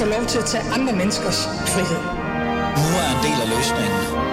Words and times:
få 0.00 0.04
lov 0.04 0.24
til 0.26 0.38
at 0.38 0.44
tage 0.44 0.64
andre 0.76 0.92
menneskers 0.92 1.38
frihed. 1.72 2.02
Nu 2.80 2.88
er 3.02 3.08
en 3.14 3.20
del 3.26 3.38
af 3.44 3.48
løsningen. 3.56 4.24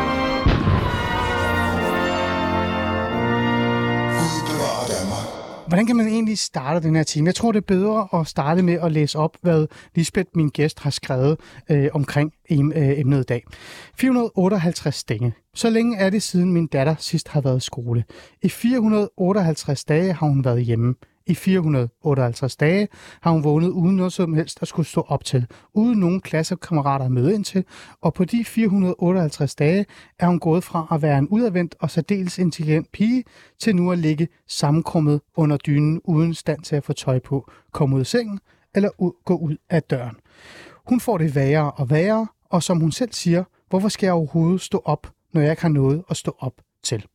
Hvordan 5.67 5.85
kan 5.85 5.95
man 5.95 6.07
egentlig 6.07 6.37
starte 6.37 6.87
den 6.87 6.95
her 6.95 7.03
time? 7.03 7.27
Jeg 7.27 7.35
tror, 7.35 7.51
det 7.51 7.59
er 7.59 7.65
bedre 7.67 8.07
at 8.13 8.27
starte 8.27 8.61
med 8.61 8.73
at 8.73 8.91
læse 8.91 9.17
op, 9.17 9.37
hvad 9.41 9.67
Lisbeth, 9.95 10.29
min 10.35 10.49
gæst, 10.49 10.79
har 10.79 10.89
skrevet 10.89 11.37
øh, 11.69 11.89
omkring 11.93 12.31
em, 12.49 12.71
øh, 12.75 12.99
emnet 12.99 13.19
i 13.19 13.23
dag. 13.23 13.43
458 13.97 15.03
dage. 15.03 15.33
Så 15.53 15.69
længe 15.69 15.97
er 15.97 16.09
det 16.09 16.23
siden 16.23 16.53
min 16.53 16.67
datter 16.67 16.95
sidst 16.99 17.27
har 17.27 17.41
været 17.41 17.57
i 17.57 17.65
skole. 17.65 18.03
I 18.41 18.49
458 18.49 19.83
dage 19.83 20.13
har 20.13 20.27
hun 20.27 20.45
været 20.45 20.63
hjemme. 20.63 20.95
I 21.31 21.35
458 21.35 22.55
dage 22.55 22.87
har 23.21 23.31
hun 23.31 23.43
vågnet 23.43 23.69
uden 23.69 23.95
noget 23.95 24.13
som 24.13 24.33
helst 24.33 24.61
at 24.61 24.67
skulle 24.67 24.87
stå 24.87 25.01
op 25.01 25.23
til, 25.25 25.45
uden 25.73 25.99
nogen 25.99 26.21
klassekammerater 26.21 27.05
at 27.05 27.11
møde 27.11 27.33
ind 27.33 27.45
til, 27.45 27.63
og 28.01 28.13
på 28.13 28.25
de 28.25 28.45
458 28.45 29.55
dage 29.55 29.85
er 30.19 30.27
hun 30.27 30.39
gået 30.39 30.63
fra 30.63 30.87
at 30.91 31.01
være 31.01 31.17
en 31.17 31.27
udadvendt 31.27 31.75
og 31.79 31.89
særdeles 31.91 32.37
intelligent 32.37 32.91
pige, 32.91 33.23
til 33.59 33.75
nu 33.75 33.91
at 33.91 33.97
ligge 33.99 34.27
sammenkrummet 34.47 35.21
under 35.35 35.57
dynen 35.57 36.01
uden 36.03 36.33
stand 36.33 36.61
til 36.61 36.75
at 36.75 36.83
få 36.83 36.93
tøj 36.93 37.19
på, 37.19 37.51
komme 37.71 37.95
ud 37.95 37.99
af 37.99 38.07
sengen 38.07 38.39
eller 38.75 38.89
u- 39.01 39.23
gå 39.25 39.35
ud 39.37 39.57
af 39.69 39.83
døren. 39.83 40.15
Hun 40.89 40.99
får 40.99 41.17
det 41.17 41.35
værre 41.35 41.71
og 41.71 41.89
værre, 41.89 42.27
og 42.49 42.63
som 42.63 42.79
hun 42.79 42.91
selv 42.91 43.13
siger, 43.13 43.43
hvorfor 43.69 43.89
skal 43.89 44.07
jeg 44.07 44.13
overhovedet 44.13 44.61
stå 44.61 44.81
op, 44.85 45.11
når 45.33 45.41
jeg 45.41 45.51
ikke 45.51 45.61
har 45.61 45.69
noget 45.69 46.03
at 46.09 46.17
stå 46.17 46.35
op 46.39 46.53
til? 46.83 47.05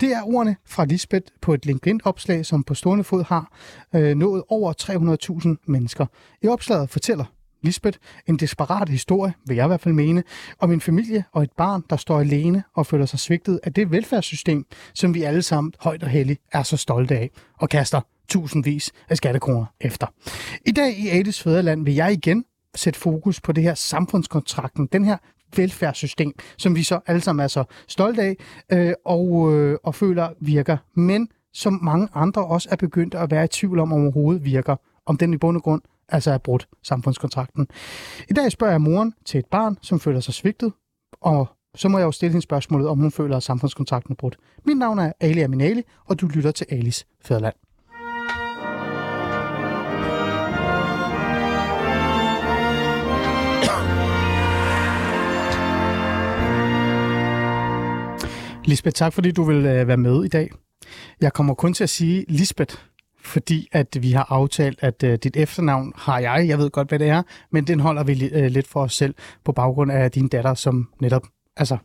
Det 0.00 0.12
er 0.12 0.22
ordene 0.22 0.56
fra 0.66 0.84
Lisbeth 0.84 1.26
på 1.40 1.54
et 1.54 1.66
LinkedIn-opslag, 1.66 2.46
som 2.46 2.64
på 2.64 2.74
stående 2.74 3.04
fod 3.04 3.24
har 3.24 3.52
øh, 3.94 4.14
nået 4.14 4.42
over 4.48 4.72
300.000 5.42 5.64
mennesker. 5.66 6.06
I 6.42 6.48
opslaget 6.48 6.90
fortæller 6.90 7.24
Lisbeth 7.62 7.98
en 8.26 8.36
desperat 8.36 8.88
historie, 8.88 9.32
vil 9.46 9.56
jeg 9.56 9.64
i 9.64 9.66
hvert 9.66 9.80
fald 9.80 9.94
mene, 9.94 10.22
om 10.58 10.72
en 10.72 10.80
familie 10.80 11.24
og 11.32 11.42
et 11.42 11.52
barn, 11.56 11.84
der 11.90 11.96
står 11.96 12.20
alene 12.20 12.64
og 12.74 12.86
føler 12.86 13.06
sig 13.06 13.18
svigtet 13.18 13.60
af 13.62 13.72
det 13.72 13.90
velfærdssystem, 13.90 14.66
som 14.94 15.14
vi 15.14 15.22
alle 15.22 15.42
sammen 15.42 15.72
højt 15.80 16.02
og 16.02 16.08
heldigt 16.08 16.42
er 16.52 16.62
så 16.62 16.76
stolte 16.76 17.14
af 17.14 17.30
og 17.58 17.68
kaster 17.68 18.00
tusindvis 18.28 18.92
af 19.08 19.16
skattekroner 19.16 19.66
efter. 19.80 20.06
I 20.66 20.72
dag 20.72 20.98
i 20.98 21.08
Ades 21.08 21.42
Fæderland 21.42 21.84
vil 21.84 21.94
jeg 21.94 22.12
igen 22.12 22.44
sætte 22.74 23.00
fokus 23.00 23.40
på 23.40 23.52
det 23.52 23.62
her 23.62 23.74
samfundskontrakten, 23.74 24.88
den 24.92 25.04
her 25.04 25.16
velfærdssystem, 25.58 26.32
som 26.56 26.76
vi 26.76 26.82
så 26.82 27.00
alle 27.06 27.20
sammen 27.20 27.44
er 27.44 27.48
så 27.48 27.64
stolte 27.88 28.22
af 28.22 28.36
øh, 28.72 28.92
og, 29.04 29.52
øh, 29.52 29.78
og 29.82 29.94
føler 29.94 30.28
virker, 30.40 30.76
men 30.94 31.28
som 31.52 31.78
mange 31.82 32.08
andre 32.14 32.44
også 32.44 32.68
er 32.72 32.76
begyndt 32.76 33.14
at 33.14 33.30
være 33.30 33.44
i 33.44 33.48
tvivl 33.48 33.78
om, 33.78 33.92
om 33.92 34.02
overhovedet 34.02 34.44
virker, 34.44 34.76
om 35.06 35.16
den 35.16 35.34
i 35.34 35.36
bund 35.36 35.56
og 35.56 35.62
grund 35.62 35.82
altså 36.08 36.30
er 36.30 36.38
brudt 36.38 36.68
samfundskontrakten. 36.82 37.68
I 38.30 38.32
dag 38.32 38.52
spørger 38.52 38.72
jeg 38.72 38.80
moren 38.80 39.14
til 39.24 39.38
et 39.38 39.46
barn, 39.46 39.78
som 39.82 40.00
føler 40.00 40.20
sig 40.20 40.34
svigtet, 40.34 40.72
og 41.20 41.48
så 41.74 41.88
må 41.88 41.98
jeg 41.98 42.04
jo 42.04 42.12
stille 42.12 42.30
hende 42.30 42.42
spørgsmålet, 42.42 42.88
om 42.88 42.98
hun 42.98 43.10
føler, 43.10 43.36
at 43.36 43.42
samfundskontrakten 43.42 44.12
er 44.12 44.16
brudt. 44.16 44.36
Mit 44.64 44.78
navn 44.78 44.98
er 44.98 45.12
Ali 45.20 45.40
Aminali, 45.40 45.82
og 46.04 46.20
du 46.20 46.26
lytter 46.26 46.50
til 46.50 46.66
Alis 46.70 47.06
Fæderland. 47.20 47.54
Lisbeth, 58.66 58.94
tak 58.94 59.12
fordi 59.12 59.30
du 59.30 59.42
vil 59.42 59.66
øh, 59.66 59.88
være 59.88 59.96
med 59.96 60.24
i 60.24 60.28
dag. 60.28 60.50
Jeg 61.20 61.32
kommer 61.32 61.54
kun 61.54 61.74
til 61.74 61.84
at 61.84 61.90
sige 61.90 62.24
Lisbeth, 62.28 62.76
fordi 63.20 63.68
at 63.72 63.96
vi 64.00 64.12
har 64.12 64.26
aftalt, 64.30 64.78
at 64.82 65.02
øh, 65.02 65.18
dit 65.22 65.36
efternavn 65.36 65.92
har 65.96 66.18
jeg. 66.18 66.48
Jeg 66.48 66.58
ved 66.58 66.70
godt, 66.70 66.88
hvad 66.88 66.98
det 66.98 67.08
er, 67.08 67.22
men 67.50 67.66
den 67.66 67.80
holder 67.80 68.04
vi 68.04 68.28
øh, 68.28 68.46
lidt 68.46 68.66
for 68.66 68.82
os 68.82 68.94
selv 68.94 69.14
på 69.44 69.52
baggrund 69.52 69.92
af 69.92 70.10
din 70.10 70.28
datter, 70.28 70.54
som 70.54 70.88
netop, 71.00 71.22
altså, 71.56 71.76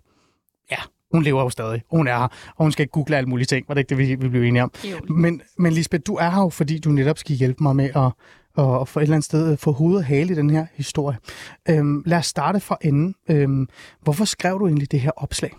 ja, 0.71 0.77
hun 1.11 1.23
lever 1.23 1.41
jo 1.41 1.49
stadig. 1.49 1.83
Hun 1.91 2.07
er 2.07 2.17
her, 2.17 2.27
og 2.55 2.65
hun 2.65 2.71
skal 2.71 2.83
ikke 2.83 2.91
google 2.91 3.17
alle 3.17 3.29
mulige 3.29 3.45
ting. 3.45 3.65
Var 3.67 3.73
det 3.73 3.79
ikke 3.81 3.89
det, 3.89 3.97
vi, 3.97 4.15
vi 4.15 4.29
blev 4.29 4.43
enige 4.43 4.63
om? 4.63 4.71
Jo. 4.91 4.97
Men, 5.09 5.41
men 5.57 5.73
Lisbeth, 5.73 6.01
du 6.07 6.15
er 6.15 6.29
her 6.29 6.41
jo, 6.41 6.49
fordi 6.49 6.79
du 6.79 6.89
netop 6.89 7.17
skal 7.17 7.35
hjælpe 7.35 7.63
mig 7.63 7.75
med 7.75 7.89
at, 7.95 8.11
at, 8.57 8.81
at 8.81 8.87
få 8.87 8.99
et 8.99 9.03
eller 9.03 9.15
andet 9.15 9.25
sted 9.25 9.57
få 9.57 9.71
hovedet 9.71 9.97
og 9.97 10.05
hale 10.05 10.33
i 10.33 10.35
den 10.35 10.49
her 10.49 10.65
historie. 10.73 11.17
Øhm, 11.69 12.03
lad 12.05 12.17
os 12.17 12.25
starte 12.25 12.59
fra 12.59 12.77
enden. 12.81 13.15
Øhm, 13.29 13.67
hvorfor 14.01 14.25
skrev 14.25 14.59
du 14.59 14.67
egentlig 14.67 14.91
det 14.91 14.99
her 14.99 15.11
opslag? 15.15 15.51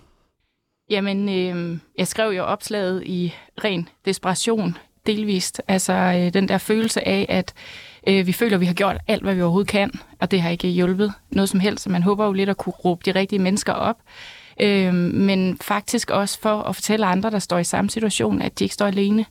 Jamen, 0.90 1.28
øh, 1.28 1.78
jeg 1.98 2.06
skrev 2.06 2.30
jo 2.30 2.44
opslaget 2.44 3.02
i 3.06 3.34
ren 3.64 3.88
desperation, 4.04 4.76
delvist. 5.06 5.62
Altså 5.68 5.92
øh, 5.92 6.34
den 6.34 6.48
der 6.48 6.58
følelse 6.58 7.08
af, 7.08 7.26
at 7.28 7.54
øh, 8.06 8.26
vi 8.26 8.32
føler, 8.32 8.54
at 8.54 8.60
vi 8.60 8.66
har 8.66 8.74
gjort 8.74 8.96
alt, 9.08 9.22
hvad 9.22 9.34
vi 9.34 9.42
overhovedet 9.42 9.70
kan, 9.70 9.92
og 10.20 10.30
det 10.30 10.42
har 10.42 10.50
ikke 10.50 10.68
hjulpet 10.68 11.12
noget 11.30 11.48
som 11.48 11.60
helst. 11.60 11.84
Så 11.84 11.90
man 11.90 12.02
håber 12.02 12.26
jo 12.26 12.32
lidt 12.32 12.48
at 12.48 12.56
kunne 12.56 12.72
råbe 12.72 13.02
de 13.04 13.10
rigtige 13.18 13.38
mennesker 13.38 13.72
op. 13.72 13.96
Øh, 14.60 14.94
men 14.94 15.58
faktisk 15.60 16.10
også 16.10 16.40
for 16.40 16.62
at 16.62 16.74
fortælle 16.74 17.06
andre, 17.06 17.30
der 17.30 17.38
står 17.38 17.58
i 17.58 17.64
samme 17.64 17.90
situation, 17.90 18.42
at 18.42 18.58
de 18.58 18.64
ikke 18.64 18.74
står 18.74 18.86
alene. 18.86 19.24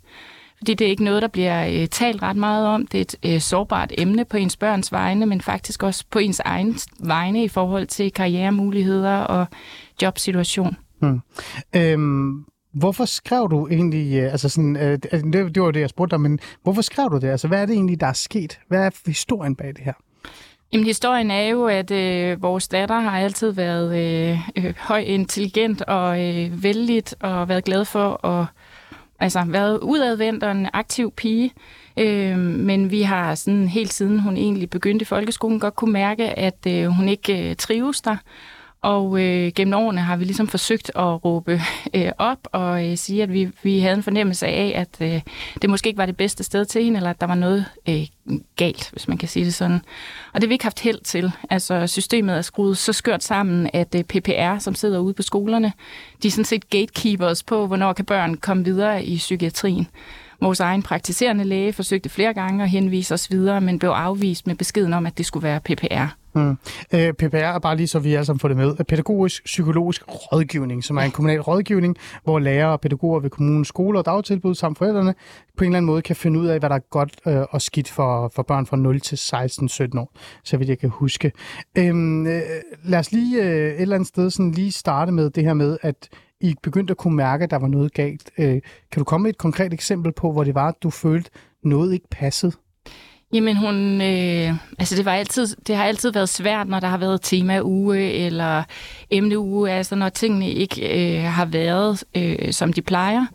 Fordi 0.57 0.73
det 0.73 0.85
er 0.85 0.91
ikke 0.91 1.03
noget, 1.03 1.21
der 1.21 1.27
bliver 1.27 1.67
øh, 1.67 1.87
talt 1.87 2.21
ret 2.21 2.37
meget 2.37 2.67
om. 2.67 2.87
Det 2.87 2.97
er 2.97 3.01
et 3.01 3.15
øh, 3.35 3.41
sårbart 3.41 3.91
emne 3.97 4.25
på 4.25 4.37
ens 4.37 4.57
børns 4.57 4.91
vegne, 4.91 5.25
men 5.25 5.41
faktisk 5.41 5.83
også 5.83 6.03
på 6.11 6.19
ens 6.19 6.41
egen 6.45 6.75
vegne 6.99 7.43
i 7.43 7.47
forhold 7.47 7.87
til 7.87 8.11
karrieremuligheder 8.11 9.17
og 9.17 9.45
jobsituation. 10.01 10.77
Hmm. 10.99 11.19
Øhm, 11.75 12.45
hvorfor 12.73 13.05
skrev 13.05 13.47
du 13.51 13.67
egentlig, 13.67 14.17
øh, 14.17 14.31
altså 14.31 14.49
sådan, 14.49 14.75
øh, 14.75 14.91
altså, 15.11 15.29
det, 15.33 15.55
det 15.55 15.63
var 15.63 15.71
det, 15.71 15.79
jeg 15.79 15.89
spurgte 15.89 16.11
dig, 16.11 16.21
men 16.21 16.39
hvorfor 16.63 16.81
skrev 16.81 17.09
du 17.11 17.17
det? 17.17 17.27
Altså, 17.27 17.47
hvad 17.47 17.61
er 17.61 17.65
det 17.65 17.73
egentlig, 17.73 17.99
der 17.99 18.07
er 18.07 18.13
sket? 18.13 18.59
Hvad 18.67 18.85
er 18.85 18.89
historien 19.05 19.55
bag 19.55 19.67
det 19.67 19.83
her? 19.83 19.93
Jamen, 20.73 20.85
historien 20.85 21.31
er 21.31 21.47
jo, 21.47 21.65
at 21.65 21.91
øh, 21.91 22.41
vores 22.41 22.67
datter 22.67 22.99
har 22.99 23.19
altid 23.19 23.51
været 23.51 23.99
øh, 23.99 24.39
øh, 24.57 24.73
høj 24.77 24.99
intelligent 24.99 25.81
og 25.81 26.21
øh, 26.25 26.63
vældigt 26.63 27.15
og 27.19 27.49
været 27.49 27.63
glad 27.63 27.85
for 27.85 28.25
at 28.25 28.45
altså 29.19 29.43
været 29.47 29.79
udadvendt 29.79 30.43
og 30.43 30.51
en 30.51 30.67
aktiv 30.73 31.11
pige. 31.11 31.51
Øh, 31.97 32.37
men 32.37 32.91
vi 32.91 33.01
har 33.01 33.35
sådan 33.35 33.67
helt 33.67 33.93
siden 33.93 34.19
hun 34.19 34.37
egentlig 34.37 34.69
begyndte 34.69 35.03
i 35.03 35.05
folkeskolen 35.05 35.59
godt 35.59 35.75
kunne 35.75 35.93
mærke, 35.93 36.39
at 36.39 36.65
øh, 36.67 36.85
hun 36.85 37.09
ikke 37.09 37.49
øh, 37.49 37.55
trives 37.55 38.01
der. 38.01 38.17
Og 38.81 39.21
øh, 39.21 39.51
gennem 39.55 39.73
årene 39.73 40.01
har 40.01 40.17
vi 40.17 40.23
ligesom 40.23 40.47
forsøgt 40.47 40.91
at 40.95 41.25
råbe 41.25 41.61
øh, 41.95 42.11
op 42.17 42.47
og 42.51 42.89
øh, 42.89 42.97
sige, 42.97 43.23
at 43.23 43.33
vi, 43.33 43.49
vi 43.63 43.79
havde 43.79 43.95
en 43.95 44.03
fornemmelse 44.03 44.47
af, 44.47 44.73
at 44.75 44.97
øh, 45.01 45.21
det 45.61 45.69
måske 45.69 45.87
ikke 45.87 45.97
var 45.97 46.05
det 46.05 46.17
bedste 46.17 46.43
sted 46.43 46.65
til 46.65 46.83
hende, 46.83 46.97
eller 46.97 47.09
at 47.09 47.21
der 47.21 47.27
var 47.27 47.35
noget 47.35 47.65
øh, 47.89 48.07
galt, 48.55 48.89
hvis 48.91 49.07
man 49.07 49.17
kan 49.17 49.29
sige 49.29 49.45
det 49.45 49.53
sådan. 49.53 49.81
Og 50.33 50.41
det 50.41 50.43
har 50.43 50.47
vi 50.47 50.53
ikke 50.53 50.65
haft 50.65 50.79
held 50.79 51.01
til. 51.03 51.31
Altså 51.49 51.87
systemet 51.87 52.37
er 52.37 52.41
skruet 52.41 52.77
så 52.77 52.93
skørt 52.93 53.23
sammen, 53.23 53.69
at 53.73 53.95
øh, 53.95 54.03
PPR, 54.03 54.59
som 54.59 54.75
sidder 54.75 54.99
ude 54.99 55.13
på 55.13 55.21
skolerne, 55.21 55.73
de 56.23 56.27
er 56.27 56.31
sådan 56.31 56.45
set 56.45 56.69
gatekeepers 56.69 57.43
på, 57.43 57.67
hvornår 57.67 57.93
kan 57.93 58.05
børn 58.05 58.37
komme 58.37 58.65
videre 58.65 59.05
i 59.05 59.17
psykiatrien. 59.17 59.87
Vores 60.41 60.59
egen 60.59 60.83
praktiserende 60.83 61.43
læge 61.43 61.73
forsøgte 61.73 62.09
flere 62.09 62.33
gange 62.33 62.63
at 62.63 62.69
henvise 62.69 63.13
os 63.13 63.31
videre, 63.31 63.61
men 63.61 63.79
blev 63.79 63.89
afvist 63.89 64.47
med 64.47 64.55
beskeden 64.55 64.93
om, 64.93 65.05
at 65.05 65.17
det 65.17 65.25
skulle 65.25 65.43
være 65.43 65.59
PPR. 65.59 66.18
Mm. 66.33 66.57
Øh, 66.93 67.13
PPR 67.13 67.35
er 67.35 67.59
bare 67.59 67.75
lige 67.75 67.87
så 67.87 67.99
vi 67.99 68.13
alle 68.13 68.25
sammen 68.25 68.39
får 68.39 68.47
det 68.47 68.57
med. 68.57 68.75
Pædagogisk 68.75 69.43
Psykologisk 69.45 70.03
Rådgivning, 70.07 70.83
som 70.83 70.97
er 70.97 71.01
en 71.01 71.11
kommunal 71.11 71.41
rådgivning, 71.41 71.95
hvor 72.23 72.39
lærere 72.39 72.71
og 72.71 72.81
pædagoger 72.81 73.19
ved 73.19 73.29
kommunens 73.29 73.67
skoler 73.67 73.99
og 73.99 74.05
dagtilbud 74.05 74.55
samt 74.55 74.77
forældrene 74.77 75.15
på 75.57 75.63
en 75.63 75.69
eller 75.69 75.77
anden 75.77 75.85
måde 75.85 76.01
kan 76.01 76.15
finde 76.15 76.39
ud 76.39 76.47
af, 76.47 76.59
hvad 76.59 76.69
der 76.69 76.75
er 76.75 76.89
godt 76.89 77.15
øh, 77.27 77.41
og 77.51 77.61
skidt 77.61 77.89
for, 77.89 78.31
for 78.35 78.43
børn 78.43 78.65
fra 78.65 78.77
0 78.77 78.99
til 78.99 79.15
16-17 79.15 79.99
år, 79.99 80.11
så 80.43 80.57
vidt 80.57 80.69
jeg 80.69 80.79
kan 80.79 80.89
huske. 80.89 81.31
Øhm, 81.77 82.27
øh, 82.27 82.41
lad 82.83 82.99
os 82.99 83.11
lige 83.11 83.43
øh, 83.43 83.49
et 83.49 83.81
eller 83.81 83.95
andet 83.95 84.07
sted 84.07 84.29
sådan 84.29 84.51
lige 84.51 84.71
starte 84.71 85.11
med 85.11 85.29
det 85.29 85.43
her 85.43 85.53
med, 85.53 85.77
at 85.81 86.09
I 86.41 86.55
begyndte 86.63 86.91
at 86.91 86.97
kunne 86.97 87.15
mærke, 87.15 87.43
at 87.43 87.51
der 87.51 87.59
var 87.59 87.67
noget 87.67 87.93
galt. 87.93 88.31
Øh, 88.37 88.61
kan 88.91 88.99
du 88.99 89.03
komme 89.03 89.23
med 89.23 89.29
et 89.29 89.37
konkret 89.37 89.73
eksempel 89.73 90.11
på, 90.11 90.31
hvor 90.31 90.43
det 90.43 90.55
var, 90.55 90.67
at 90.67 90.75
du 90.83 90.89
følte, 90.89 91.29
noget 91.63 91.93
ikke 91.93 92.07
passede? 92.11 92.53
Jamen 93.33 93.57
hun, 93.57 94.01
øh, 94.01 94.53
altså 94.79 94.95
det, 94.95 95.05
var 95.05 95.13
altid, 95.13 95.47
det 95.67 95.75
har 95.75 95.83
altid 95.83 96.11
været 96.11 96.29
svært, 96.29 96.67
når 96.67 96.79
der 96.79 96.87
har 96.87 96.97
været 96.97 97.21
tema-uge 97.21 98.11
eller 98.11 98.63
emneuge, 99.09 99.71
altså 99.71 99.95
når 99.95 100.09
tingene 100.09 100.51
ikke 100.51 101.17
øh, 101.17 101.23
har 101.23 101.45
været, 101.45 102.03
øh, 102.15 102.53
som 102.53 102.73
de 102.73 102.81
plejer. 102.81 103.25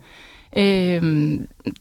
Øh, 0.57 1.01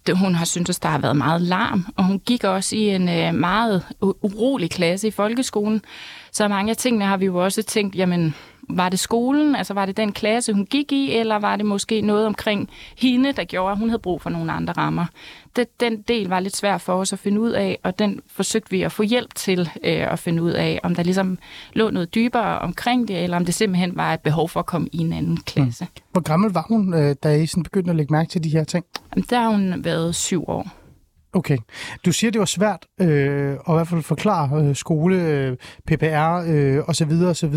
det, 0.06 0.18
hun 0.18 0.34
har 0.34 0.44
syntes, 0.44 0.78
at 0.78 0.82
der 0.82 0.88
har 0.88 0.98
været 0.98 1.16
meget 1.16 1.42
larm, 1.42 1.86
og 1.96 2.04
hun 2.04 2.18
gik 2.18 2.44
også 2.44 2.76
i 2.76 2.88
en 2.88 3.08
øh, 3.08 3.34
meget 3.34 3.82
urolig 4.00 4.70
klasse 4.70 5.08
i 5.08 5.10
folkeskolen. 5.10 5.82
Så 6.32 6.48
mange 6.48 6.70
af 6.70 6.76
tingene 6.76 7.04
har 7.04 7.16
vi 7.16 7.24
jo 7.24 7.44
også 7.44 7.62
tænkt, 7.62 7.96
jamen 7.96 8.34
var 8.68 8.88
det 8.88 8.98
skolen, 8.98 9.54
altså 9.54 9.74
var 9.74 9.86
det 9.86 9.96
den 9.96 10.12
klasse, 10.12 10.52
hun 10.52 10.66
gik 10.66 10.92
i, 10.92 11.12
eller 11.12 11.36
var 11.36 11.56
det 11.56 11.66
måske 11.66 12.00
noget 12.00 12.26
omkring 12.26 12.70
hende, 12.96 13.32
der 13.32 13.44
gjorde, 13.44 13.72
at 13.72 13.78
hun 13.78 13.88
havde 13.88 14.02
brug 14.02 14.22
for 14.22 14.30
nogle 14.30 14.52
andre 14.52 14.72
rammer. 14.72 15.06
Det, 15.56 15.80
den 15.80 16.02
del 16.02 16.28
var 16.28 16.40
lidt 16.40 16.56
svær 16.56 16.78
for 16.78 16.94
os 16.94 17.12
at 17.12 17.18
finde 17.18 17.40
ud 17.40 17.50
af, 17.50 17.78
og 17.82 17.98
den 17.98 18.20
forsøgte 18.26 18.70
vi 18.70 18.82
at 18.82 18.92
få 18.92 19.02
hjælp 19.02 19.34
til 19.34 19.60
øh, 19.60 20.12
at 20.12 20.18
finde 20.18 20.42
ud 20.42 20.50
af, 20.50 20.80
om 20.82 20.94
der 20.94 21.02
ligesom 21.02 21.38
lå 21.72 21.90
noget 21.90 22.14
dybere 22.14 22.58
omkring 22.58 23.08
det, 23.08 23.22
eller 23.22 23.36
om 23.36 23.44
det 23.44 23.54
simpelthen 23.54 23.96
var 23.96 24.14
et 24.14 24.20
behov 24.20 24.48
for 24.48 24.60
at 24.60 24.66
komme 24.66 24.88
i 24.92 24.98
en 24.98 25.12
anden 25.12 25.36
klasse. 25.36 25.84
Mm. 25.84 26.02
Hvor 26.12 26.20
gammel 26.20 26.52
var 26.52 26.64
hun, 26.68 26.94
øh, 26.94 27.16
da 27.22 27.34
I 27.34 27.46
sådan 27.46 27.62
begyndte 27.62 27.90
at 27.90 27.96
lægge 27.96 28.12
mærke 28.12 28.30
til 28.30 28.44
de 28.44 28.48
her 28.48 28.64
ting? 28.64 28.84
Jamen, 29.14 29.24
der 29.30 29.40
har 29.40 29.48
hun 29.48 29.84
været 29.84 30.14
syv 30.14 30.44
år. 30.48 30.83
Okay. 31.34 31.58
Du 32.04 32.12
siger, 32.12 32.30
det 32.30 32.38
var 32.38 32.44
svært 32.44 32.86
øh, 33.00 33.52
at 33.52 33.58
i 33.68 33.72
hvert 33.72 33.88
fald 33.88 34.02
forklare 34.02 34.64
øh, 34.64 34.76
skole, 34.76 35.16
øh, 35.16 35.56
PPR 35.86 36.44
øh, 36.48 36.88
osv. 36.88 37.12
osv. 37.12 37.54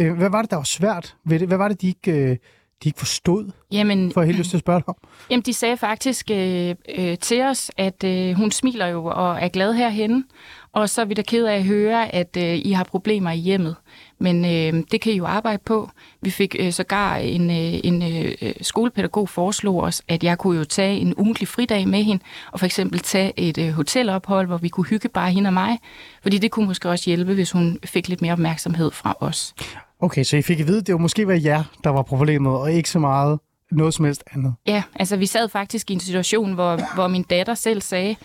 Øh, 0.00 0.16
hvad 0.16 0.30
var 0.30 0.42
det, 0.42 0.50
der 0.50 0.56
var 0.56 0.64
svært 0.64 1.16
ved 1.24 1.38
det? 1.38 1.48
Hvad 1.48 1.58
var 1.58 1.68
det, 1.68 1.80
de 1.82 1.88
ikke, 1.88 2.12
øh, 2.12 2.36
de 2.82 2.88
ikke 2.88 2.98
forstod? 2.98 3.50
Jamen, 3.72 4.12
For 4.12 4.20
jeg 4.20 4.26
helt 4.26 4.38
lyst 4.38 4.50
til 4.50 4.56
at 4.56 4.60
spørge 4.60 4.78
dig 4.78 4.88
om. 4.88 4.96
Jamen, 5.30 5.42
de 5.42 5.52
sagde 5.52 5.76
faktisk 5.76 6.30
øh, 6.30 6.74
øh, 6.98 7.18
til 7.18 7.42
os, 7.42 7.70
at 7.76 8.04
øh, 8.04 8.34
hun 8.34 8.50
smiler 8.50 8.86
jo 8.86 9.04
og 9.04 9.38
er 9.40 9.48
glad 9.48 9.72
herhenne, 9.72 10.24
og 10.72 10.88
så 10.88 11.00
er 11.00 11.04
vi 11.04 11.14
da 11.14 11.22
ked 11.22 11.46
af 11.46 11.56
at 11.56 11.64
høre, 11.64 12.14
at 12.14 12.36
øh, 12.36 12.58
I 12.64 12.72
har 12.72 12.84
problemer 12.84 13.30
i 13.30 13.36
hjemmet. 13.36 13.76
Men 14.22 14.44
øh, 14.44 14.84
det 14.90 15.00
kan 15.00 15.12
I 15.12 15.16
jo 15.16 15.26
arbejde 15.26 15.58
på. 15.64 15.90
Vi 16.20 16.30
fik 16.30 16.56
øh, 16.58 16.72
sågar 16.72 17.16
en, 17.16 17.50
øh, 17.50 17.80
en 17.84 18.02
øh, 18.02 18.54
skolepædagog 18.60 19.28
foreslog 19.28 19.82
os, 19.82 20.02
at 20.08 20.24
jeg 20.24 20.38
kunne 20.38 20.58
jo 20.58 20.64
tage 20.64 20.98
en 20.98 21.14
ugentlig 21.16 21.48
fridag 21.48 21.88
med 21.88 22.02
hende, 22.02 22.22
og 22.52 22.58
for 22.58 22.66
eksempel 22.66 23.00
tage 23.00 23.32
et 23.36 23.58
øh, 23.58 23.70
hotelophold, 23.70 24.46
hvor 24.46 24.56
vi 24.56 24.68
kunne 24.68 24.86
hygge 24.86 25.08
bare 25.08 25.30
hende 25.30 25.48
og 25.48 25.54
mig. 25.54 25.78
Fordi 26.22 26.38
det 26.38 26.50
kunne 26.50 26.66
måske 26.66 26.88
også 26.90 27.10
hjælpe, 27.10 27.34
hvis 27.34 27.50
hun 27.50 27.78
fik 27.84 28.08
lidt 28.08 28.22
mere 28.22 28.32
opmærksomhed 28.32 28.90
fra 28.90 29.16
os. 29.20 29.54
Okay, 30.00 30.24
så 30.24 30.36
I 30.36 30.42
fik 30.42 30.60
at 30.60 30.66
vide, 30.66 30.78
at 30.78 30.86
det 30.86 30.92
var 30.92 30.98
måske 30.98 31.26
var 31.26 31.40
jer, 31.44 31.64
der 31.84 31.90
var 31.90 32.02
problemet, 32.02 32.52
og 32.52 32.72
ikke 32.72 32.90
så 32.90 32.98
meget 32.98 33.38
noget 33.72 33.94
som 33.94 34.04
helst 34.04 34.24
andet. 34.34 34.54
Ja, 34.66 34.82
altså 34.94 35.16
vi 35.16 35.26
sad 35.26 35.48
faktisk 35.48 35.90
i 35.90 35.94
en 35.94 36.00
situation, 36.00 36.52
hvor, 36.52 36.94
hvor 36.94 37.08
min 37.08 37.22
datter 37.22 37.54
selv 37.54 37.80
sagde 37.80 38.16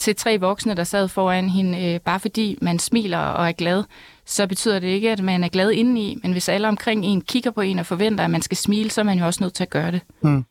til 0.00 0.16
tre 0.16 0.40
voksne, 0.40 0.74
der 0.74 0.84
sad 0.84 1.08
foran 1.08 1.48
hende, 1.48 1.84
øh, 1.84 2.00
bare 2.00 2.20
fordi 2.20 2.58
man 2.62 2.78
smiler 2.78 3.18
og 3.18 3.48
er 3.48 3.52
glad, 3.52 3.84
så 4.30 4.46
betyder 4.46 4.78
det 4.78 4.88
ikke, 4.88 5.10
at 5.10 5.22
man 5.22 5.44
er 5.44 5.48
glad 5.48 5.70
indeni, 5.70 6.18
men 6.22 6.32
hvis 6.32 6.48
alle 6.48 6.68
omkring 6.68 7.04
en 7.04 7.20
kigger 7.20 7.50
på 7.50 7.60
en 7.60 7.78
og 7.78 7.86
forventer, 7.86 8.24
at 8.24 8.30
man 8.30 8.42
skal 8.42 8.56
smile, 8.56 8.90
så 8.90 9.00
er 9.00 9.04
man 9.04 9.18
jo 9.18 9.26
også 9.26 9.44
nødt 9.44 9.54
til 9.54 9.62
at 9.62 9.70
gøre 9.70 9.92
det. 9.92 10.00
Hmm. 10.22 10.44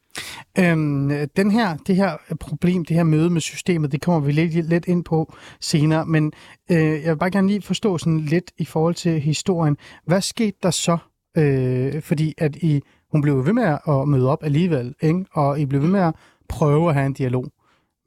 Øhm, 0.59 1.29
den 1.35 1.51
her, 1.51 1.77
det 1.77 1.95
her 1.95 2.17
problem, 2.39 2.85
det 2.85 2.95
her 2.95 3.03
møde 3.03 3.29
med 3.29 3.41
systemet, 3.41 3.91
det 3.91 4.01
kommer 4.01 4.19
vi 4.19 4.31
lidt, 4.31 4.69
lidt 4.69 4.85
ind 4.85 5.03
på 5.03 5.33
senere, 5.61 6.05
men 6.05 6.31
øh, 6.71 6.77
jeg 6.77 7.09
vil 7.09 7.17
bare 7.17 7.31
gerne 7.31 7.47
lige 7.47 7.61
forstå 7.61 7.97
sådan 7.97 8.19
lidt 8.19 8.51
i 8.57 8.65
forhold 8.65 8.95
til 8.95 9.21
historien. 9.21 9.77
Hvad 10.05 10.21
skete 10.21 10.57
der 10.63 10.71
så? 10.71 10.97
Øh, 11.37 12.01
fordi 12.01 12.33
at 12.37 12.55
I, 12.55 12.81
hun 13.11 13.21
blev 13.21 13.45
ved 13.45 13.53
med 13.53 13.77
at 13.87 14.07
møde 14.07 14.29
op 14.29 14.43
alligevel, 14.43 14.95
ikke? 15.01 15.25
og 15.33 15.59
I 15.59 15.65
blev 15.65 15.81
ved 15.81 15.89
med 15.89 15.99
at 15.99 16.13
prøve 16.49 16.89
at 16.89 16.95
have 16.95 17.05
en 17.05 17.13
dialog. 17.13 17.45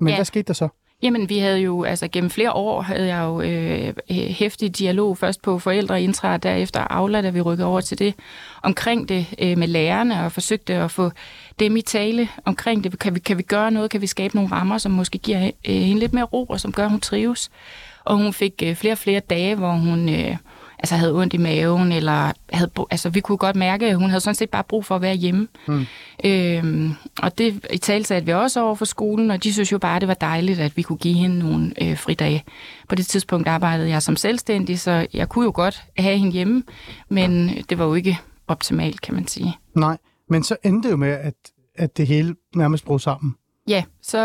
Men 0.00 0.08
ja. 0.08 0.14
hvad 0.16 0.24
skete 0.24 0.42
der 0.42 0.52
så? 0.52 0.68
Jamen, 1.02 1.28
vi 1.28 1.38
havde 1.38 1.58
jo, 1.58 1.84
altså 1.84 2.08
gennem 2.08 2.30
flere 2.30 2.52
år 2.52 2.82
havde 2.82 3.06
jeg 3.06 3.22
jo 3.22 3.40
øh, 3.40 3.94
hæftig 4.10 4.78
dialog, 4.78 5.18
først 5.18 5.42
på 5.42 5.58
forældre 5.58 6.02
intra, 6.02 6.32
og 6.32 6.42
derefter 6.42 6.80
Aula, 6.80 7.22
da 7.22 7.30
vi 7.30 7.40
rykkede 7.40 7.68
over 7.68 7.80
til 7.80 7.98
det, 7.98 8.14
omkring 8.62 9.08
det 9.08 9.26
øh, 9.38 9.58
med 9.58 9.68
lærerne, 9.68 10.24
og 10.24 10.32
forsøgte 10.32 10.74
at 10.74 10.90
få 10.90 11.10
dem 11.60 11.76
i 11.76 11.80
tale 11.80 12.28
omkring 12.44 12.84
det. 12.84 12.98
Kan 12.98 13.14
vi, 13.14 13.20
kan 13.20 13.38
vi 13.38 13.42
gøre 13.42 13.70
noget? 13.70 13.90
Kan 13.90 14.00
vi 14.00 14.06
skabe 14.06 14.34
nogle 14.34 14.50
rammer, 14.52 14.78
som 14.78 14.92
måske 14.92 15.18
giver 15.18 15.50
øh, 15.68 15.74
hende 15.74 16.00
lidt 16.00 16.12
mere 16.12 16.24
ro, 16.24 16.44
og 16.44 16.60
som 16.60 16.72
gør, 16.72 16.84
at 16.84 16.90
hun 16.90 17.00
trives? 17.00 17.50
Og 18.04 18.16
hun 18.16 18.32
fik 18.32 18.62
øh, 18.64 18.74
flere 18.74 18.94
og 18.94 18.98
flere 18.98 19.20
dage, 19.20 19.54
hvor 19.54 19.72
hun... 19.72 20.08
Øh, 20.08 20.36
altså 20.82 20.96
havde 20.96 21.14
ondt 21.14 21.34
i 21.34 21.36
maven, 21.36 21.92
eller 21.92 22.32
havde, 22.52 22.70
altså 22.90 23.10
vi 23.10 23.20
kunne 23.20 23.38
godt 23.38 23.56
mærke, 23.56 23.86
at 23.86 23.96
hun 23.96 24.10
havde 24.10 24.20
sådan 24.20 24.34
set 24.34 24.50
bare 24.50 24.64
brug 24.64 24.84
for 24.84 24.96
at 24.96 25.02
være 25.02 25.14
hjemme. 25.14 25.48
Mm. 25.68 25.86
Øhm, 26.24 26.92
og 27.18 27.38
det 27.38 27.66
i 27.72 27.78
tale 27.78 28.04
satte 28.04 28.26
vi 28.26 28.32
også 28.32 28.62
over 28.62 28.74
for 28.74 28.84
skolen, 28.84 29.30
og 29.30 29.44
de 29.44 29.52
synes 29.52 29.72
jo 29.72 29.78
bare, 29.78 29.96
at 29.96 30.00
det 30.00 30.08
var 30.08 30.14
dejligt, 30.14 30.60
at 30.60 30.76
vi 30.76 30.82
kunne 30.82 30.98
give 30.98 31.14
hende 31.14 31.38
nogle 31.38 31.72
øh, 31.82 31.98
fridage. 31.98 32.44
På 32.88 32.94
det 32.94 33.06
tidspunkt 33.06 33.48
arbejdede 33.48 33.88
jeg 33.88 34.02
som 34.02 34.16
selvstændig, 34.16 34.80
så 34.80 35.06
jeg 35.12 35.28
kunne 35.28 35.44
jo 35.44 35.52
godt 35.54 35.82
have 35.98 36.18
hende 36.18 36.32
hjemme, 36.32 36.62
men 37.08 37.48
det 37.70 37.78
var 37.78 37.84
jo 37.84 37.94
ikke 37.94 38.18
optimalt, 38.48 39.00
kan 39.00 39.14
man 39.14 39.26
sige. 39.26 39.58
Nej, 39.76 39.96
men 40.28 40.44
så 40.44 40.56
endte 40.64 40.88
det 40.88 40.92
jo 40.92 40.96
med, 40.96 41.08
at, 41.12 41.34
at 41.74 41.96
det 41.96 42.06
hele 42.06 42.34
nærmest 42.54 42.84
brød 42.84 42.98
sammen. 42.98 43.34
Ja, 43.68 43.84
så... 44.02 44.18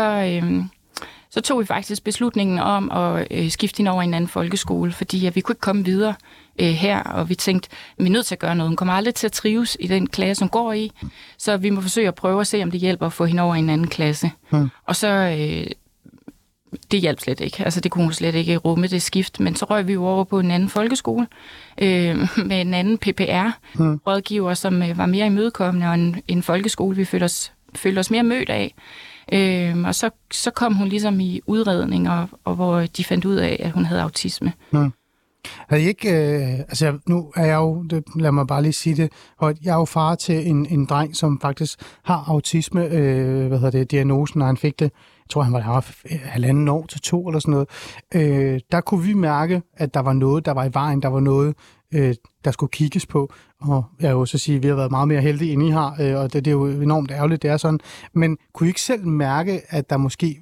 Øh, 0.44 0.64
så 1.30 1.40
tog 1.40 1.60
vi 1.60 1.64
faktisk 1.64 2.04
beslutningen 2.04 2.58
om 2.58 2.90
at 2.90 3.26
øh, 3.30 3.50
skifte 3.50 3.78
hende 3.78 3.90
over 3.90 4.02
i 4.02 4.04
en 4.04 4.14
anden 4.14 4.28
folkeskole, 4.28 4.92
fordi 4.92 5.26
at 5.26 5.36
vi 5.36 5.40
kunne 5.40 5.52
ikke 5.52 5.60
komme 5.60 5.84
videre 5.84 6.14
øh, 6.60 6.68
her, 6.68 7.02
og 7.02 7.28
vi 7.28 7.34
tænkte, 7.34 7.68
vi 7.98 8.06
er 8.06 8.10
nødt 8.10 8.26
til 8.26 8.34
at 8.34 8.38
gøre 8.38 8.54
noget. 8.54 8.70
Hun 8.70 8.76
kommer 8.76 8.94
aldrig 8.94 9.14
til 9.14 9.26
at 9.26 9.32
trives 9.32 9.76
i 9.80 9.86
den 9.86 10.06
klasse, 10.06 10.42
hun 10.42 10.48
går 10.48 10.72
i, 10.72 10.92
så 11.38 11.56
vi 11.56 11.70
må 11.70 11.80
forsøge 11.80 12.08
at 12.08 12.14
prøve 12.14 12.40
at 12.40 12.46
se, 12.46 12.62
om 12.62 12.70
det 12.70 12.80
hjælper 12.80 13.06
at 13.06 13.12
få 13.12 13.24
hende 13.24 13.42
over 13.42 13.54
i 13.54 13.58
en 13.58 13.70
anden 13.70 13.88
klasse. 13.88 14.30
Hmm. 14.50 14.68
Og 14.86 14.96
så, 14.96 15.08
øh, 15.08 15.66
det 16.90 17.00
hjalp 17.00 17.20
slet 17.20 17.40
ikke. 17.40 17.64
Altså, 17.64 17.80
det 17.80 17.90
kunne 17.90 18.04
hun 18.04 18.12
slet 18.12 18.34
ikke 18.34 18.56
rumme, 18.56 18.86
det 18.86 19.02
skift. 19.02 19.40
Men 19.40 19.56
så 19.56 19.64
røg 19.64 19.86
vi 19.86 19.92
jo 19.92 20.04
over 20.04 20.24
på 20.24 20.40
en 20.40 20.50
anden 20.50 20.68
folkeskole 20.68 21.26
øh, 21.82 22.28
med 22.46 22.60
en 22.60 22.74
anden 22.74 22.98
PPR-rådgiver, 22.98 24.48
hmm. 24.48 24.54
som 24.54 24.82
øh, 24.82 24.98
var 24.98 25.06
mere 25.06 25.26
imødekommende, 25.26 25.86
og 25.86 25.94
en, 25.94 26.22
en 26.28 26.42
folkeskole, 26.42 26.96
vi 26.96 27.04
følte 27.04 27.24
os, 27.24 27.52
følte 27.74 27.98
os 27.98 28.10
mere 28.10 28.22
mødt 28.22 28.50
af. 28.50 28.74
Øhm, 29.32 29.84
og 29.84 29.94
så, 29.94 30.10
så 30.30 30.50
kom 30.50 30.74
hun 30.74 30.88
ligesom 30.88 31.20
i 31.20 31.40
udredning, 31.46 32.10
og, 32.10 32.28
og 32.44 32.54
hvor 32.54 32.80
de 32.80 33.04
fandt 33.04 33.24
ud 33.24 33.36
af, 33.36 33.56
at 33.60 33.70
hun 33.70 33.84
havde 33.84 34.02
autisme. 34.02 34.52
Hmm. 34.70 34.92
Havde 35.68 35.82
I 35.82 35.86
ikke, 35.86 36.08
øh, 36.08 36.58
altså 36.58 36.98
nu 37.06 37.32
er 37.36 37.46
jeg 37.46 37.56
jo, 37.56 37.82
det, 37.82 38.04
lad 38.16 38.32
mig 38.32 38.46
bare 38.46 38.62
lige 38.62 38.72
sige 38.72 38.96
det, 38.96 39.12
og 39.38 39.54
jeg 39.64 39.70
er 39.70 39.78
jo 39.78 39.84
far 39.84 40.14
til 40.14 40.48
en, 40.48 40.66
en 40.66 40.84
dreng, 40.84 41.16
som 41.16 41.40
faktisk 41.40 41.80
har 42.04 42.24
autisme, 42.26 42.84
øh, 42.84 43.46
hvad 43.46 43.58
hedder 43.58 43.78
det, 43.78 43.90
diagnosen, 43.90 44.38
når 44.38 44.46
han 44.46 44.56
fik 44.56 44.78
det, 44.78 44.84
jeg 44.84 45.30
tror 45.30 45.42
han 45.42 45.52
var 45.52 45.60
der 45.60 45.80
halvanden 46.28 46.68
år 46.68 46.86
til 46.86 47.00
to 47.00 47.28
eller 47.28 47.40
sådan 47.40 47.52
noget, 47.52 47.68
øh, 48.14 48.60
der 48.72 48.80
kunne 48.80 49.04
vi 49.04 49.12
mærke, 49.12 49.62
at 49.76 49.94
der 49.94 50.00
var 50.00 50.12
noget, 50.12 50.46
der 50.46 50.52
var 50.52 50.64
i 50.64 50.70
vejen, 50.74 51.02
der 51.02 51.08
var 51.08 51.20
noget, 51.20 51.54
øh, 51.94 52.14
der 52.44 52.50
skulle 52.50 52.70
kigges 52.70 53.06
på, 53.06 53.32
og 53.60 53.84
jeg 54.00 54.08
vil 54.08 54.20
jo 54.20 54.24
så 54.26 54.38
sige, 54.38 54.56
at 54.56 54.62
vi 54.62 54.68
har 54.68 54.74
været 54.74 54.90
meget 54.90 55.08
mere 55.08 55.20
heldige, 55.20 55.52
end 55.52 55.62
I 55.62 55.70
har, 55.70 55.96
øh, 56.00 56.16
og 56.16 56.32
det, 56.32 56.44
det 56.44 56.50
er 56.50 56.54
jo 56.54 56.66
enormt 56.66 57.10
ærgerligt, 57.10 57.42
det 57.42 57.50
er 57.50 57.56
sådan, 57.56 57.80
men 58.14 58.36
kunne 58.54 58.66
I 58.66 58.70
ikke 58.70 58.80
selv 58.80 59.06
mærke, 59.06 59.60
at 59.68 59.90
der 59.90 59.96
måske 59.96 60.40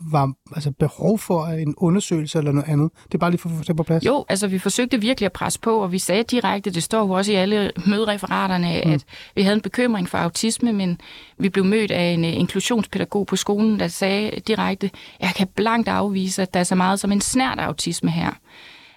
var 0.00 0.32
altså, 0.54 0.70
behov 0.70 1.18
for 1.18 1.46
en 1.46 1.74
undersøgelse 1.76 2.38
eller 2.38 2.52
noget 2.52 2.68
andet? 2.68 2.90
Det 3.04 3.14
er 3.14 3.18
bare 3.18 3.30
lige 3.30 3.40
for 3.40 3.48
at 3.48 3.56
få 3.56 3.62
det 3.62 3.76
på 3.76 3.82
plads. 3.82 4.04
Jo, 4.06 4.24
altså 4.28 4.46
vi 4.46 4.58
forsøgte 4.58 5.00
virkelig 5.00 5.26
at 5.26 5.32
presse 5.32 5.60
på, 5.60 5.82
og 5.82 5.92
vi 5.92 5.98
sagde 5.98 6.22
direkte, 6.22 6.70
det 6.70 6.82
står 6.82 7.00
jo 7.00 7.10
også 7.10 7.32
i 7.32 7.34
alle 7.34 7.70
mødereferaterne, 7.86 8.82
mm. 8.84 8.92
at 8.92 9.04
vi 9.34 9.42
havde 9.42 9.54
en 9.54 9.60
bekymring 9.60 10.08
for 10.08 10.18
autisme, 10.18 10.72
men 10.72 11.00
vi 11.38 11.48
blev 11.48 11.64
mødt 11.64 11.90
af 11.90 12.04
en 12.04 12.24
uh, 12.24 12.36
inklusionspædagog 12.36 13.26
på 13.26 13.36
skolen, 13.36 13.80
der 13.80 13.88
sagde 13.88 14.30
direkte, 14.46 14.90
jeg 15.20 15.32
kan 15.36 15.46
blankt 15.46 15.88
afvise, 15.88 16.42
at 16.42 16.54
der 16.54 16.60
er 16.60 16.64
så 16.64 16.74
meget 16.74 17.00
som 17.00 17.12
en 17.12 17.20
snært 17.20 17.58
autisme 17.58 18.10
her. 18.10 18.30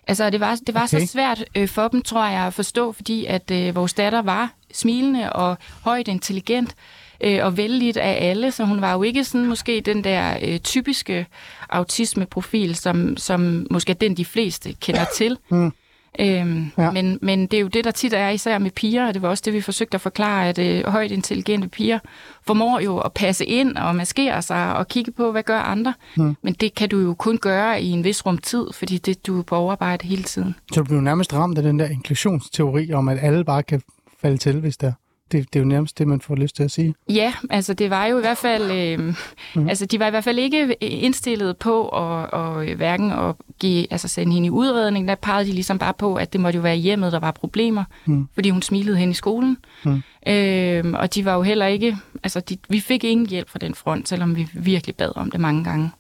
Altså, 0.08 0.30
det 0.30 0.40
var, 0.40 0.56
det 0.68 0.76
var 0.76 0.84
okay. 0.84 1.00
så 1.00 1.08
svært 1.08 1.46
øh, 1.56 1.68
for 1.68 1.88
dem, 1.88 2.02
tror 2.02 2.26
jeg, 2.26 2.42
at 2.42 2.54
forstå, 2.54 2.92
fordi 2.92 3.26
at 3.26 3.52
øh, 3.52 3.76
vores 3.76 3.94
datter 3.94 4.22
var 4.22 4.54
smilende 4.74 5.34
og 5.34 5.58
højt 5.82 6.08
intelligent, 6.08 6.76
øh, 7.22 7.46
og 7.46 7.58
vældigt 7.58 7.98
af 7.98 8.30
alle, 8.30 8.52
så 8.52 8.66
hun 8.66 8.82
var 8.82 8.94
jo 8.94 9.04
ikke 9.04 9.24
sådan 9.24 9.48
måske 9.48 9.82
den 9.82 10.04
der 10.04 10.38
øh, 10.42 10.60
typiske 10.60 11.28
autismeprofil, 11.70 12.76
som, 12.76 13.18
som 13.18 13.68
måske 13.72 13.90
er 13.90 13.94
den, 13.96 14.18
de 14.18 14.26
fleste 14.26 14.74
kender 14.82 15.06
til. 15.16 15.38
Mm. 15.50 15.72
Øhm, 16.20 16.72
ja. 16.78 16.92
men, 16.92 17.20
men 17.22 17.48
det 17.48 17.58
er 17.58 17.62
jo 17.62 17.68
det, 17.68 17.84
der 17.84 17.92
tit 17.92 18.14
er, 18.14 18.30
især 18.30 18.58
med 18.58 18.72
piger, 18.72 19.08
og 19.08 19.14
det 19.14 19.22
var 19.22 19.30
også 19.30 19.44
det, 19.46 19.54
vi 19.54 19.62
forsøgte 19.62 19.96
at 19.96 20.02
forklare, 20.02 20.50
at 20.50 20.60
øh, 20.60 20.86
højt 20.86 21.12
intelligente 21.12 21.68
piger 21.68 22.00
formår 22.42 22.80
jo 22.80 22.98
at 22.98 23.14
passe 23.14 23.46
ind 23.46 23.78
og 23.78 23.96
maskere 23.96 24.42
sig 24.42 24.76
og 24.76 24.88
kigge 24.88 25.12
på, 25.12 25.32
hvad 25.32 25.44
gør 25.44 25.60
andre. 25.60 25.94
Mm. 26.18 26.36
Men 26.42 26.54
det 26.54 26.76
kan 26.76 26.90
du 26.90 27.00
jo 27.00 27.14
kun 27.14 27.38
gøre 27.38 27.82
i 27.82 27.90
en 27.90 28.04
vis 28.04 28.26
rum 28.26 28.38
tid, 28.38 28.68
fordi 28.74 28.98
det, 28.98 29.28
du 29.28 29.40
er 29.40 29.44
på 29.44 29.56
overarbejde 29.56 30.08
hele 30.08 30.24
tiden. 30.24 30.56
Så 30.74 30.80
du 30.80 30.84
bliver 30.84 31.02
nærmest 31.02 31.34
ramt 31.34 31.58
af 31.58 31.64
den 31.64 31.80
der 31.80 31.86
inklusionsteori 31.86 32.94
om, 32.94 33.08
at 33.08 33.18
alle 33.22 33.44
bare 33.44 33.64
kan 33.64 33.82
falde 34.22 34.38
til, 34.38 34.60
hvis 34.60 34.78
der 34.78 34.92
det, 35.32 35.54
det 35.54 35.60
er 35.60 35.64
jo 35.64 35.70
nærmest 35.70 35.98
det, 35.98 36.08
man 36.08 36.22
får 36.22 36.36
lyst 36.36 36.56
til 36.56 36.64
at 36.64 36.72
sige. 36.72 36.96
Ja, 37.10 37.34
altså 37.50 37.74
det 37.74 37.90
var 37.90 38.06
jo 38.06 38.18
i 38.18 38.22
hvert 38.22 38.38
fald, 38.38 38.72
øh, 38.72 39.16
mm. 39.56 39.70
altså 39.70 39.86
de 39.86 40.00
var 40.00 40.08
i 40.08 40.10
hvert 40.10 40.24
fald 40.24 40.40
ikke 40.40 40.84
indstillet 40.84 41.58
på 41.58 41.88
at, 41.88 42.30
og, 42.30 42.66
hverken 42.76 43.12
at 43.12 43.36
give, 43.60 43.88
altså 43.92 44.08
sende 44.08 44.34
hende 44.34 44.48
i 44.48 44.50
udredning. 44.50 45.08
Der 45.08 45.16
pegede 45.16 45.46
de 45.46 45.52
ligesom 45.52 45.80
bare 45.80 45.94
på, 45.94 46.16
at 46.16 46.34
det 46.34 46.42
måtte 46.42 46.58
jo 46.58 46.62
være 46.62 46.76
hjemmet, 46.76 47.12
der 47.12 47.20
var 47.20 47.32
problemer, 47.32 47.84
mm. 48.06 48.28
fordi 48.34 48.50
hun 48.50 48.62
smilede 48.62 48.98
hen 48.98 49.10
i 49.10 49.14
skolen. 49.14 49.58
Mm. 49.84 50.02
Øh, 50.28 50.84
og 50.94 51.16
de 51.16 51.26
var 51.26 51.36
jo 51.36 51.42
heller 51.42 51.66
ikke, 51.66 51.98
altså 52.24 52.40
de, 52.40 52.58
vi 52.70 52.80
fik 52.80 53.04
ingen 53.04 53.30
hjælp 53.30 53.50
fra 53.50 53.60
den 53.60 53.76
front, 53.76 54.10
selvom 54.10 54.36
vi 54.36 54.48
virkelig 54.54 54.96
bad 54.96 55.12
om 55.16 55.32
det 55.32 55.40
mange 55.40 55.64
gange. 55.64 55.92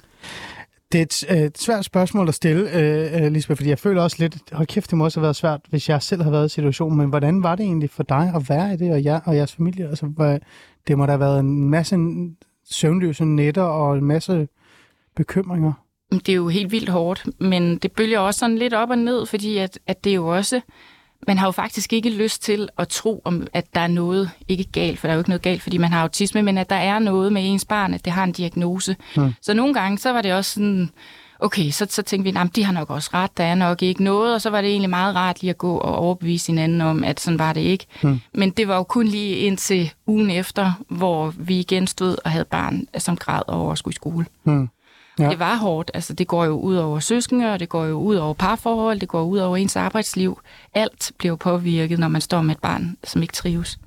Det 0.93 0.99
er 0.99 1.03
et, 1.03 1.37
øh, 1.37 1.45
et 1.45 1.57
svært 1.57 1.85
spørgsmål 1.85 2.27
at 2.27 2.33
stille, 2.33 2.79
øh, 2.79 3.23
øh, 3.23 3.31
Lisbeth, 3.31 3.57
fordi 3.57 3.69
jeg 3.69 3.79
føler 3.79 4.01
også 4.01 4.17
lidt, 4.19 4.37
hold 4.51 4.67
kæft, 4.67 4.89
det 4.89 4.97
må 4.97 5.03
også 5.03 5.19
have 5.19 5.23
været 5.23 5.35
svært, 5.35 5.61
hvis 5.69 5.89
jeg 5.89 6.01
selv 6.01 6.21
har 6.21 6.31
været 6.31 6.45
i 6.45 6.49
situationen, 6.49 6.97
men 6.97 7.09
hvordan 7.09 7.43
var 7.43 7.55
det 7.55 7.63
egentlig 7.63 7.89
for 7.89 8.03
dig 8.03 8.31
at 8.35 8.49
være 8.49 8.73
i 8.73 8.77
det, 8.77 8.91
og, 8.91 9.03
jer, 9.03 9.19
og 9.25 9.35
jeres 9.35 9.55
familie? 9.55 9.89
Altså, 9.89 10.05
hvad, 10.05 10.39
det 10.87 10.97
må 10.97 11.05
da 11.05 11.11
have 11.11 11.19
været 11.19 11.39
en 11.39 11.69
masse 11.69 11.97
søvnløse 12.69 13.25
nætter 13.25 13.63
og 13.63 13.97
en 13.97 14.05
masse 14.05 14.47
bekymringer. 15.15 15.73
Det 16.11 16.29
er 16.29 16.33
jo 16.33 16.47
helt 16.47 16.71
vildt 16.71 16.89
hårdt, 16.89 17.25
men 17.39 17.77
det 17.77 17.91
bølger 17.91 18.19
også 18.19 18.39
sådan 18.39 18.57
lidt 18.57 18.73
op 18.73 18.89
og 18.89 18.97
ned, 18.97 19.25
fordi 19.25 19.57
at, 19.57 19.79
at 19.87 20.03
det 20.03 20.09
er 20.09 20.15
jo 20.15 20.27
også 20.27 20.61
man 21.27 21.37
har 21.37 21.47
jo 21.47 21.51
faktisk 21.51 21.93
ikke 21.93 22.09
lyst 22.09 22.43
til 22.43 22.69
at 22.77 22.87
tro, 22.87 23.21
om, 23.25 23.47
at 23.53 23.75
der 23.75 23.81
er 23.81 23.87
noget 23.87 24.29
ikke 24.47 24.63
galt, 24.63 24.99
for 24.99 25.07
der 25.07 25.11
er 25.11 25.15
jo 25.15 25.19
ikke 25.19 25.29
noget 25.29 25.41
galt, 25.41 25.61
fordi 25.61 25.77
man 25.77 25.91
har 25.91 26.01
autisme, 26.01 26.41
men 26.41 26.57
at 26.57 26.69
der 26.69 26.75
er 26.75 26.99
noget 26.99 27.33
med 27.33 27.41
ens 27.45 27.65
barn, 27.65 27.93
at 27.93 28.05
det 28.05 28.13
har 28.13 28.23
en 28.23 28.31
diagnose. 28.31 28.95
Hmm. 29.15 29.33
Så 29.41 29.53
nogle 29.53 29.73
gange, 29.73 29.97
så 29.97 30.11
var 30.11 30.21
det 30.21 30.33
også 30.33 30.53
sådan, 30.53 30.89
okay, 31.39 31.69
så, 31.69 31.87
så 31.89 32.01
tænkte 32.01 32.31
vi, 32.31 32.39
at 32.39 32.55
de 32.55 32.63
har 32.63 32.73
nok 32.73 32.89
også 32.89 33.09
ret, 33.13 33.37
der 33.37 33.43
er 33.43 33.55
nok 33.55 33.81
ikke 33.81 34.03
noget, 34.03 34.33
og 34.33 34.41
så 34.41 34.49
var 34.49 34.61
det 34.61 34.69
egentlig 34.69 34.89
meget 34.89 35.15
rart 35.15 35.41
lige 35.41 35.49
at 35.49 35.57
gå 35.57 35.77
og 35.77 35.95
overbevise 35.95 36.51
hinanden 36.51 36.81
om, 36.81 37.03
at 37.03 37.19
sådan 37.19 37.39
var 37.39 37.53
det 37.53 37.61
ikke. 37.61 37.85
Hmm. 38.01 38.21
Men 38.33 38.49
det 38.49 38.67
var 38.67 38.75
jo 38.75 38.83
kun 38.83 39.07
lige 39.07 39.35
indtil 39.35 39.91
ugen 40.07 40.29
efter, 40.29 40.71
hvor 40.87 41.33
vi 41.37 41.59
igen 41.59 41.87
stod 41.87 42.15
og 42.25 42.31
havde 42.31 42.45
barn, 42.45 42.87
som 42.97 43.17
græd 43.17 43.41
over 43.47 43.71
at 43.71 43.77
skulle 43.77 43.93
i 43.93 43.95
skole. 43.95 44.25
Hmm. 44.43 44.69
Ja. 45.19 45.29
Det 45.29 45.39
var 45.39 45.55
hårdt. 45.55 45.91
Altså, 45.93 46.13
det 46.13 46.27
går 46.27 46.45
jo 46.45 46.59
ud 46.59 46.75
over 46.75 46.99
søskende, 46.99 47.53
og 47.53 47.59
det 47.59 47.69
går 47.69 47.85
jo 47.85 47.99
ud 47.99 48.15
over 48.15 48.33
parforhold, 48.33 48.99
det 48.99 49.09
går 49.09 49.23
ud 49.23 49.37
over 49.37 49.57
ens 49.57 49.75
arbejdsliv. 49.75 50.39
Alt 50.73 51.11
bliver 51.17 51.35
påvirket, 51.35 51.99
når 51.99 52.07
man 52.07 52.21
står 52.21 52.41
med 52.41 52.55
et 52.55 52.61
barn, 52.61 52.97
som 53.03 53.21
ikke 53.21 53.33
trives. 53.33 53.79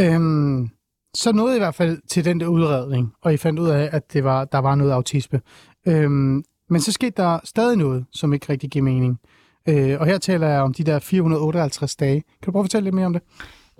Øhm, 0.00 0.70
så 1.14 1.32
nåede 1.32 1.54
I 1.54 1.56
i 1.56 1.60
hvert 1.60 1.74
fald 1.74 1.98
til 2.08 2.24
den 2.24 2.40
der 2.40 2.46
udredning, 2.46 3.12
og 3.22 3.34
I 3.34 3.36
fandt 3.36 3.58
ud 3.60 3.68
af, 3.68 3.88
at 3.92 4.12
det 4.12 4.24
var, 4.24 4.44
der 4.44 4.58
var 4.58 4.74
noget 4.74 4.92
autisme. 4.92 5.40
Øhm, 5.88 6.44
men 6.70 6.80
så 6.80 6.92
skete 6.92 7.22
der 7.22 7.38
stadig 7.44 7.76
noget, 7.76 8.04
som 8.12 8.32
ikke 8.32 8.46
rigtig 8.48 8.70
giver 8.70 8.82
mening. 8.84 9.20
Øh, 9.68 10.00
og 10.00 10.06
her 10.06 10.18
taler 10.18 10.48
jeg 10.48 10.60
om 10.60 10.74
de 10.74 10.84
der 10.84 10.98
458 10.98 11.96
dage. 11.96 12.20
Kan 12.20 12.46
du 12.46 12.52
prøve 12.52 12.60
at 12.60 12.64
fortælle 12.64 12.84
lidt 12.84 12.94
mere 12.94 13.06
om 13.06 13.12
det? 13.12 13.22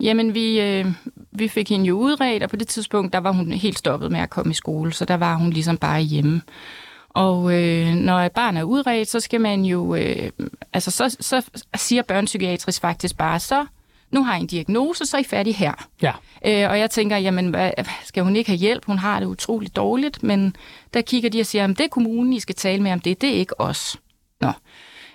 Jamen, 0.01 0.33
vi, 0.33 0.61
øh, 0.61 0.85
vi 1.31 1.47
fik 1.47 1.69
hende 1.69 1.85
jo 1.85 1.97
udredt, 1.97 2.43
og 2.43 2.49
på 2.49 2.55
det 2.55 2.67
tidspunkt, 2.67 3.13
der 3.13 3.19
var 3.19 3.31
hun 3.31 3.51
helt 3.51 3.77
stoppet 3.77 4.11
med 4.11 4.19
at 4.19 4.29
komme 4.29 4.51
i 4.51 4.53
skole, 4.53 4.93
så 4.93 5.05
der 5.05 5.17
var 5.17 5.35
hun 5.35 5.49
ligesom 5.49 5.77
bare 5.77 6.01
hjemme. 6.01 6.41
Og 7.09 7.63
øh, 7.63 7.95
når 7.95 8.19
et 8.19 8.31
barn 8.31 8.57
er 8.57 8.63
udredt, 8.63 9.07
så 9.07 9.19
skal 9.19 9.41
man 9.41 9.65
jo, 9.65 9.95
øh, 9.95 10.29
altså 10.73 10.91
så, 10.91 11.17
så 11.19 11.49
siger 11.75 12.01
børnepsykiatrisk 12.01 12.81
faktisk 12.81 13.17
bare, 13.17 13.39
så 13.39 13.65
nu 14.11 14.23
har 14.23 14.37
I 14.37 14.39
en 14.39 14.47
diagnose, 14.47 15.05
så 15.05 15.17
er 15.17 15.21
I 15.21 15.23
færdige 15.23 15.53
her. 15.53 15.87
Ja. 16.01 16.11
Øh, 16.45 16.69
og 16.69 16.79
jeg 16.79 16.89
tænker, 16.89 17.17
jamen, 17.17 17.49
hvad, 17.49 17.71
skal 18.03 18.23
hun 18.23 18.35
ikke 18.35 18.49
have 18.49 18.57
hjælp? 18.57 18.85
Hun 18.85 18.97
har 18.97 19.19
det 19.19 19.27
utroligt 19.27 19.75
dårligt, 19.75 20.23
men 20.23 20.55
der 20.93 21.01
kigger 21.01 21.29
de 21.29 21.39
og 21.39 21.45
siger, 21.45 21.63
at 21.63 21.69
det 21.69 21.79
er 21.79 21.87
kommunen, 21.87 22.33
I 22.33 22.39
skal 22.39 22.55
tale 22.55 22.83
med 22.83 22.91
om 22.91 22.99
det, 22.99 23.21
det 23.21 23.29
er 23.29 23.33
ikke 23.33 23.61
os. 23.61 23.97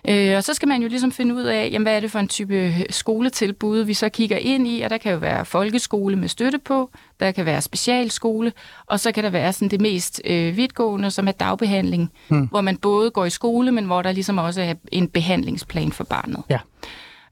Øh, 0.08 0.37
og 0.37 0.44
så 0.44 0.54
skal 0.54 0.68
man 0.68 0.82
jo 0.82 0.88
ligesom 0.88 1.12
finde 1.12 1.34
ud 1.34 1.42
af, 1.42 1.68
jamen, 1.73 1.84
hvad 1.84 1.96
er 1.96 2.00
det 2.00 2.11
for 2.11 2.18
en 2.18 2.28
type 2.28 2.75
skoletilbud, 2.90 3.78
vi 3.78 3.94
så 3.94 4.08
kigger 4.08 4.37
ind 4.37 4.68
i, 4.68 4.80
og 4.80 4.90
der 4.90 4.99
kan 4.99 5.12
jo 5.12 5.18
være 5.18 5.44
folkeskole 5.44 6.16
med 6.16 6.28
støtte 6.28 6.58
på, 6.58 6.90
der 7.20 7.32
kan 7.32 7.46
være 7.46 7.62
specialskole, 7.62 8.52
og 8.87 9.00
så 9.00 9.12
kan 9.12 9.25
der 9.25 9.30
være 9.30 9.52
sådan 9.52 9.68
det 9.68 9.80
mest 9.80 10.20
øh, 10.25 10.56
vidtgående, 10.56 11.11
som 11.11 11.28
er 11.28 11.32
dagbehandling, 11.32 12.12
hmm. 12.28 12.46
hvor 12.46 12.61
man 12.61 12.76
både 12.76 13.11
går 13.11 13.25
i 13.25 13.30
skole, 13.30 13.73
men 13.73 13.84
hvor 13.84 14.02
der 14.02 14.12
ligesom 14.12 14.38
også 14.38 14.62
er 14.62 14.75
en 14.92 15.08
behandlingsplan 15.08 15.92
for 15.92 16.04
barnet. 16.04 16.42
Ja. 16.50 16.58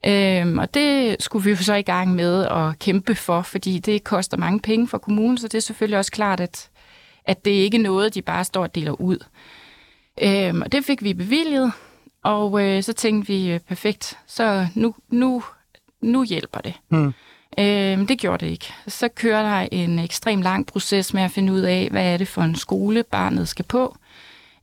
Øhm, 0.05 0.57
og 0.57 0.73
det 0.73 1.15
skulle 1.23 1.43
vi 1.43 1.49
jo 1.49 1.55
så 1.55 1.73
i 1.73 1.81
gang 1.81 2.15
med 2.15 2.45
at 2.45 2.79
kæmpe 2.79 3.15
for, 3.15 3.41
fordi 3.41 3.79
det 3.79 4.03
koster 4.03 4.37
mange 4.37 4.59
penge 4.59 4.87
for 4.87 4.97
kommunen, 4.97 5.37
så 5.37 5.47
det 5.47 5.57
er 5.57 5.61
selvfølgelig 5.61 5.97
også 5.97 6.11
klart, 6.11 6.39
at, 6.39 6.69
at 7.25 7.45
det 7.45 7.51
ikke 7.51 7.77
er 7.77 7.81
noget, 7.81 8.13
de 8.13 8.21
bare 8.21 8.43
står 8.43 8.63
og 8.63 8.75
deler 8.75 9.01
ud. 9.01 9.17
Øhm, 10.21 10.61
og 10.61 10.71
det 10.71 10.85
fik 10.85 11.03
vi 11.03 11.13
bevilget, 11.13 11.71
og 12.23 12.63
øh, 12.63 12.83
så 12.83 12.93
tænkte 12.93 13.33
vi, 13.33 13.51
øh, 13.51 13.59
perfekt, 13.59 14.17
så 14.27 14.67
nu, 14.75 14.95
nu, 15.09 15.43
nu 16.01 16.23
hjælper 16.23 16.59
det. 16.59 16.73
Hmm. 16.89 17.13
Øhm, 17.59 18.07
det 18.07 18.19
gjorde 18.19 18.45
det 18.45 18.51
ikke. 18.51 18.73
Så 18.87 19.07
kører 19.07 19.41
der 19.43 19.67
en 19.71 19.99
ekstrem 19.99 20.41
lang 20.41 20.65
proces 20.67 21.13
med 21.13 21.23
at 21.23 21.31
finde 21.31 21.53
ud 21.53 21.59
af, 21.61 21.87
hvad 21.91 22.13
er 22.13 22.17
det 22.17 22.27
for 22.27 22.41
en 22.41 22.55
skole, 22.55 23.03
barnet 23.03 23.47
skal 23.47 23.65
på. 23.65 23.97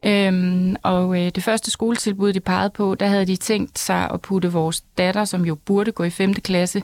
Øhm, 0.07 0.77
og 0.83 1.21
øh, 1.21 1.31
det 1.35 1.43
første 1.43 1.71
skoletilbud, 1.71 2.33
de 2.33 2.41
pegede 2.41 2.71
på, 2.71 2.95
der 2.95 3.07
havde 3.07 3.27
de 3.27 3.37
tænkt 3.37 3.79
sig 3.79 4.11
at 4.11 4.21
putte 4.21 4.53
vores 4.53 4.81
datter, 4.81 5.25
som 5.25 5.45
jo 5.45 5.55
burde 5.55 5.93
gå 5.93 6.05
i 6.05 6.11
5. 6.11 6.35
klasse, 6.35 6.83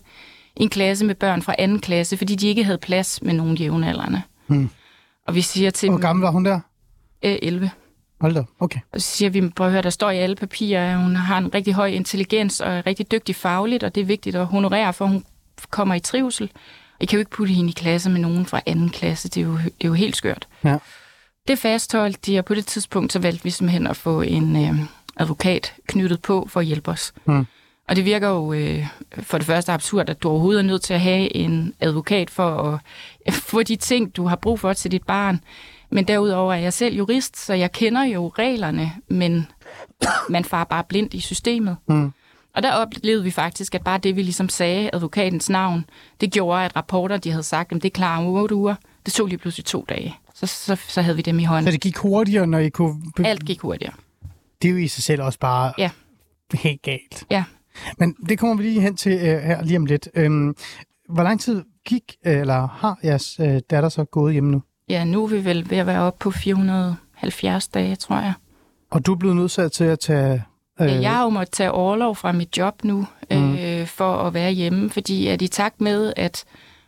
i 0.56 0.62
en 0.62 0.68
klasse 0.68 1.04
med 1.04 1.14
børn 1.14 1.42
fra 1.42 1.66
2. 1.66 1.78
klasse, 1.78 2.16
fordi 2.16 2.34
de 2.34 2.48
ikke 2.48 2.64
havde 2.64 2.78
plads 2.78 3.22
med 3.22 3.32
nogen 3.34 3.56
jævnaldrende. 3.56 4.22
Hmm. 4.46 4.70
Og 5.26 5.34
vi 5.34 5.40
siger 5.40 5.70
til 5.70 5.90
Hvor 5.90 5.98
gammel 5.98 6.22
var 6.22 6.30
hun 6.30 6.44
der? 6.44 6.60
øh, 7.22 7.38
11. 7.42 7.70
Hold 8.20 8.34
da, 8.34 8.42
okay. 8.60 8.80
Og 8.92 9.00
så 9.00 9.08
siger 9.08 9.30
vi, 9.30 9.48
prøv 9.48 9.66
at 9.66 9.72
høre, 9.72 9.82
der 9.82 9.90
står 9.90 10.10
i 10.10 10.18
alle 10.18 10.36
papirer, 10.36 10.92
at 10.92 10.98
hun 10.98 11.16
har 11.16 11.38
en 11.38 11.54
rigtig 11.54 11.74
høj 11.74 11.86
intelligens 11.86 12.60
og 12.60 12.72
er 12.72 12.86
rigtig 12.86 13.10
dygtig 13.12 13.36
fagligt, 13.36 13.82
og 13.82 13.94
det 13.94 14.00
er 14.00 14.04
vigtigt 14.04 14.36
at 14.36 14.46
honorere, 14.46 14.92
for 14.92 15.06
hun 15.06 15.24
kommer 15.70 15.94
i 15.94 16.00
trivsel. 16.00 16.50
I 17.00 17.06
kan 17.06 17.16
jo 17.16 17.20
ikke 17.20 17.30
putte 17.30 17.52
hende 17.52 17.70
i 17.70 17.72
klasse 17.72 18.10
med 18.10 18.20
nogen 18.20 18.46
fra 18.46 18.60
anden 18.66 18.90
klasse, 18.90 19.28
det 19.28 19.40
er 19.40 19.44
jo, 19.44 19.56
det 19.56 19.84
er 19.84 19.88
jo 19.88 19.94
helt 19.94 20.16
skørt. 20.16 20.48
Ja. 20.64 20.78
Det 21.48 21.58
fastholdt 21.58 22.26
de, 22.26 22.38
og 22.38 22.44
på 22.44 22.54
det 22.54 22.66
tidspunkt 22.66 23.12
så 23.12 23.18
valgte 23.18 23.44
vi 23.44 23.50
simpelthen 23.50 23.86
at 23.86 23.96
få 23.96 24.20
en 24.20 24.56
øh, 24.56 24.78
advokat 25.16 25.74
knyttet 25.86 26.22
på 26.22 26.46
for 26.50 26.60
at 26.60 26.66
hjælpe 26.66 26.90
os. 26.90 27.12
Hmm. 27.24 27.46
Og 27.88 27.96
det 27.96 28.04
virker 28.04 28.28
jo 28.28 28.52
øh, 28.52 28.86
for 29.22 29.38
det 29.38 29.46
første 29.46 29.72
absurd, 29.72 30.10
at 30.10 30.22
du 30.22 30.28
overhovedet 30.28 30.58
er 30.58 30.66
nødt 30.66 30.82
til 30.82 30.94
at 30.94 31.00
have 31.00 31.36
en 31.36 31.74
advokat 31.80 32.30
for 32.30 32.80
at 33.26 33.34
få 33.50 33.62
de 33.62 33.76
ting, 33.76 34.16
du 34.16 34.26
har 34.26 34.36
brug 34.36 34.60
for 34.60 34.72
til 34.72 34.90
dit 34.90 35.02
barn. 35.02 35.40
Men 35.90 36.04
derudover 36.08 36.52
er 36.54 36.58
jeg 36.58 36.72
selv 36.72 36.96
jurist, 36.96 37.36
så 37.36 37.54
jeg 37.54 37.72
kender 37.72 38.04
jo 38.04 38.28
reglerne, 38.38 38.92
men 39.08 39.46
man 40.28 40.44
farer 40.44 40.64
bare 40.64 40.84
blind 40.88 41.14
i 41.14 41.20
systemet. 41.20 41.76
Hmm. 41.88 42.12
Og 42.54 42.62
der 42.62 42.72
oplevede 42.72 43.24
vi 43.24 43.30
faktisk, 43.30 43.74
at 43.74 43.84
bare 43.84 43.98
det, 43.98 44.16
vi 44.16 44.22
ligesom 44.22 44.48
sagde, 44.48 44.90
advokatens 44.92 45.50
navn, 45.50 45.84
det 46.20 46.32
gjorde, 46.32 46.64
at 46.64 46.76
rapporter, 46.76 47.16
de 47.16 47.30
havde 47.30 47.42
sagt, 47.42 47.72
at 47.72 47.82
det 47.82 47.88
er 47.88 47.94
klar 47.94 48.18
om 48.18 48.26
otte 48.26 48.54
uger, 48.54 48.74
det 49.06 49.14
tog 49.14 49.26
lige 49.26 49.38
pludselig 49.38 49.64
to 49.64 49.84
dage. 49.88 50.16
Så, 50.34 50.46
så, 50.46 50.76
så 50.88 51.02
havde 51.02 51.16
vi 51.16 51.22
dem 51.22 51.38
i 51.38 51.42
Så 51.42 51.48
hånden. 51.48 51.72
det 51.72 51.80
gik 51.80 51.96
hurtigere, 51.96 52.46
når 52.46 52.58
I 52.58 52.68
kunne... 52.68 52.94
Alt 53.24 53.44
gik 53.46 53.60
hurtigere. 53.60 53.94
Det 54.62 54.68
er 54.68 54.72
jo 54.72 54.78
i 54.78 54.88
sig 54.88 55.02
selv 55.04 55.22
også 55.22 55.38
bare 55.38 55.72
Ja. 55.78 55.90
helt 56.54 56.82
galt. 56.82 57.24
Ja. 57.30 57.44
Men 57.98 58.14
det 58.28 58.38
kommer 58.38 58.56
vi 58.56 58.62
lige 58.62 58.80
hen 58.80 58.96
til 58.96 59.14
uh, 59.14 59.20
her 59.20 59.62
lige 59.62 59.76
om 59.76 59.86
lidt. 59.86 60.08
Øhm, 60.14 60.54
hvor 61.08 61.22
lang 61.22 61.40
tid 61.40 61.62
gik, 61.84 62.02
eller 62.24 62.68
har 62.68 62.98
jeres 63.04 63.40
uh, 63.40 63.46
datter 63.70 63.88
så 63.88 64.04
gået 64.04 64.32
hjemme 64.32 64.50
nu? 64.50 64.62
Ja, 64.88 65.04
nu 65.04 65.22
er 65.24 65.28
vi 65.28 65.44
vel 65.44 65.70
ved 65.70 65.78
at 65.78 65.86
være 65.86 66.00
oppe 66.00 66.18
på 66.22 66.30
470 66.30 67.68
dage, 67.68 67.96
tror 67.96 68.16
jeg. 68.16 68.32
Og 68.90 69.06
du 69.06 69.12
er 69.12 69.16
blevet 69.16 69.36
nødt 69.36 69.50
til 69.72 69.84
at 69.84 70.00
tage... 70.00 70.42
Øh. 70.80 71.02
Jeg 71.02 71.10
har 71.14 71.22
jo 71.22 71.28
måttet 71.28 71.52
tage 71.54 71.72
overlov 71.72 72.16
fra 72.16 72.32
mit 72.32 72.56
job 72.58 72.84
nu, 72.84 73.06
øh, 73.32 73.86
for 73.86 74.16
at 74.16 74.34
være 74.34 74.50
hjemme, 74.50 74.90
fordi 74.90 75.26
at 75.26 75.42
i 75.42 75.48
takt 75.48 75.80
med, 75.80 76.12
at 76.16 76.44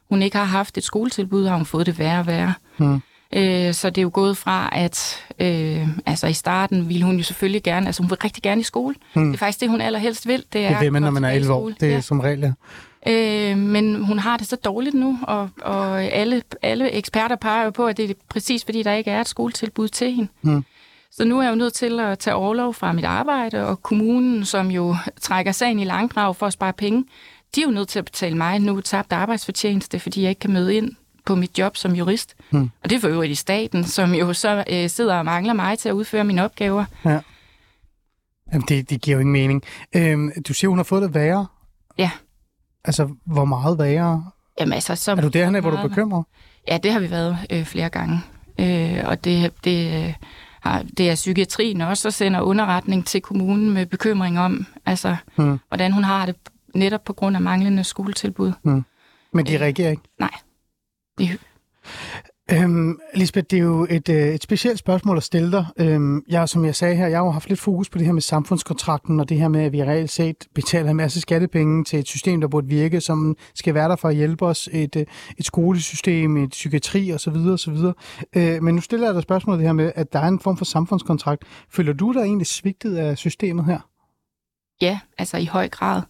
hun 0.09 0.23
ikke 0.23 0.37
har 0.37 0.45
haft 0.45 0.79
et 0.79 0.85
skoletilbud, 0.85 1.47
har 1.47 1.57
hun 1.57 1.67
fået 1.67 1.87
det 1.87 1.99
værre 1.99 2.19
og 2.21 2.27
værre. 2.27 2.55
Mm. 2.79 3.01
Øh, 3.33 3.75
så 3.75 3.91
det 3.91 3.99
er 3.99 4.03
jo 4.03 4.11
gået 4.13 4.37
fra, 4.37 4.69
at 4.73 5.25
øh, 5.39 5.89
altså 6.07 6.27
i 6.27 6.33
starten 6.33 6.89
ville 6.89 7.05
hun 7.05 7.17
jo 7.17 7.23
selvfølgelig 7.23 7.63
gerne, 7.63 7.87
altså 7.87 8.03
hun 8.03 8.11
vil 8.11 8.19
rigtig 8.25 8.43
gerne 8.43 8.61
i 8.61 8.65
skole. 8.65 8.95
Mm. 9.15 9.25
Det 9.27 9.35
er 9.35 9.39
faktisk 9.39 9.61
det, 9.61 9.69
hun 9.69 9.81
allerhelst 9.81 10.27
vil. 10.27 10.45
Det, 10.53 10.65
er 10.65 10.69
Det 10.71 10.81
vil 10.81 10.93
man, 10.93 11.03
når 11.03 11.11
man 11.11 11.25
er 11.25 11.29
tilbage 11.29 11.37
i 11.37 11.41
11 11.41 11.55
år. 11.55 11.69
Det 11.81 11.83
er 11.83 11.93
Ja. 11.95 12.01
som 12.01 12.21
regel, 12.21 12.41
ja. 12.41 12.53
Øh, 13.07 13.59
men 13.59 14.05
hun 14.05 14.19
har 14.19 14.37
det 14.37 14.47
så 14.47 14.57
dårligt 14.57 14.95
nu, 14.95 15.19
og, 15.23 15.51
og 15.63 16.03
alle, 16.03 16.43
alle 16.63 16.91
eksperter 16.91 17.37
peger 17.37 17.65
jo 17.65 17.71
på, 17.71 17.87
at 17.87 17.97
det 17.97 18.11
er 18.11 18.15
præcis 18.29 18.65
fordi, 18.65 18.83
der 18.83 18.93
ikke 18.93 19.11
er 19.11 19.21
et 19.21 19.29
skoletilbud 19.29 19.89
til 19.89 20.13
hende. 20.13 20.31
Mm. 20.43 20.65
Så 21.11 21.25
nu 21.25 21.39
er 21.39 21.43
jeg 21.43 21.51
jo 21.51 21.57
nødt 21.57 21.75
til 21.75 22.01
at 22.01 22.19
tage 22.19 22.35
overlov 22.35 22.75
fra 22.75 22.93
mit 22.93 23.05
arbejde, 23.05 23.67
og 23.67 23.83
kommunen, 23.83 24.45
som 24.45 24.71
jo 24.71 24.97
trækker 25.21 25.53
sagen 25.53 25.79
i 25.79 25.85
langdrag 25.85 26.37
for 26.37 26.47
at 26.47 26.53
spare 26.53 26.73
penge, 26.73 27.05
de 27.55 27.61
er 27.61 27.65
jo 27.65 27.71
nødt 27.71 27.89
til 27.89 27.99
at 27.99 28.05
betale 28.05 28.37
mig 28.37 28.59
nu 28.59 28.81
tabt 28.81 29.13
arbejdsfortjeneste, 29.13 29.99
fordi 29.99 30.23
jeg 30.23 30.29
ikke 30.29 30.41
kan 30.41 30.53
møde 30.53 30.75
ind 30.75 30.93
på 31.27 31.35
mit 31.35 31.59
job 31.59 31.77
som 31.77 31.93
jurist. 31.95 32.35
Mm. 32.51 32.71
Og 32.83 32.91
det 32.91 32.97
er 32.97 33.01
for 33.01 33.09
øvrigt 33.09 33.33
i 33.33 33.35
staten, 33.35 33.85
som 33.85 34.15
jo 34.15 34.33
så 34.33 34.65
øh, 34.71 34.91
sidder 34.91 35.15
og 35.15 35.25
mangler 35.25 35.53
mig 35.53 35.79
til 35.79 35.89
at 35.89 35.93
udføre 35.93 36.25
mine 36.25 36.45
opgaver. 36.45 36.85
ja. 37.05 37.21
Jamen, 38.53 38.65
det, 38.69 38.91
det 38.91 39.01
giver 39.01 39.17
jo 39.17 39.21
ingen 39.21 39.33
mening. 39.33 39.63
Øhm, 39.97 40.43
du 40.49 40.55
siger, 40.55 40.69
hun 40.69 40.79
har 40.79 40.85
fået 40.85 41.03
det 41.03 41.15
værre. 41.15 41.47
Ja. 41.99 42.11
Altså, 42.89 43.09
hvor 43.25 43.45
meget 43.45 43.79
værre? 43.79 44.25
Jamen 44.61 44.73
altså, 44.73 44.95
så 44.97 45.11
Er 45.13 45.15
du 45.21 45.29
derhen, 45.29 45.61
hvor 45.61 45.71
du 45.71 45.77
er 45.77 45.89
bekymret? 45.89 46.25
Ja, 46.69 46.79
det 46.79 46.93
har 46.93 47.01
vi 47.01 47.11
været 47.11 47.39
øh, 47.51 47.65
flere 47.65 47.89
gange. 47.89 48.21
Øh, 48.61 49.05
og 49.05 49.25
det, 49.25 49.53
det, 49.65 50.05
øh, 50.09 50.15
har, 50.61 50.83
det 50.99 51.11
er 51.11 51.15
psykiatrien 51.15 51.81
også, 51.81 52.09
der 52.09 52.13
sender 52.13 52.41
underretning 52.41 53.07
til 53.07 53.21
kommunen 53.21 53.71
med 53.71 53.87
bekymring 53.87 54.39
om, 54.41 54.67
altså, 54.87 55.17
Hmm. 55.37 55.59
hvordan 55.69 55.93
hun 55.93 56.05
har 56.05 56.27
det 56.27 56.37
netop 56.75 57.05
på 57.05 57.13
grund 57.13 57.37
af 57.37 57.43
manglende 57.43 57.85
skoletilbud. 57.85 58.53
Men 59.33 59.47
de 59.47 59.59
reagerer 59.59 59.91
ikke. 59.91 60.03
Nej. 60.19 60.31
Det, 61.19 61.39
Øhm, 62.53 63.01
Lisbeth, 63.15 63.47
det 63.51 63.59
er 63.59 63.63
jo 63.63 63.87
et, 63.91 64.09
øh, 64.09 64.35
et 64.35 64.43
specielt 64.43 64.79
spørgsmål 64.79 65.17
at 65.17 65.23
stille 65.23 65.53
dig. 65.53 65.67
Øhm, 65.77 66.23
jeg, 66.29 66.49
som 66.49 66.65
jeg 66.65 66.75
sagde 66.75 66.97
her, 66.97 67.07
jeg 67.07 67.19
har 67.19 67.25
jo 67.25 67.31
haft 67.31 67.49
lidt 67.49 67.61
fokus 67.61 67.89
på 67.89 67.99
det 67.99 68.07
her 68.07 68.13
med 68.13 68.23
samfundskontrakten, 68.23 69.21
og 69.21 69.29
det 69.29 69.37
her 69.37 69.49
med, 69.49 69.61
at 69.61 69.73
vi 69.73 69.83
reelt 69.83 70.11
set 70.11 70.47
betaler 70.55 70.91
en 70.91 70.97
masse 70.97 71.21
skattepenge 71.21 71.85
til 71.85 71.99
et 71.99 72.07
system, 72.07 72.41
der 72.41 72.49
burde 72.49 72.67
virke, 72.67 73.01
som 73.01 73.37
skal 73.55 73.75
være 73.75 73.89
der 73.89 73.97
for 73.97 74.09
at 74.09 74.15
hjælpe 74.15 74.47
os, 74.47 74.69
et, 74.73 74.97
øh, 74.97 75.07
et 75.39 75.47
skolesystem, 75.47 76.37
et 76.37 76.51
psykiatri 76.51 77.13
osv. 77.13 77.37
osv. 77.37 77.77
Øh, 78.37 78.63
men 78.63 78.75
nu 78.75 78.81
stiller 78.81 79.07
jeg 79.07 79.15
dig 79.15 79.23
spørgsmålet 79.23 79.59
det 79.59 79.69
her 79.69 79.73
med, 79.73 79.93
at 79.95 80.13
der 80.13 80.19
er 80.19 80.29
en 80.29 80.41
form 80.41 80.57
for 80.57 80.65
samfundskontrakt. 80.65 81.45
Føler 81.71 81.93
du 81.93 82.13
dig 82.13 82.21
egentlig 82.21 82.47
svigtet 82.47 82.97
af 82.97 83.19
systemet 83.19 83.65
her? 83.65 83.79
ja, 84.81 85.01
altså 85.19 85.37
i 85.37 85.45
høj 85.45 85.69
grad. 85.69 86.03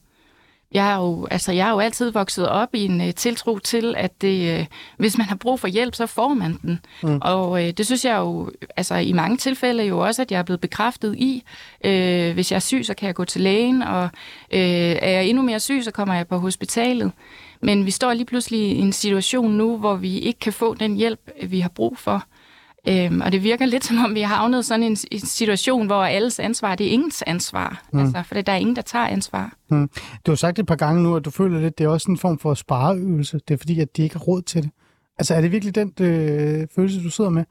Jeg 0.72 0.92
er 0.92 0.96
jo, 0.96 1.26
altså, 1.30 1.52
jeg 1.52 1.68
er 1.68 1.70
jo 1.70 1.78
altid 1.78 2.10
vokset 2.10 2.48
op 2.48 2.74
i 2.74 2.84
en 2.84 3.00
uh, 3.00 3.10
tiltro 3.16 3.58
til, 3.58 3.94
at 3.96 4.22
det, 4.22 4.60
uh, 4.60 4.66
hvis 4.96 5.18
man 5.18 5.26
har 5.26 5.36
brug 5.36 5.60
for 5.60 5.68
hjælp, 5.68 5.94
så 5.94 6.06
får 6.06 6.34
man 6.34 6.58
den. 6.62 6.80
Mm. 7.02 7.18
Og 7.22 7.50
uh, 7.50 7.60
det 7.60 7.86
synes 7.86 8.04
jeg 8.04 8.16
jo, 8.16 8.50
altså 8.76 8.94
i 8.94 9.12
mange 9.12 9.36
tilfælde 9.36 9.84
jo 9.84 9.98
også, 9.98 10.22
at 10.22 10.32
jeg 10.32 10.38
er 10.38 10.42
blevet 10.42 10.60
bekræftet 10.60 11.14
i. 11.18 11.42
Uh, 11.84 12.32
hvis 12.32 12.52
jeg 12.52 12.56
er 12.56 12.60
syg, 12.60 12.86
så 12.86 12.94
kan 12.94 13.06
jeg 13.06 13.14
gå 13.14 13.24
til 13.24 13.40
lægen, 13.40 13.82
og 13.82 14.02
uh, 14.02 14.08
er 14.50 15.10
jeg 15.10 15.26
endnu 15.26 15.42
mere 15.42 15.60
syg, 15.60 15.80
så 15.84 15.90
kommer 15.90 16.14
jeg 16.14 16.28
på 16.28 16.38
hospitalet. 16.38 17.12
Men 17.60 17.86
vi 17.86 17.90
står 17.90 18.12
lige 18.12 18.26
pludselig 18.26 18.60
i 18.60 18.78
en 18.78 18.92
situation 18.92 19.52
nu, 19.52 19.76
hvor 19.76 19.94
vi 19.94 20.18
ikke 20.18 20.40
kan 20.40 20.52
få 20.52 20.74
den 20.74 20.96
hjælp, 20.96 21.30
vi 21.42 21.60
har 21.60 21.68
brug 21.68 21.98
for. 21.98 22.24
Øhm, 22.88 23.20
og 23.20 23.32
det 23.32 23.42
virker 23.42 23.66
lidt 23.66 23.84
som 23.88 23.98
om, 24.04 24.14
vi 24.14 24.20
har 24.20 24.36
havnet 24.36 24.64
sådan 24.64 24.82
en, 24.82 24.96
en 25.12 25.20
situation, 25.20 25.86
hvor 25.86 26.04
alles 26.04 26.38
ansvar, 26.38 26.74
det 26.74 26.86
er 26.86 26.90
ingens 26.90 27.22
ansvar. 27.26 27.82
Mm. 27.92 27.98
Altså, 27.98 28.22
for 28.26 28.34
der 28.34 28.52
er 28.52 28.56
ingen, 28.56 28.76
der 28.76 28.82
tager 28.82 29.06
ansvar. 29.06 29.52
Hmm. 29.68 29.90
Du 30.26 30.30
har 30.30 30.36
sagt 30.36 30.58
et 30.58 30.66
par 30.66 30.76
gange 30.76 31.02
nu, 31.02 31.16
at 31.16 31.24
du 31.24 31.30
føler 31.30 31.60
lidt, 31.60 31.78
det 31.78 31.84
er 31.84 31.88
også 31.88 32.10
en 32.10 32.18
form 32.18 32.38
for 32.38 32.54
spareøvelse. 32.54 33.40
Det 33.48 33.54
er 33.54 33.58
fordi, 33.58 33.80
at 33.80 33.96
de 33.96 34.02
ikke 34.02 34.14
har 34.14 34.20
råd 34.20 34.42
til 34.42 34.62
det. 34.62 34.70
Altså, 35.18 35.34
er 35.34 35.40
det 35.40 35.52
virkelig 35.52 35.74
den 35.74 35.92
øh, 36.00 36.66
følelse, 36.74 37.02
du 37.04 37.10
sidder 37.10 37.30
med? 37.30 37.42
Er 37.42 37.46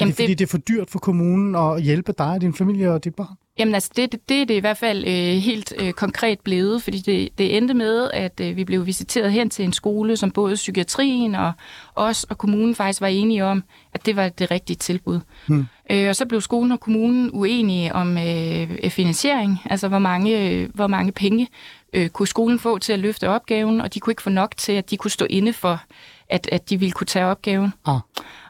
Jamen, 0.00 0.08
det 0.10 0.16
fordi, 0.16 0.26
det- 0.28 0.38
det 0.38 0.44
er 0.44 0.48
for 0.48 0.58
dyrt 0.58 0.90
for 0.90 0.98
kommunen 0.98 1.54
at 1.56 1.82
hjælpe 1.82 2.12
dig 2.18 2.26
og 2.26 2.40
din 2.40 2.54
familie 2.54 2.92
og 2.92 3.04
dit 3.04 3.14
barn? 3.14 3.36
Jamen 3.58 3.74
altså, 3.74 3.90
det, 3.96 4.12
det, 4.12 4.28
det 4.28 4.42
er 4.42 4.44
det 4.44 4.54
i 4.54 4.58
hvert 4.58 4.76
fald 4.76 5.04
øh, 5.06 5.42
helt 5.42 5.74
øh, 5.78 5.92
konkret 5.92 6.40
blevet, 6.40 6.82
fordi 6.82 6.98
det, 6.98 7.28
det 7.38 7.56
endte 7.56 7.74
med, 7.74 8.10
at 8.14 8.40
øh, 8.40 8.56
vi 8.56 8.64
blev 8.64 8.86
visiteret 8.86 9.32
hen 9.32 9.50
til 9.50 9.64
en 9.64 9.72
skole, 9.72 10.16
som 10.16 10.30
både 10.30 10.54
psykiatrien 10.54 11.34
og 11.34 11.52
os 11.94 12.24
og 12.24 12.38
kommunen 12.38 12.74
faktisk 12.74 13.00
var 13.00 13.06
enige 13.06 13.44
om, 13.44 13.64
at 13.94 14.06
det 14.06 14.16
var 14.16 14.28
det 14.28 14.50
rigtige 14.50 14.76
tilbud. 14.76 15.20
Hmm. 15.46 15.66
Øh, 15.90 16.08
og 16.08 16.16
så 16.16 16.26
blev 16.26 16.40
skolen 16.40 16.72
og 16.72 16.80
kommunen 16.80 17.30
uenige 17.32 17.94
om 17.94 18.18
øh, 18.18 18.90
finansiering, 18.90 19.60
altså 19.64 19.88
hvor 19.88 19.98
mange, 19.98 20.50
øh, 20.50 20.68
hvor 20.74 20.86
mange 20.86 21.12
penge 21.12 21.48
øh, 21.92 22.08
kunne 22.08 22.28
skolen 22.28 22.58
få 22.58 22.78
til 22.78 22.92
at 22.92 22.98
løfte 22.98 23.28
opgaven, 23.28 23.80
og 23.80 23.94
de 23.94 24.00
kunne 24.00 24.12
ikke 24.12 24.22
få 24.22 24.30
nok 24.30 24.56
til, 24.56 24.72
at 24.72 24.90
de 24.90 24.96
kunne 24.96 25.10
stå 25.10 25.26
inde 25.30 25.52
for, 25.52 25.80
at, 26.32 26.48
at 26.52 26.70
de 26.70 26.76
ville 26.80 26.92
kunne 26.92 27.06
tage 27.06 27.26
opgaven. 27.26 27.72
Ah. 27.86 28.00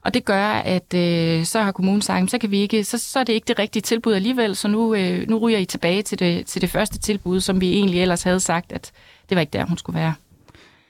Og 0.04 0.14
det 0.14 0.24
gør, 0.24 0.46
at 0.48 0.94
øh, 0.94 1.44
så 1.44 1.62
har 1.62 1.72
kommunen 1.72 2.02
sagt, 2.02 2.20
"Men 2.20 2.28
så 2.28 2.38
kan 2.38 2.50
vi 2.50 2.58
ikke, 2.58 2.84
så, 2.84 2.98
så 2.98 3.18
er 3.18 3.24
det 3.24 3.32
ikke 3.32 3.48
det 3.48 3.58
rigtige 3.58 3.82
tilbud 3.82 4.12
alligevel, 4.14 4.56
så 4.56 4.68
nu, 4.68 4.94
øh, 4.94 5.28
nu 5.28 5.38
ryger 5.38 5.58
I 5.58 5.64
tilbage 5.64 6.02
til 6.02 6.18
det, 6.18 6.46
til 6.46 6.62
det 6.62 6.70
første 6.70 6.98
tilbud, 6.98 7.40
som 7.40 7.60
vi 7.60 7.72
egentlig 7.72 8.02
ellers 8.02 8.22
havde 8.22 8.40
sagt, 8.40 8.72
at 8.72 8.92
det 9.28 9.34
var 9.34 9.40
ikke 9.40 9.50
der, 9.50 9.66
hun 9.66 9.78
skulle 9.78 9.98
være. 10.00 10.14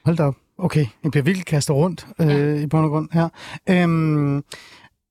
Hold 0.05 0.17
da 0.17 0.23
op. 0.23 0.35
Okay, 0.59 0.87
jeg 1.03 1.11
bliver 1.11 1.25
virkelig 1.25 1.47
kastet 1.47 1.77
rundt 1.77 2.07
øh, 2.21 2.29
ja. 2.29 2.55
i 2.55 2.67
bund 2.67 2.85
og 2.85 2.91
grund 2.91 3.09
her. 3.13 3.29
Øhm, 3.69 4.45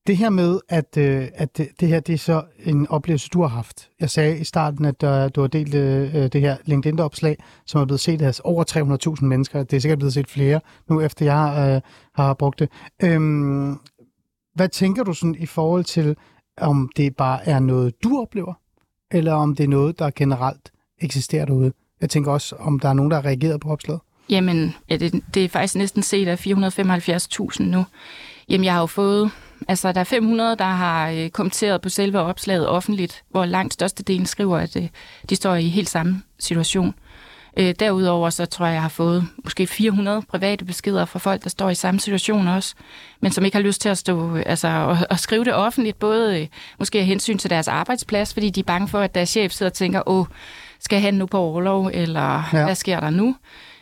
det 0.06 0.16
her 0.16 0.30
med, 0.30 0.60
at, 0.68 0.96
øh, 0.98 1.28
at 1.34 1.56
det, 1.56 1.68
det 1.80 1.88
her 1.88 2.00
det 2.00 2.12
er 2.12 2.18
så 2.18 2.44
en 2.58 2.88
oplevelse, 2.88 3.28
du 3.28 3.40
har 3.40 3.48
haft. 3.48 3.90
Jeg 4.00 4.10
sagde 4.10 4.38
i 4.38 4.44
starten, 4.44 4.84
at 4.84 5.02
øh, 5.02 5.30
du 5.34 5.40
har 5.40 5.48
delt 5.48 5.74
øh, 5.74 6.14
øh 6.14 6.32
det 6.32 6.40
her 6.40 6.56
LinkedIn-opslag, 6.64 7.36
som 7.66 7.80
er 7.80 7.84
blevet 7.84 8.00
set 8.00 8.22
af 8.22 8.40
over 8.44 9.16
300.000 9.20 9.24
mennesker. 9.24 9.62
Det 9.62 9.76
er 9.76 9.80
sikkert 9.80 9.98
blevet 9.98 10.14
set 10.14 10.30
flere 10.30 10.60
nu, 10.88 11.00
efter 11.00 11.24
jeg 11.26 11.74
øh, 11.74 11.80
har 12.14 12.34
brugt 12.34 12.58
det. 12.58 12.68
Øhm, 13.02 13.78
hvad 14.54 14.68
tænker 14.68 15.04
du 15.04 15.12
sådan 15.12 15.36
i 15.38 15.46
forhold 15.46 15.84
til, 15.84 16.16
om 16.58 16.90
det 16.96 17.16
bare 17.16 17.48
er 17.48 17.58
noget, 17.58 18.02
du 18.04 18.20
oplever, 18.20 18.54
eller 19.10 19.32
om 19.32 19.54
det 19.54 19.64
er 19.64 19.68
noget, 19.68 19.98
der 19.98 20.10
generelt 20.16 20.72
eksisterer 21.00 21.44
derude? 21.44 21.72
Jeg 22.00 22.10
tænker 22.10 22.32
også, 22.32 22.56
om 22.56 22.80
der 22.80 22.88
er 22.88 22.92
nogen, 22.92 23.10
der 23.10 23.16
har 23.16 23.24
reageret 23.24 23.60
på 23.60 23.68
opslaget. 23.68 24.00
Jamen, 24.30 24.74
ja, 24.88 24.96
det, 24.96 25.24
det 25.34 25.44
er 25.44 25.48
faktisk 25.48 25.74
næsten 25.74 26.02
set 26.02 26.28
af 26.28 26.46
475.000 26.46 27.62
nu. 27.62 27.84
Jamen, 28.48 28.64
jeg 28.64 28.72
har 28.72 28.80
jo 28.80 28.86
fået... 28.86 29.30
Altså, 29.68 29.92
der 29.92 30.00
er 30.00 30.04
500, 30.04 30.56
der 30.56 30.64
har 30.64 31.10
øh, 31.10 31.28
kommenteret 31.30 31.80
på 31.80 31.88
selve 31.88 32.18
opslaget 32.20 32.68
offentligt, 32.68 33.22
hvor 33.30 33.44
langt 33.44 33.74
størstedelen 33.74 34.26
skriver, 34.26 34.58
at 34.58 34.76
øh, 34.76 34.88
de 35.28 35.36
står 35.36 35.54
i 35.54 35.68
helt 35.68 35.88
samme 35.88 36.22
situation. 36.38 36.94
Øh, 37.56 37.74
derudover 37.80 38.30
så 38.30 38.46
tror 38.46 38.66
jeg, 38.66 38.72
jeg 38.74 38.82
har 38.82 38.88
fået 38.88 39.24
måske 39.44 39.66
400 39.66 40.22
private 40.22 40.64
beskeder 40.64 41.04
fra 41.04 41.18
folk, 41.18 41.44
der 41.44 41.50
står 41.50 41.70
i 41.70 41.74
samme 41.74 42.00
situation 42.00 42.48
også, 42.48 42.74
men 43.20 43.32
som 43.32 43.44
ikke 43.44 43.56
har 43.56 43.62
lyst 43.62 43.80
til 43.80 43.88
at 43.88 43.98
stå, 43.98 44.36
øh, 44.36 44.42
altså, 44.46 44.68
og, 44.68 44.98
og 45.10 45.18
skrive 45.18 45.44
det 45.44 45.54
offentligt, 45.54 45.98
både 45.98 46.40
øh, 46.40 46.46
måske 46.78 46.98
af 46.98 47.06
hensyn 47.06 47.38
til 47.38 47.50
deres 47.50 47.68
arbejdsplads, 47.68 48.32
fordi 48.34 48.50
de 48.50 48.60
er 48.60 48.64
bange 48.64 48.88
for, 48.88 49.00
at 49.00 49.14
deres 49.14 49.28
chef 49.28 49.52
sidder 49.52 49.70
og 49.70 49.74
tænker, 49.74 50.02
åh, 50.06 50.26
skal 50.80 51.00
han 51.00 51.14
nu 51.14 51.26
på 51.26 51.38
overlov, 51.38 51.90
eller 51.94 52.48
Ja. 52.52 52.64
hvad 52.64 52.74
sker 52.74 53.00
der 53.00 53.10
nu? 53.10 53.36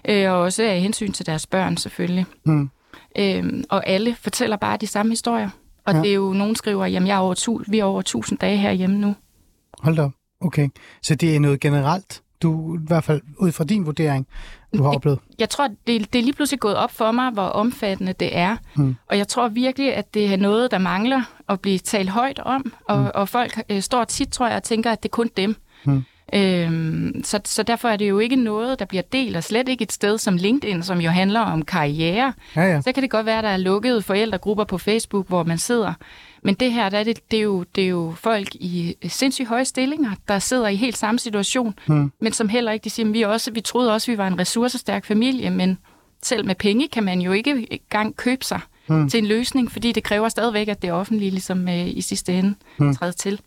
Øh, 0.08 0.30
og 0.32 0.38
også 0.40 0.62
af 0.62 0.80
hensyn 0.80 1.12
til 1.12 1.26
deres 1.26 1.46
børn 1.46 1.76
selvfølgelig. 1.76 2.26
Hmm. 2.44 2.70
Øhm, 3.18 3.64
og 3.70 3.86
alle 3.88 4.16
fortæller 4.20 4.56
bare 4.56 4.76
de 4.76 4.86
samme 4.86 5.12
historier. 5.12 5.50
Og 5.90 5.96
Ja. 5.96 6.02
det 6.02 6.10
er 6.10 6.14
jo, 6.14 6.32
nogen 6.32 6.56
skriver, 6.56 6.86
jamen 6.86 7.06
jeg 7.06 7.14
er 7.14 7.18
over 7.18 7.34
tu, 7.34 7.60
vi 7.68 7.78
er 7.78 7.84
over 7.84 8.00
1000 8.00 8.38
dage 8.38 8.56
herhjemme 8.56 8.98
nu. 8.98 9.14
Hold 9.82 9.96
da 9.96 10.02
op. 10.02 10.12
Okay. 10.40 10.68
Så 11.02 11.14
det 11.14 11.36
er 11.36 11.40
noget 11.40 11.60
generelt, 11.60 12.22
du 12.42 12.76
i 12.76 12.80
hvert 12.86 13.04
fald 13.04 13.20
ud 13.38 13.52
fra 13.52 13.64
din 13.64 13.86
vurdering, 13.86 14.26
du 14.76 14.82
har 14.82 14.90
oplevet? 14.90 15.18
Jeg 15.38 15.50
tror, 15.50 15.68
det, 15.86 16.12
det 16.12 16.18
er 16.18 16.22
lige 16.22 16.32
pludselig 16.34 16.60
gået 16.60 16.76
op 16.76 16.90
for 16.90 17.12
mig, 17.12 17.30
hvor 17.30 17.42
omfattende 17.42 18.12
det 18.12 18.36
er. 18.38 18.56
Mm. 18.76 18.96
Og 19.10 19.18
jeg 19.18 19.28
tror 19.28 19.48
virkelig, 19.48 19.94
at 19.94 20.14
det 20.14 20.32
er 20.32 20.36
noget, 20.36 20.70
der 20.70 20.78
mangler 20.78 21.22
at 21.48 21.60
blive 21.60 21.78
talt 21.78 22.10
højt 22.10 22.38
om. 22.38 22.72
Og, 22.88 22.98
mm. 22.98 23.06
og 23.14 23.28
folk 23.28 23.62
øh, 23.68 23.80
står 23.82 24.04
tit, 24.04 24.28
tror 24.28 24.46
jeg, 24.46 24.56
og 24.56 24.62
tænker, 24.62 24.92
at 24.92 25.02
det 25.02 25.08
er 25.08 25.12
kun 25.12 25.30
dem. 25.36 25.56
Mm. 25.84 26.04
Øhm, 26.34 27.20
så, 27.24 27.40
så 27.44 27.62
derfor 27.62 27.88
er 27.88 27.96
det 27.96 28.08
jo 28.08 28.18
ikke 28.18 28.36
noget, 28.36 28.78
der 28.78 28.84
bliver 28.84 29.02
delt, 29.02 29.36
og 29.36 29.44
slet 29.44 29.68
ikke 29.68 29.82
et 29.82 29.92
sted 29.92 30.18
som 30.18 30.36
LinkedIn, 30.36 30.82
som 30.82 31.00
jo 31.00 31.10
handler 31.10 31.40
om 31.40 31.62
karriere. 31.64 32.32
Ja, 32.56 32.62
ja. 32.62 32.80
Så 32.80 32.92
kan 32.92 33.02
det 33.02 33.10
godt 33.10 33.26
være, 33.26 33.38
at 33.38 33.44
der 33.44 33.50
er 33.50 33.56
lukkede 33.56 34.02
forældregrupper 34.02 34.64
på 34.64 34.78
Facebook, 34.78 35.28
hvor 35.28 35.42
man 35.44 35.58
sidder. 35.58 35.92
Men 36.42 36.54
det 36.54 36.72
her, 36.72 36.88
der 36.88 36.98
er 36.98 37.04
det, 37.04 37.30
det, 37.30 37.38
er 37.38 37.42
jo, 37.42 37.64
det 37.74 37.84
er 37.84 37.88
jo 37.88 38.14
folk 38.16 38.54
i 38.54 38.96
sindssygt 39.08 39.48
høje 39.48 39.64
stillinger, 39.64 40.10
der 40.28 40.38
sidder 40.38 40.68
i 40.68 40.76
helt 40.76 40.98
samme 40.98 41.18
situation, 41.18 41.74
Hmm. 41.86 42.12
men 42.20 42.32
som 42.32 42.48
heller 42.48 42.72
ikke, 42.72 42.84
de 42.84 42.90
siger, 42.90 43.06
"Men 43.06 43.14
vi, 43.14 43.22
også, 43.22 43.50
vi 43.52 43.60
troede 43.60 43.92
også, 43.94 44.10
vi 44.10 44.18
var 44.18 44.26
en 44.26 44.38
ressourcestærk 44.38 45.04
familie, 45.04 45.50
men 45.50 45.78
selv 46.22 46.46
med 46.46 46.54
penge 46.54 46.88
kan 46.88 47.04
man 47.04 47.20
jo 47.20 47.32
ikke 47.32 47.66
engang 47.70 48.16
købe 48.16 48.44
sig 48.44 48.60
Hmm. 48.90 49.08
til 49.08 49.18
en 49.18 49.26
løsning, 49.26 49.72
fordi 49.72 49.92
det 49.92 50.02
kræver 50.02 50.28
stadigvæk, 50.28 50.68
at 50.68 50.82
det 50.82 50.92
offentlige 50.92 51.30
ligesom 51.30 51.68
øh, 51.68 51.86
i 51.86 52.00
sidste 52.00 52.32
ende 52.32 52.54
hmm. 52.78 52.94
træder 52.94 53.12
til. 53.12 53.40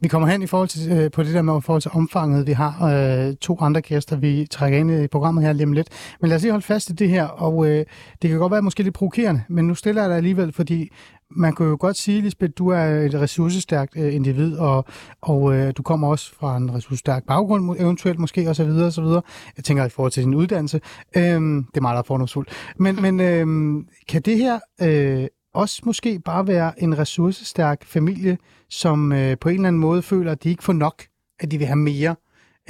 Vi 0.00 0.08
kommer 0.08 0.28
hen 0.28 0.42
i 0.42 0.46
forhold 0.46 0.68
til, 0.68 0.92
øh, 0.92 1.10
på 1.10 1.22
det 1.22 1.34
der 1.34 1.42
med 1.42 1.58
i 1.58 1.60
forhold 1.60 1.82
til 1.82 1.90
omfanget. 1.94 2.46
Vi 2.46 2.52
har 2.52 2.86
øh, 3.28 3.34
to 3.36 3.58
andre 3.60 3.80
gæster, 3.80 4.16
vi 4.16 4.46
trækker 4.50 4.78
ind 4.78 4.90
i 4.90 5.06
programmet 5.06 5.44
her 5.44 5.52
lige 5.52 5.66
om 5.66 5.72
lidt. 5.72 5.88
Men 6.20 6.28
lad 6.28 6.36
os 6.36 6.42
lige 6.42 6.52
holde 6.52 6.66
fast 6.66 6.90
i 6.90 6.92
det 6.92 7.08
her, 7.08 7.24
og 7.24 7.66
øh, 7.66 7.84
det 8.22 8.30
kan 8.30 8.38
godt 8.38 8.52
være 8.52 8.62
måske 8.62 8.82
lidt 8.82 8.94
provokerende, 8.94 9.42
men 9.48 9.66
nu 9.66 9.74
stiller 9.74 10.02
jeg 10.02 10.08
dig 10.08 10.16
alligevel, 10.16 10.52
fordi 10.52 10.90
man 11.36 11.52
kunne 11.52 11.68
jo 11.68 11.76
godt 11.80 11.96
sige, 11.96 12.20
Lisbeth, 12.20 12.52
du 12.58 12.68
er 12.68 12.84
et 12.84 13.14
ressourcestærkt 13.14 13.96
øh, 13.96 14.14
individ, 14.14 14.56
og, 14.56 14.84
og 15.22 15.54
øh, 15.54 15.72
du 15.76 15.82
kommer 15.82 16.08
også 16.08 16.34
fra 16.34 16.56
en 16.56 16.74
ressourcestærk 16.74 17.26
baggrund, 17.26 17.76
eventuelt 17.78 18.18
måske, 18.18 18.48
og 18.48 18.56
så 18.56 18.64
videre, 18.64 18.86
og 18.86 18.92
så 18.92 19.02
videre. 19.02 19.22
Jeg 19.56 19.64
tænker 19.64 19.84
i 19.84 19.88
forhold 19.88 20.12
til 20.12 20.22
din 20.22 20.34
uddannelse. 20.34 20.80
Øhm, 21.16 21.64
det 21.64 21.76
er 21.76 21.80
meget, 21.80 21.94
der 21.94 21.98
er 21.98 22.06
fordomsfuldt. 22.06 22.50
Men, 22.76 23.02
men 23.02 23.20
øh, 23.20 23.84
kan 24.08 24.22
det 24.22 24.38
her 24.38 24.58
øh, 24.82 25.26
også 25.54 25.82
måske 25.84 26.20
bare 26.24 26.46
være 26.46 26.82
en 26.82 26.98
ressourcestærk 26.98 27.84
familie, 27.84 28.38
som 28.70 29.12
øh, 29.12 29.36
på 29.40 29.48
en 29.48 29.54
eller 29.54 29.68
anden 29.68 29.80
måde 29.80 30.02
føler, 30.02 30.32
at 30.32 30.44
de 30.44 30.50
ikke 30.50 30.64
får 30.64 30.72
nok, 30.72 31.02
at 31.40 31.50
de 31.50 31.58
vil 31.58 31.66
have 31.66 31.76
mere, 31.76 32.16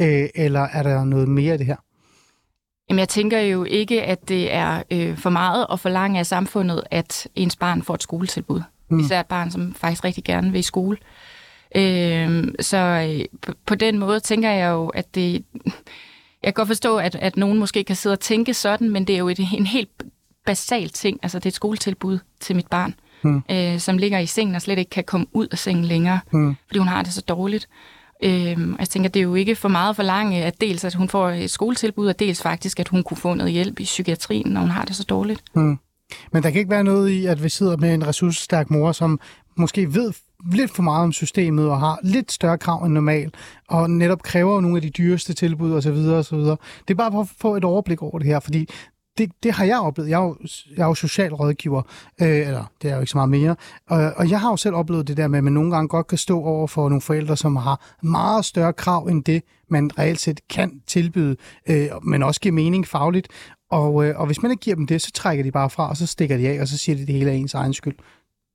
øh, 0.00 0.28
eller 0.34 0.60
er 0.60 0.82
der 0.82 1.04
noget 1.04 1.28
mere 1.28 1.54
i 1.54 1.58
det 1.58 1.66
her? 1.66 1.83
Jamen, 2.88 2.98
jeg 2.98 3.08
tænker 3.08 3.40
jo 3.40 3.64
ikke, 3.64 4.02
at 4.02 4.28
det 4.28 4.52
er 4.54 4.82
øh, 4.90 5.16
for 5.16 5.30
meget 5.30 5.66
at 5.72 5.80
forlange 5.80 6.18
af 6.18 6.26
samfundet, 6.26 6.82
at 6.90 7.28
ens 7.34 7.56
barn 7.56 7.82
får 7.82 7.94
et 7.94 8.02
skoletilbud. 8.02 8.62
Mm. 8.88 9.00
Især 9.00 9.20
et 9.20 9.26
barn, 9.26 9.50
som 9.50 9.74
faktisk 9.74 10.04
rigtig 10.04 10.24
gerne 10.24 10.52
vil 10.52 10.58
i 10.58 10.62
skole. 10.62 10.96
Øh, 11.76 12.44
så 12.60 12.76
øh, 12.78 13.24
på, 13.42 13.52
på 13.66 13.74
den 13.74 13.98
måde 13.98 14.20
tænker 14.20 14.50
jeg 14.50 14.70
jo, 14.70 14.86
at 14.88 15.14
det... 15.14 15.44
Jeg 16.42 16.54
kan 16.54 16.60
godt 16.60 16.68
forstå, 16.68 16.96
at, 16.96 17.14
at 17.14 17.36
nogen 17.36 17.58
måske 17.58 17.84
kan 17.84 17.96
sidde 17.96 18.12
og 18.12 18.20
tænke 18.20 18.54
sådan, 18.54 18.90
men 18.90 19.04
det 19.06 19.14
er 19.14 19.18
jo 19.18 19.28
et, 19.28 19.38
en 19.38 19.66
helt 19.66 19.90
basal 20.46 20.88
ting. 20.88 21.18
Altså, 21.22 21.38
det 21.38 21.46
er 21.46 21.50
et 21.50 21.54
skoletilbud 21.54 22.18
til 22.40 22.56
mit 22.56 22.66
barn, 22.66 22.94
Mm. 23.22 23.42
øh, 23.50 23.78
som 23.78 23.98
ligger 23.98 24.18
i 24.18 24.26
sengen 24.26 24.54
og 24.54 24.62
slet 24.62 24.78
ikke 24.78 24.90
kan 24.90 25.04
komme 25.04 25.26
ud 25.32 25.46
af 25.52 25.58
sengen 25.58 25.84
længere, 25.84 26.20
Mm. 26.32 26.56
fordi 26.66 26.78
hun 26.78 26.88
har 26.88 27.02
det 27.02 27.12
så 27.12 27.20
dårligt. 27.20 27.68
Øhm, 28.24 28.72
og 28.72 28.78
jeg 28.78 28.88
tænker, 28.88 29.10
det 29.10 29.20
er 29.20 29.24
jo 29.24 29.34
ikke 29.34 29.56
for 29.56 29.68
meget 29.68 29.96
for 29.96 30.02
langt, 30.02 30.34
at 30.34 30.60
dels 30.60 30.84
at 30.84 30.94
hun 30.94 31.08
får 31.08 31.30
et 31.30 31.50
skoletilbud, 31.50 32.06
og 32.06 32.18
dels 32.18 32.42
faktisk, 32.42 32.80
at 32.80 32.88
hun 32.88 33.02
kunne 33.02 33.16
få 33.16 33.34
noget 33.34 33.52
hjælp 33.52 33.80
i 33.80 33.84
psykiatrien, 33.84 34.50
når 34.52 34.60
hun 34.60 34.70
har 34.70 34.84
det 34.84 34.96
så 34.96 35.04
dårligt. 35.04 35.42
Mm. 35.54 35.78
Men 36.32 36.42
der 36.42 36.50
kan 36.50 36.58
ikke 36.58 36.70
være 36.70 36.84
noget 36.84 37.08
i, 37.08 37.26
at 37.26 37.44
vi 37.44 37.48
sidder 37.48 37.76
med 37.76 37.94
en 37.94 38.06
ressourcestærk 38.06 38.70
mor, 38.70 38.92
som 38.92 39.20
måske 39.56 39.94
ved 39.94 40.12
lidt 40.52 40.74
for 40.74 40.82
meget 40.82 41.04
om 41.04 41.12
systemet 41.12 41.68
og 41.68 41.80
har 41.80 41.98
lidt 42.02 42.32
større 42.32 42.58
krav 42.58 42.84
end 42.84 42.92
normal, 42.92 43.32
og 43.68 43.90
netop 43.90 44.22
kræver 44.22 44.60
nogle 44.60 44.76
af 44.76 44.82
de 44.82 44.90
dyreste 44.90 45.34
tilbud 45.34 45.72
osv. 45.72 45.88
osv. 45.90 46.38
Det 46.38 46.90
er 46.90 46.94
bare 46.94 47.12
for 47.12 47.20
at 47.20 47.28
få 47.40 47.56
et 47.56 47.64
overblik 47.64 48.02
over 48.02 48.18
det 48.18 48.26
her, 48.26 48.40
fordi 48.40 48.68
det, 49.18 49.30
det 49.42 49.52
har 49.52 49.64
jeg 49.64 49.80
oplevet. 49.80 50.10
Jeg 50.10 50.20
er 50.20 50.24
jo, 50.24 50.36
jeg 50.76 50.82
er 50.82 50.86
jo 50.86 50.94
socialrådgiver, 50.94 51.82
øh, 52.22 52.28
eller 52.28 52.64
det 52.82 52.90
er 52.90 52.94
jo 52.94 53.00
ikke 53.00 53.10
så 53.10 53.18
meget 53.18 53.30
mere, 53.30 53.56
og, 53.88 54.12
og 54.16 54.30
jeg 54.30 54.40
har 54.40 54.50
jo 54.50 54.56
selv 54.56 54.74
oplevet 54.74 55.08
det 55.08 55.16
der 55.16 55.28
med, 55.28 55.38
at 55.38 55.44
man 55.44 55.52
nogle 55.52 55.70
gange 55.70 55.88
godt 55.88 56.06
kan 56.06 56.18
stå 56.18 56.42
over 56.42 56.66
for 56.66 56.88
nogle 56.88 57.00
forældre, 57.00 57.36
som 57.36 57.56
har 57.56 57.94
meget 58.02 58.44
større 58.44 58.72
krav 58.72 59.06
end 59.06 59.24
det, 59.24 59.42
man 59.68 59.98
reelt 59.98 60.20
set 60.20 60.48
kan 60.48 60.80
tilbyde, 60.86 61.36
øh, 61.68 61.88
men 62.02 62.22
også 62.22 62.40
giver 62.40 62.52
mening 62.52 62.86
fagligt. 62.86 63.28
Og, 63.70 64.04
øh, 64.04 64.18
og 64.18 64.26
hvis 64.26 64.42
man 64.42 64.50
ikke 64.50 64.60
giver 64.60 64.76
dem 64.76 64.86
det, 64.86 65.02
så 65.02 65.12
trækker 65.12 65.44
de 65.44 65.52
bare 65.52 65.70
fra, 65.70 65.88
og 65.88 65.96
så 65.96 66.06
stikker 66.06 66.36
de 66.36 66.48
af, 66.48 66.60
og 66.60 66.68
så 66.68 66.78
siger 66.78 66.96
de, 66.96 67.06
det 67.06 67.14
hele 67.14 67.30
er 67.30 67.34
ens 67.34 67.54
egen 67.54 67.74
skyld. 67.74 67.96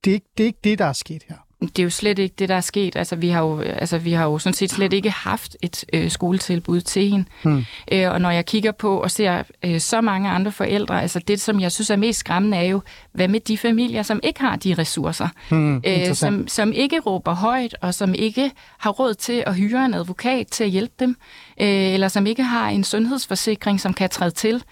Det 0.04 0.10
er, 0.10 0.14
ikke, 0.14 0.26
det 0.38 0.44
er 0.44 0.46
ikke 0.46 0.58
det, 0.64 0.78
der 0.78 0.84
er 0.84 0.92
sket 0.92 1.22
her. 1.28 1.36
Det 1.60 1.78
er 1.78 1.82
jo 1.82 1.90
slet 1.90 2.18
ikke 2.18 2.34
det, 2.38 2.48
der 2.48 2.54
er 2.54 2.60
sket. 2.60 2.96
Altså, 2.96 3.16
vi 3.16 3.28
har 3.28 3.40
jo, 3.42 3.60
altså, 3.60 3.98
vi 3.98 4.12
har 4.12 4.24
jo 4.24 4.38
sådan 4.38 4.54
set 4.54 4.70
slet 4.70 4.92
ikke 4.92 5.10
haft 5.10 5.56
et 5.62 5.84
øh, 5.92 6.10
skoletilbud 6.10 6.80
til 6.80 7.10
hende. 7.10 7.24
Hmm. 7.42 7.64
Øh, 7.92 8.10
og 8.10 8.20
når 8.20 8.30
jeg 8.30 8.46
kigger 8.46 8.72
på 8.72 8.96
og 8.96 9.10
ser 9.10 9.42
øh, 9.64 9.80
så 9.80 10.00
mange 10.00 10.30
andre 10.30 10.52
forældre, 10.52 11.02
altså 11.02 11.18
det, 11.18 11.40
som 11.40 11.60
jeg 11.60 11.72
synes 11.72 11.90
er 11.90 11.96
mest 11.96 12.20
skræmmende, 12.20 12.56
er 12.56 12.62
jo, 12.62 12.82
hvad 13.12 13.28
med 13.28 13.40
de 13.40 13.58
familier, 13.58 14.02
som 14.02 14.20
ikke 14.22 14.40
har 14.40 14.56
de 14.56 14.74
ressourcer? 14.74 15.28
Hmm, 15.50 15.82
øh, 15.86 16.14
som, 16.14 16.48
som 16.48 16.72
ikke 16.72 17.00
råber 17.00 17.34
højt, 17.34 17.76
og 17.80 17.94
som 17.94 18.14
ikke 18.14 18.50
har 18.78 18.90
råd 18.90 19.14
til 19.14 19.44
at 19.46 19.54
hyre 19.54 19.84
en 19.84 19.94
advokat 19.94 20.46
til 20.46 20.64
at 20.64 20.70
hjælpe 20.70 20.94
dem, 21.00 21.16
øh, 21.60 21.68
eller 21.68 22.08
som 22.08 22.26
ikke 22.26 22.42
har 22.42 22.68
en 22.68 22.84
sundhedsforsikring, 22.84 23.80
som 23.80 23.94
kan 23.94 24.10
træde 24.10 24.30
til 24.30 24.62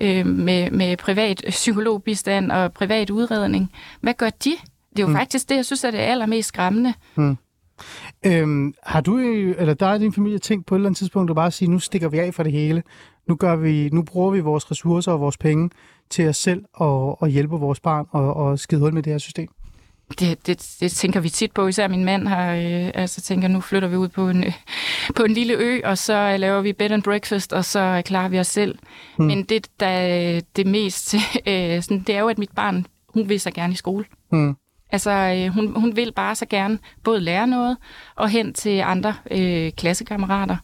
øh, 0.00 0.26
med, 0.26 0.70
med 0.70 0.96
privat 0.96 1.44
psykologbistand 1.48 2.52
og 2.52 2.72
privat 2.72 3.10
udredning. 3.10 3.72
Hvad 4.00 4.14
gør 4.14 4.30
de? 4.30 4.52
Det 4.98 5.02
er 5.04 5.06
jo 5.06 5.12
mm. 5.12 5.18
faktisk 5.18 5.48
det, 5.48 5.56
jeg 5.56 5.64
synes 5.64 5.84
er 5.84 5.90
det 5.90 5.98
allermest 5.98 6.48
skræmmende. 6.48 6.94
Øhm, 8.26 8.74
har 8.82 9.00
du, 9.00 9.18
øh, 9.18 9.54
eller 9.58 9.74
der 9.74 9.86
er 9.86 9.98
din 9.98 10.12
familie 10.12 10.38
tænkt 10.38 10.66
på 10.66 10.74
et 10.74 10.78
eller 10.78 10.88
andet 10.88 10.98
tidspunkt 10.98 11.30
at 11.30 11.36
bare 11.36 11.50
sige, 11.50 11.70
nu 11.70 11.78
stikker 11.78 12.08
vi 12.08 12.18
af 12.18 12.34
fra 12.34 12.42
det 12.42 12.52
hele. 12.52 12.82
Nu, 13.28 13.34
gør 13.34 13.56
vi, 13.56 13.88
nu 13.92 14.02
bruger 14.02 14.30
vi 14.30 14.40
vores 14.40 14.70
ressourcer 14.70 15.12
og 15.12 15.20
vores 15.20 15.36
penge 15.36 15.70
til 16.10 16.28
os 16.28 16.36
selv 16.36 16.64
og, 16.74 17.22
og 17.22 17.28
hjælpe 17.28 17.56
vores 17.56 17.80
barn 17.80 18.06
og, 18.10 18.34
og 18.34 18.58
skide 18.58 18.80
hul 18.80 18.94
med 18.94 19.02
det 19.02 19.12
her 19.12 19.18
system? 19.18 19.48
det, 20.20 20.46
det, 20.46 20.76
det 20.80 20.92
tænker 20.92 21.20
vi 21.20 21.28
tit 21.28 21.52
på, 21.52 21.66
især 21.66 21.88
min 21.88 22.04
mand 22.04 22.28
har, 22.28 22.54
øh, 22.54 22.90
altså 22.94 23.20
tænker, 23.20 23.48
nu 23.48 23.60
flytter 23.60 23.88
vi 23.88 23.96
ud 23.96 24.08
på 24.08 24.28
en, 24.28 24.44
øh, 24.44 24.52
på 25.16 25.22
en 25.22 25.30
lille 25.30 25.54
ø, 25.54 25.80
og 25.84 25.98
så 25.98 26.36
laver 26.36 26.60
vi 26.60 26.72
bed 26.72 26.90
and 26.90 27.02
breakfast, 27.02 27.52
og 27.52 27.64
så 27.64 28.02
klarer 28.04 28.28
vi 28.28 28.38
os 28.38 28.46
selv. 28.46 28.78
Mm. 29.18 29.24
Men 29.24 29.44
det, 29.44 29.68
der 29.80 30.40
det 30.56 30.66
mest, 30.66 31.14
øh, 31.48 31.82
sådan, 31.82 32.02
det 32.06 32.14
er 32.14 32.20
jo, 32.20 32.28
at 32.28 32.38
mit 32.38 32.52
barn, 32.56 32.86
hun 33.08 33.28
vil 33.28 33.40
så 33.40 33.50
gerne 33.50 33.72
i 33.72 33.76
skole. 33.76 34.04
Mm. 34.32 34.56
Altså, 34.90 35.10
øh, 35.10 35.54
hun, 35.54 35.80
hun 35.80 35.96
vil 35.96 36.12
bare 36.12 36.34
så 36.34 36.46
gerne 36.46 36.78
både 37.04 37.20
lære 37.20 37.46
noget 37.46 37.76
og 38.14 38.28
hen 38.28 38.54
til 38.54 38.80
andre 38.80 39.14
øh, 39.30 39.72
klassekammerater. 39.72 40.56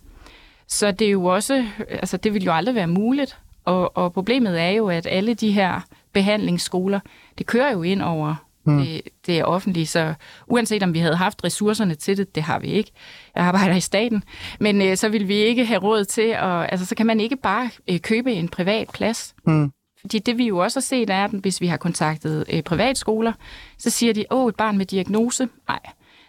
Så 0.69 0.91
det 0.91 1.07
er 1.07 1.11
jo 1.11 1.25
også, 1.25 1.67
altså 1.89 2.17
det 2.17 2.35
vil 2.35 2.45
jo 2.45 2.53
aldrig 2.53 2.75
være 2.75 2.87
muligt. 2.87 3.39
Og, 3.65 3.97
og 3.97 4.13
problemet 4.13 4.61
er 4.61 4.71
jo, 4.71 4.89
at 4.89 5.07
alle 5.11 5.35
de 5.35 5.53
her 5.53 5.81
behandlingsskoler, 6.13 7.01
det 7.39 7.47
kører 7.47 7.73
jo 7.73 7.83
ind 7.83 8.03
over 8.03 8.35
mm. 8.65 8.79
det, 8.79 9.03
det 9.27 9.39
er 9.39 9.45
offentlige. 9.45 9.87
Så 9.87 10.15
uanset 10.47 10.83
om 10.83 10.95
vi 10.95 10.99
havde 10.99 11.17
haft 11.17 11.45
ressourcerne 11.45 11.95
til 11.95 12.17
det, 12.17 12.35
det 12.35 12.43
har 12.43 12.59
vi 12.59 12.67
ikke. 12.67 12.91
Jeg 13.35 13.45
arbejder 13.45 13.75
i 13.75 13.81
staten. 13.81 14.23
Men 14.61 14.83
øh, 14.83 14.97
så 14.97 15.09
vil 15.09 15.29
vi 15.29 15.35
ikke 15.35 15.65
have 15.65 15.81
råd 15.81 16.05
til, 16.05 16.29
at, 16.29 16.73
altså 16.73 16.87
så 16.87 16.95
kan 16.95 17.07
man 17.07 17.21
ikke 17.21 17.37
bare 17.37 17.71
øh, 17.91 18.01
købe 18.01 18.33
en 18.33 18.49
privat 18.49 18.91
plads. 18.95 19.35
Mm. 19.47 19.71
Fordi 20.05 20.19
det 20.19 20.39
vi 20.39 20.47
jo 20.47 20.59
også 20.59 20.81
har 20.81 20.83
set 20.83 21.11
er, 21.11 21.25
at 21.25 21.31
hvis 21.31 21.61
vi 21.61 21.67
har 21.67 21.77
kontaktet 21.77 22.45
øh, 22.49 22.63
privatskoler, 22.63 23.33
så 23.79 23.91
siger 23.91 24.13
de, 24.13 24.25
åh, 24.31 24.49
et 24.49 24.57
barn 24.57 24.79
med 24.79 24.87
diagnose, 24.87 25.49
nej, 25.69 25.81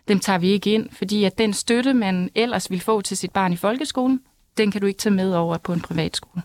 dem 0.07 0.19
tager 0.19 0.39
vi 0.39 0.47
ikke 0.47 0.73
ind, 0.73 0.89
fordi 0.91 1.23
at 1.23 1.37
den 1.37 1.53
støtte, 1.53 1.93
man 1.93 2.29
ellers 2.35 2.71
vil 2.71 2.81
få 2.81 3.01
til 3.01 3.17
sit 3.17 3.31
barn 3.31 3.53
i 3.53 3.55
folkeskolen, 3.55 4.21
den 4.57 4.71
kan 4.71 4.81
du 4.81 4.87
ikke 4.87 4.97
tage 4.97 5.15
med 5.15 5.33
over 5.33 5.57
på 5.57 5.73
en 5.73 5.81
privatskole. 5.81 6.41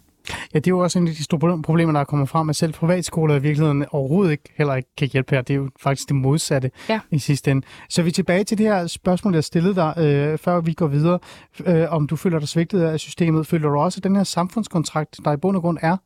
Ja, 0.55 0.59
det 0.59 0.67
er 0.67 0.71
jo 0.71 0.79
også 0.79 0.99
en 0.99 1.09
af 1.09 1.15
de 1.15 1.25
store 1.25 1.63
problemer, 1.63 1.93
der 1.93 2.01
er 2.01 2.05
kommet 2.05 2.29
frem, 2.29 2.51
at 2.51 2.57
selv 2.57 2.73
privatskoler 2.73 3.35
i 3.35 3.43
virkeligheden 3.43 3.85
overhovedet 3.91 4.33
ikke, 4.33 4.45
heller 4.59 4.75
ikke 4.75 4.89
kan 4.99 5.09
hjælpe 5.13 5.35
her. 5.35 5.43
Det 5.43 5.55
er 5.55 5.59
jo 5.59 5.69
faktisk 5.83 6.09
det 6.09 6.17
modsatte 6.17 6.71
ja. 6.89 7.01
i 7.11 7.19
sidste 7.19 7.51
ende. 7.51 7.67
Så 7.89 8.03
vi 8.03 8.09
er 8.09 8.13
tilbage 8.13 8.45
til 8.45 8.59
det 8.59 8.67
her 8.67 8.87
spørgsmål, 8.87 9.35
jeg 9.35 9.45
stillede 9.45 9.75
dig, 9.75 9.95
øh, 9.99 10.39
før 10.39 10.61
vi 10.61 10.73
går 10.73 10.87
videre. 10.87 11.19
Øh, 11.67 11.93
om 11.93 12.07
du 12.07 12.17
føler 12.17 12.39
dig 12.39 12.49
svigtet 12.49 12.83
af 12.83 13.01
systemet. 13.01 13.47
Føler 13.47 13.69
du 13.69 13.79
også, 13.79 13.99
at 13.99 14.05
den 14.05 14.17
her 14.17 14.25
samfundskontrakt, 14.25 15.21
der 15.25 15.33
i 15.33 15.37
bund 15.37 15.57
og 15.57 15.63
grund 15.63 15.79
er 15.83 15.97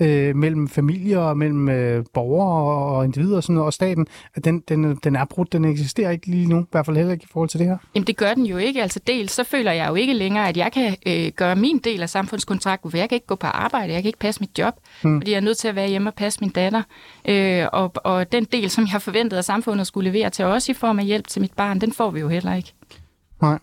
øh, 0.00 0.36
mellem 0.36 0.68
familier, 0.68 1.34
mellem 1.34 1.68
øh, 1.68 2.04
borgere 2.14 2.96
og 2.96 3.04
individer 3.04 3.36
og, 3.36 3.42
sådan 3.42 3.54
noget, 3.54 3.66
og 3.66 3.72
staten, 3.72 4.06
at 4.34 4.44
den, 4.44 4.60
den, 4.68 4.96
den 4.96 5.16
er 5.16 5.24
brudt, 5.24 5.52
den 5.52 5.64
eksisterer 5.64 6.10
ikke 6.10 6.26
lige 6.26 6.46
nu, 6.46 6.60
i 6.60 6.66
hvert 6.70 6.86
fald 6.86 6.96
heller 6.96 7.12
ikke 7.12 7.24
i 7.24 7.32
forhold 7.32 7.48
til 7.48 7.60
det 7.60 7.66
her? 7.66 7.76
Jamen 7.94 8.06
det 8.06 8.16
gør 8.16 8.34
den 8.34 8.46
jo 8.46 8.56
ikke. 8.56 8.82
Altså 8.82 9.00
dels 9.06 9.32
så 9.32 9.44
føler 9.44 9.72
jeg 9.72 9.88
jo 9.88 9.94
ikke 9.94 10.14
længere, 10.14 10.48
at 10.48 10.56
jeg 10.56 10.72
kan 10.72 10.96
øh, 11.06 11.32
gøre 11.36 11.56
min 11.56 11.78
del 11.78 12.02
af 12.02 12.10
samfundskontrakten, 12.10 12.90
for 12.90 12.98
jeg 12.98 13.08
kan 13.08 13.16
ikke 13.16 13.26
gå 13.26 13.34
på 13.34 13.46
arbejde 13.46 13.73
arbejde, 13.74 13.92
jeg 13.92 14.02
kan 14.02 14.08
ikke 14.08 14.18
passe 14.18 14.40
mit 14.40 14.58
job, 14.58 14.74
mm. 15.04 15.20
fordi 15.20 15.30
jeg 15.30 15.36
er 15.36 15.40
nødt 15.40 15.58
til 15.58 15.68
at 15.68 15.74
være 15.74 15.88
hjemme 15.88 16.10
og 16.10 16.14
passe 16.14 16.40
min 16.40 16.50
datter. 16.50 16.82
Øh, 17.28 17.66
og, 17.72 17.92
og 17.94 18.32
den 18.32 18.44
del, 18.44 18.70
som 18.70 18.84
jeg 18.84 18.90
har 18.90 18.98
forventet, 18.98 19.38
at 19.38 19.44
samfundet 19.44 19.86
skulle 19.86 20.10
levere 20.10 20.30
til 20.30 20.44
os 20.44 20.68
i 20.68 20.74
form 20.74 20.98
af 20.98 21.04
hjælp 21.04 21.26
til 21.26 21.42
mit 21.42 21.52
barn, 21.52 21.80
den 21.80 21.92
får 21.92 22.10
vi 22.10 22.20
jo 22.20 22.28
heller 22.28 22.54
ikke. 22.54 22.72
Nej. 23.42 23.58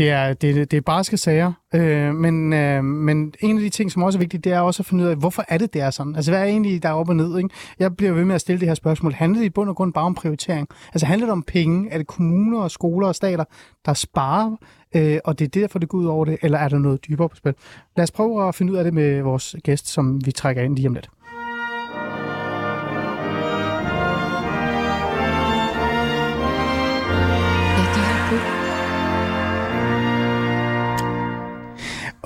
Det 0.00 0.10
er, 0.10 0.32
det, 0.32 0.70
det 0.70 0.76
er 0.76 0.80
barske 0.80 1.16
sager, 1.16 1.52
øh, 1.74 2.14
men, 2.14 2.52
øh, 2.52 2.84
men 2.84 3.34
en 3.40 3.56
af 3.56 3.62
de 3.62 3.68
ting, 3.68 3.92
som 3.92 4.02
også 4.02 4.18
er 4.18 4.20
vigtigt, 4.20 4.44
det 4.44 4.52
er 4.52 4.60
også 4.60 4.82
at 4.82 4.86
finde 4.86 5.04
ud 5.04 5.08
af, 5.08 5.16
hvorfor 5.16 5.44
er 5.48 5.58
det, 5.58 5.74
det 5.74 5.82
er 5.82 5.90
sådan? 5.90 6.16
Altså, 6.16 6.30
hvad 6.30 6.40
er 6.40 6.44
egentlig 6.44 6.82
der 6.82 6.88
er 6.88 6.92
op 6.92 7.08
og 7.08 7.16
ned? 7.16 7.38
Ikke? 7.38 7.50
Jeg 7.78 7.96
bliver 7.96 8.12
ved 8.12 8.24
med 8.24 8.34
at 8.34 8.40
stille 8.40 8.60
det 8.60 8.68
her 8.68 8.74
spørgsmål. 8.74 9.12
Handler 9.12 9.38
det 9.38 9.46
i 9.46 9.50
bund 9.50 9.68
og 9.68 9.76
grund 9.76 9.92
bare 9.92 10.04
om 10.04 10.14
prioritering? 10.14 10.68
Altså, 10.92 11.06
handler 11.06 11.26
det 11.26 11.32
om 11.32 11.42
penge? 11.42 11.90
Er 11.90 11.98
det 11.98 12.06
kommuner 12.06 12.60
og 12.60 12.70
skoler 12.70 13.08
og 13.08 13.14
stater, 13.14 13.44
der 13.86 13.94
sparer, 13.94 14.56
øh, 14.96 15.18
og 15.24 15.38
det 15.38 15.44
er 15.44 15.60
derfor, 15.60 15.78
det 15.78 15.88
går 15.88 15.98
ud 15.98 16.06
over 16.06 16.24
det? 16.24 16.38
Eller 16.42 16.58
er 16.58 16.68
der 16.68 16.78
noget 16.78 17.06
dybere 17.08 17.28
på 17.28 17.36
spil? 17.36 17.54
Lad 17.96 18.02
os 18.02 18.10
prøve 18.10 18.48
at 18.48 18.54
finde 18.54 18.72
ud 18.72 18.78
af 18.78 18.84
det 18.84 18.94
med 18.94 19.22
vores 19.22 19.56
gæst, 19.64 19.88
som 19.88 20.26
vi 20.26 20.32
trækker 20.32 20.62
ind 20.62 20.76
lige 20.76 20.88
om 20.88 20.94
lidt. 20.94 21.10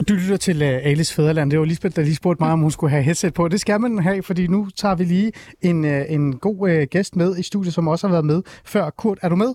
Du 0.09 0.15
lytter 0.15 0.37
til 0.37 0.63
uh, 0.63 0.69
Alice 0.69 1.15
Fæderland. 1.15 1.51
Det 1.51 1.59
var 1.59 1.65
Lisbeth, 1.65 1.97
der 1.97 2.03
lige 2.03 2.15
spurgte 2.15 2.43
mig, 2.43 2.53
om 2.53 2.61
hun 2.61 2.71
skulle 2.71 2.91
have 2.91 3.03
headset 3.03 3.35
på. 3.35 3.49
Det 3.49 3.61
skal 3.61 3.81
man 3.81 3.99
have, 3.99 4.23
fordi 4.23 4.47
nu 4.47 4.69
tager 4.77 4.95
vi 4.95 5.05
lige 5.05 5.33
en, 5.63 5.85
uh, 5.85 6.13
en 6.13 6.39
god 6.39 6.71
uh, 6.71 6.83
gæst 6.91 7.17
med 7.17 7.39
i 7.39 7.43
studiet, 7.43 7.75
som 7.75 7.89
også 7.89 8.07
har 8.07 8.13
været 8.13 8.25
med 8.25 8.43
før. 8.65 8.91
Kurt, 8.91 9.19
er 9.23 9.29
du 9.29 9.37
med? 9.37 9.55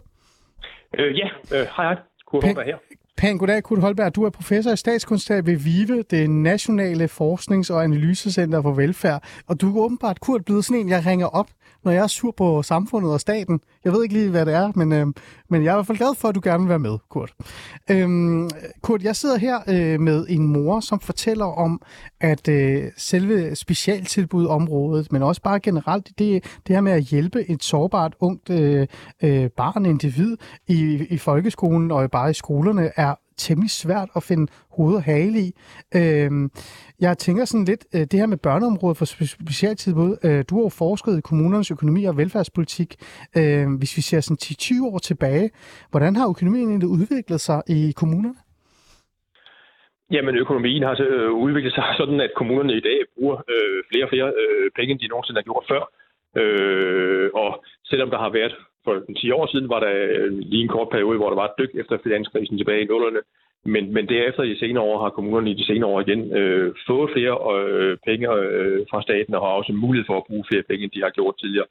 Øh, 1.00 1.18
ja, 1.18 1.28
øh, 1.56 1.68
hej 1.78 1.86
hej. 1.86 1.96
Kurt 2.28 2.44
Holberg 2.44 2.66
her. 2.66 2.78
Pæn 3.18 3.38
goddag, 3.38 3.64
Kurt 3.64 3.80
Holberg. 3.80 4.16
Du 4.16 4.24
er 4.24 4.30
professor 4.30 4.72
i 4.72 4.78
statskundskab 4.78 5.46
ved 5.46 5.58
VIVE, 5.58 6.04
det 6.12 6.30
nationale 6.30 7.08
forsknings- 7.08 7.74
og 7.74 7.84
analysecenter 7.84 8.62
for 8.62 8.72
velfærd. 8.72 9.24
Og 9.48 9.62
du 9.62 9.78
er 9.78 9.84
åbenbart, 9.84 10.20
Kurt, 10.20 10.46
blevet 10.46 10.66
sådan 10.66 10.82
en, 10.82 10.90
jeg 10.90 11.06
ringer 11.06 11.28
op, 11.28 11.48
når 11.84 11.92
jeg 11.92 12.04
er 12.04 12.08
sur 12.08 12.32
på 12.38 12.64
samfundet 12.64 13.14
og 13.14 13.20
staten. 13.20 13.60
Jeg 13.84 13.94
ved 13.94 14.04
ikke 14.04 14.14
lige, 14.14 14.30
hvad 14.30 14.46
det 14.46 14.54
er, 14.54 14.72
men, 14.76 14.92
øh, 14.92 15.08
men 15.50 15.64
jeg 15.64 15.70
er 15.70 15.74
i 15.74 15.78
hvert 15.78 15.88
fald 15.88 15.98
glad 15.98 16.16
for, 16.16 16.28
at 16.28 16.36
du 16.36 16.42
gerne 16.44 16.64
vil 16.64 16.70
være 16.70 16.80
med, 16.80 16.98
Kurt. 17.10 17.34
Øhm, 17.92 18.50
Kurt, 18.82 19.04
jeg 19.04 19.16
sidder 19.16 19.38
her 19.38 19.60
øh, 19.68 20.00
med 20.00 20.26
en 20.30 20.48
mor, 20.48 20.80
som 20.80 21.00
fortæller 21.00 21.46
om, 21.46 21.82
at 22.20 22.48
øh, 22.48 22.84
selve 22.98 23.56
specialtilbudområdet, 23.56 25.12
men 25.12 25.24
også 25.24 25.42
bare 25.42 25.60
generelt 25.60 26.10
det, 26.20 26.44
det 26.68 26.76
her 26.76 26.82
med 26.82 26.92
at 26.92 27.04
hjælpe 27.04 27.50
et 27.50 27.64
sårbart 27.64 28.16
ungt 28.20 28.50
øh, 28.50 28.88
øh, 29.24 29.50
barn, 29.50 29.86
individ 29.86 30.38
i, 30.68 31.06
i 31.10 31.18
folkeskolen 31.18 31.92
og 31.92 32.12
bare 32.12 32.30
i 32.30 32.34
skolerne, 32.34 32.92
er 32.96 33.16
temmelig 33.46 33.72
svært 33.84 34.10
at 34.18 34.24
finde 34.30 34.46
hoved 34.78 34.96
og 34.96 35.04
hale 35.04 35.38
i. 35.48 35.50
Øh, 36.00 36.32
jeg 37.06 37.18
tænker 37.26 37.46
sådan 37.46 37.66
lidt, 37.72 37.84
øh, 37.96 38.02
det 38.12 38.18
her 38.22 38.30
med 38.34 38.40
børneområdet 38.48 38.98
for 38.98 39.06
specialtilbud, 39.46 40.12
øh, 40.28 40.40
du 40.50 40.54
har 40.56 40.64
jo 40.68 40.72
forsket 40.84 41.14
i 41.18 41.28
kommunernes 41.30 41.72
økonomi 41.72 42.02
og 42.06 42.18
velfærdspolitik. 42.18 42.90
Øh, 43.40 43.68
hvis 43.80 43.98
vi 43.98 44.02
ser 44.10 44.20
sådan 44.22 44.44
10-20 44.44 44.94
år 44.94 44.98
tilbage, 45.10 45.48
hvordan 45.92 46.16
har 46.16 46.30
økonomien 46.30 46.70
egentlig 46.70 46.90
udviklet 46.98 47.42
sig 47.48 47.60
i 47.78 47.94
kommunerne? 48.02 48.40
Jamen, 50.12 50.36
økonomien 50.36 50.84
har 50.84 50.96
så 50.96 51.04
øh, 51.04 51.32
udviklet 51.32 51.74
sig 51.74 51.84
sådan, 51.98 52.20
at 52.22 52.32
kommunerne 52.36 52.74
i 52.78 52.86
dag 52.90 53.00
bruger 53.16 53.38
øh, 53.54 53.84
flere 53.90 54.06
og 54.06 54.10
flere 54.10 54.30
øh, 54.42 54.72
penge, 54.76 54.92
end 54.92 55.00
de 55.00 55.08
nogensinde 55.08 55.40
har 55.40 55.50
gjort 55.50 55.66
før. 55.72 55.84
Øh, 56.42 57.30
og 57.34 57.64
selvom 57.90 58.10
der 58.10 58.20
har 58.26 58.30
været 58.30 58.56
for 58.84 58.94
10 59.18 59.32
år 59.32 59.46
siden, 59.52 59.70
var 59.70 59.80
der 59.80 59.94
øh, 60.18 60.32
lige 60.52 60.64
en 60.64 60.76
kort 60.76 60.90
periode, 60.90 61.18
hvor 61.18 61.30
der 61.30 61.42
var 61.42 61.48
et 61.48 61.60
dyk 61.60 61.74
efter 61.82 61.98
finanskrisen 62.04 62.58
tilbage 62.58 62.82
i 62.82 62.90
nullerne, 62.92 63.22
men, 63.66 63.94
men 63.94 64.10
derefter 64.10 64.44
i 64.44 64.56
senere 64.56 64.84
år 64.84 65.04
har 65.04 65.10
kommunerne 65.10 65.52
i 65.52 65.60
de 65.60 65.66
senere 65.66 65.90
år 65.90 66.02
igen 66.02 66.22
øh, 66.40 66.76
fået 66.88 67.12
flere 67.16 67.36
øh, 67.56 67.98
penge 68.08 68.26
øh, 68.36 68.86
fra 68.92 69.02
staten 69.02 69.34
og 69.36 69.42
har 69.42 69.54
også 69.60 69.74
mulighed 69.74 70.06
for 70.08 70.18
at 70.18 70.28
bruge 70.28 70.46
flere 70.50 70.64
penge, 70.70 70.84
end 70.84 70.92
de 70.92 71.02
har 71.02 71.10
gjort 71.10 71.36
tidligere. 71.40 71.66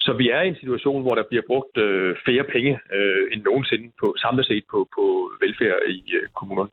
Så 0.00 0.12
vi 0.12 0.30
er 0.30 0.42
i 0.42 0.48
en 0.48 0.60
situation, 0.62 1.02
hvor 1.02 1.14
der 1.14 1.28
bliver 1.30 1.42
brugt 1.46 1.76
øh, 1.76 2.16
flere 2.24 2.44
penge 2.54 2.72
øh, 2.96 3.24
end 3.32 3.42
nogensinde 3.42 3.86
på 4.00 4.14
samlet 4.22 4.46
set 4.46 4.64
på, 4.70 4.78
på 4.96 5.04
velfærd 5.42 5.78
i 5.88 5.98
øh, 6.18 6.28
kommunerne. 6.38 6.70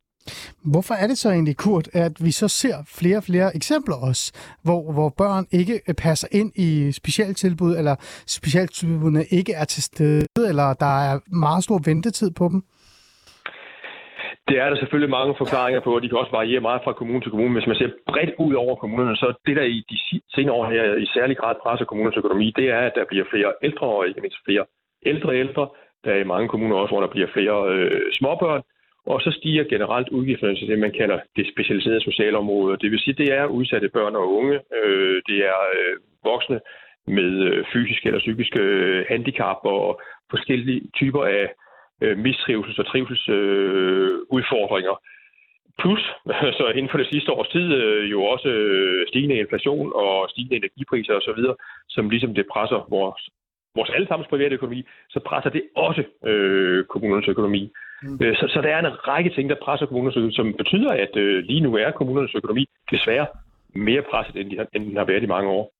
Hvorfor 0.73 0.93
er 1.03 1.07
det 1.07 1.17
så 1.17 1.29
egentlig, 1.29 1.57
Kurt, 1.57 1.87
at 1.93 2.13
vi 2.25 2.31
så 2.41 2.47
ser 2.47 2.77
flere 2.99 3.17
og 3.17 3.25
flere 3.29 3.49
eksempler 3.59 3.97
også, 4.09 4.25
hvor, 4.65 4.81
hvor 4.95 5.09
børn 5.21 5.45
ikke 5.59 5.75
øh, 5.89 5.95
passer 6.05 6.27
ind 6.39 6.51
i 6.67 6.91
specialtilbud, 7.01 7.73
eller 7.79 7.95
specialtilbudene 8.37 9.23
ikke 9.39 9.53
er 9.61 9.65
til 9.73 9.83
stede, 9.83 10.43
eller 10.51 10.67
der 10.85 10.93
er 11.09 11.15
meget 11.45 11.63
stor 11.63 11.79
ventetid 11.89 12.31
på 12.39 12.45
dem? 12.51 12.59
Det 14.49 14.57
er 14.63 14.67
der 14.69 14.77
selvfølgelig 14.77 15.15
mange 15.17 15.33
forklaringer 15.41 15.81
på, 15.83 15.91
og 15.95 16.01
de 16.01 16.09
kan 16.09 16.17
også 16.17 16.35
variere 16.39 16.67
meget 16.69 16.81
fra 16.83 16.93
kommune 16.99 17.21
til 17.21 17.31
kommune. 17.31 17.53
Hvis 17.57 17.67
man 17.71 17.79
ser 17.79 17.89
bredt 18.09 18.31
ud 18.45 18.53
over 18.63 18.75
kommunerne, 18.75 19.15
så 19.15 19.27
det, 19.45 19.55
der 19.59 19.65
i 19.77 19.79
de 19.91 19.97
senere 20.35 20.55
år 20.59 20.65
her 20.73 20.83
i 21.05 21.07
særlig 21.15 21.37
grad 21.37 21.55
presser 21.63 21.85
kommunernes 21.85 22.17
økonomi, 22.21 22.47
det 22.59 22.67
er, 22.77 22.81
at 22.87 22.93
der 22.95 23.05
bliver 23.11 23.25
flere 23.33 23.51
ældre 23.67 23.87
og 23.95 24.07
ikke 24.07 24.21
mindst 24.21 24.45
flere 24.45 24.65
ældre 25.11 25.31
ældre. 25.43 25.63
Der 26.03 26.11
er 26.11 26.19
i 26.21 26.31
mange 26.33 26.47
kommuner 26.49 26.75
også, 26.75 26.93
hvor 26.93 27.01
der 27.01 27.13
bliver 27.15 27.29
flere 27.35 27.57
øh, 27.73 28.01
småbørn. 28.17 28.61
Og 29.05 29.21
så 29.21 29.31
stiger 29.31 29.63
generelt 29.63 30.09
udgifterne 30.09 30.55
til 30.55 30.67
det, 30.67 30.79
man 30.79 30.91
kalder 30.91 31.19
det 31.35 31.47
specialiserede 31.53 32.01
socialområde. 32.01 32.77
Det 32.81 32.91
vil 32.91 32.99
sige, 32.99 33.13
det 33.13 33.33
er 33.33 33.45
udsatte 33.45 33.89
børn 33.89 34.15
og 34.15 34.35
unge. 34.35 34.59
Øh, 34.77 35.21
det 35.27 35.37
er 35.37 35.59
øh, 35.77 35.97
voksne 36.23 36.59
med 37.07 37.31
øh, 37.49 37.65
fysiske 37.73 38.07
eller 38.07 38.19
psykiske 38.19 38.59
øh, 38.59 39.05
handicap 39.09 39.57
og 39.63 40.01
forskellige 40.29 40.81
typer 40.95 41.23
af 41.23 41.53
øh, 42.01 42.17
mistrivsels- 42.25 42.79
og 42.79 42.85
trivselsudfordringer. 42.91 44.91
Øh, 44.91 44.97
Plus, 45.81 46.03
så 46.59 46.65
inden 46.75 46.91
for 46.91 46.97
det 46.97 47.07
sidste 47.13 47.31
års 47.31 47.47
tid, 47.47 47.73
øh, 47.73 48.11
jo 48.11 48.23
også 48.23 48.49
øh, 48.49 49.07
stigende 49.07 49.35
inflation 49.35 49.91
og 49.95 50.29
stigende 50.29 50.55
energipriser 50.55 51.13
osv., 51.13 51.41
som 51.89 52.09
ligesom 52.09 52.35
det 52.35 52.45
presser 52.53 52.87
vores, 52.89 53.29
vores 53.75 53.89
allesammens 53.89 54.29
private 54.29 54.55
økonomi, 54.55 54.83
så 55.09 55.19
presser 55.19 55.49
det 55.49 55.63
også 55.75 56.03
øh, 56.25 56.85
kommunernes 56.85 57.27
økonomi. 57.27 57.71
Mm. 58.03 58.19
Øh, 58.21 58.35
så, 58.35 58.45
så 58.53 58.61
der 58.61 58.69
er 58.75 58.79
en 58.79 59.07
række 59.07 59.29
ting, 59.35 59.49
der 59.49 59.55
presser 59.65 59.85
kommunernes 59.85 60.17
økonomi, 60.17 60.33
som 60.33 60.53
betyder, 60.57 60.91
at 60.91 61.15
øh, 61.15 61.43
lige 61.43 61.61
nu 61.61 61.75
er 61.75 61.91
kommunernes 61.91 62.35
økonomi 62.35 62.65
desværre 62.91 63.27
mere 63.75 64.03
presset, 64.11 64.35
end, 64.35 64.49
de, 64.51 64.65
end 64.73 64.85
den 64.85 64.97
har 64.97 65.05
været 65.05 65.23
i 65.23 65.33
mange 65.35 65.49
år. 65.49 65.71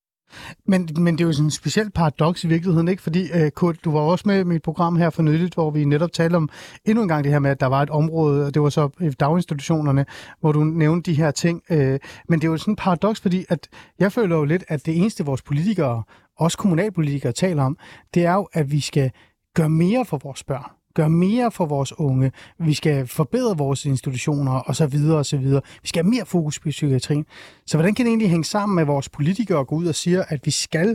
Men, 0.65 0.89
men 0.97 1.17
det 1.17 1.21
er 1.23 1.28
jo 1.28 1.34
sådan 1.34 1.45
en 1.45 1.51
speciel 1.51 1.91
paradoks 1.91 2.43
i 2.43 2.47
virkeligheden, 2.47 2.88
ikke? 2.88 3.04
Fordi, 3.04 3.19
uh, 3.19 3.49
Kurt, 3.49 3.86
du 3.86 3.91
var 3.91 3.99
også 3.99 4.23
med 4.28 4.39
i 4.39 4.43
mit 4.43 4.62
program 4.62 4.95
her 4.95 5.10
for 5.10 5.21
nyligt, 5.21 5.54
hvor 5.54 5.71
vi 5.71 5.86
netop 5.86 6.12
talte 6.12 6.36
om 6.36 6.49
endnu 6.86 7.01
en 7.01 7.08
gang 7.08 7.23
det 7.23 7.32
her 7.32 7.39
med, 7.39 7.51
at 7.51 7.60
der 7.60 7.65
var 7.65 7.82
et 7.82 7.89
område, 7.89 8.45
og 8.45 8.54
det 8.54 8.62
var 8.62 8.69
så 8.69 8.89
i 9.01 9.10
daginstitutionerne, 9.10 10.06
hvor 10.39 10.51
du 10.51 10.63
nævnte 10.63 11.12
de 11.12 11.17
her 11.17 11.32
ting. 11.32 11.63
Uh, 11.69 11.78
men 11.78 12.39
det 12.39 12.43
er 12.43 12.51
jo 12.51 12.58
sådan 12.58 12.71
en 12.71 12.75
paradoks, 12.75 13.21
fordi 13.21 13.45
at 13.49 13.69
jeg 13.99 14.12
føler 14.12 14.36
jo 14.36 14.43
lidt, 14.43 14.63
at 14.67 14.86
det 14.86 14.97
eneste 14.97 15.25
vores 15.25 15.41
politikere, 15.41 16.04
også 16.38 16.58
kommunalpolitikere, 16.58 17.32
taler 17.32 17.63
om, 17.63 17.78
det 18.13 18.25
er 18.25 18.34
jo, 18.34 18.47
at 18.54 18.71
vi 18.71 18.80
skal 18.80 19.12
gøre 19.56 19.69
mere 19.69 20.06
for 20.06 20.17
vores 20.23 20.43
børn 20.43 20.71
gøre 20.99 21.10
mere 21.10 21.47
for 21.58 21.65
vores 21.75 21.91
unge, 21.99 22.31
vi 22.69 22.73
skal 22.73 22.97
forbedre 23.19 23.53
vores 23.58 23.86
institutioner 23.86 24.55
og 24.67 24.73
så 24.75 24.86
videre 24.95 25.17
og 25.17 25.27
så 25.34 25.38
videre. 25.38 25.62
Vi 25.84 25.88
skal 25.88 26.03
have 26.03 26.13
mere 26.15 26.25
fokus 26.36 26.60
på 26.60 26.67
psykiatrien. 26.69 27.25
Så 27.69 27.73
hvordan 27.77 27.93
kan 27.95 28.05
det 28.05 28.12
egentlig 28.12 28.29
hænge 28.29 28.47
sammen 28.55 28.75
med 28.75 28.86
vores 28.93 29.10
politikere 29.17 29.60
at 29.60 29.67
gå 29.67 29.75
ud 29.75 29.88
og 29.93 29.95
sige, 29.95 30.19
at 30.34 30.39
vi 30.45 30.51
skal 30.51 30.89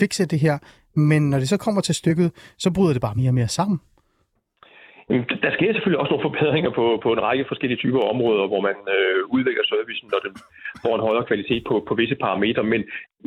fikse 0.00 0.22
det 0.32 0.40
her, 0.46 0.56
men 1.08 1.30
når 1.30 1.38
det 1.38 1.48
så 1.48 1.58
kommer 1.64 1.80
til 1.80 1.94
stykket, 1.94 2.28
så 2.58 2.68
bryder 2.74 2.92
det 2.92 3.02
bare 3.06 3.14
mere 3.20 3.30
og 3.30 3.38
mere 3.40 3.48
sammen? 3.58 3.78
Der 5.44 5.52
sker 5.56 5.70
selvfølgelig 5.72 6.00
også 6.02 6.12
nogle 6.12 6.28
forbedringer 6.28 6.70
på, 6.78 6.84
på 7.04 7.08
en 7.12 7.22
række 7.28 7.44
forskellige 7.48 7.80
typer 7.84 8.02
områder, 8.12 8.44
hvor 8.52 8.62
man 8.68 8.76
øh, 8.96 9.20
udvikler 9.36 9.64
servicen, 9.72 10.06
når 10.12 10.20
den 10.26 10.32
får 10.82 10.94
en 10.94 11.06
højere 11.08 11.24
kvalitet 11.30 11.62
på, 11.68 11.74
på 11.88 11.94
visse 12.00 12.16
parametre. 12.24 12.64
Men 12.72 12.80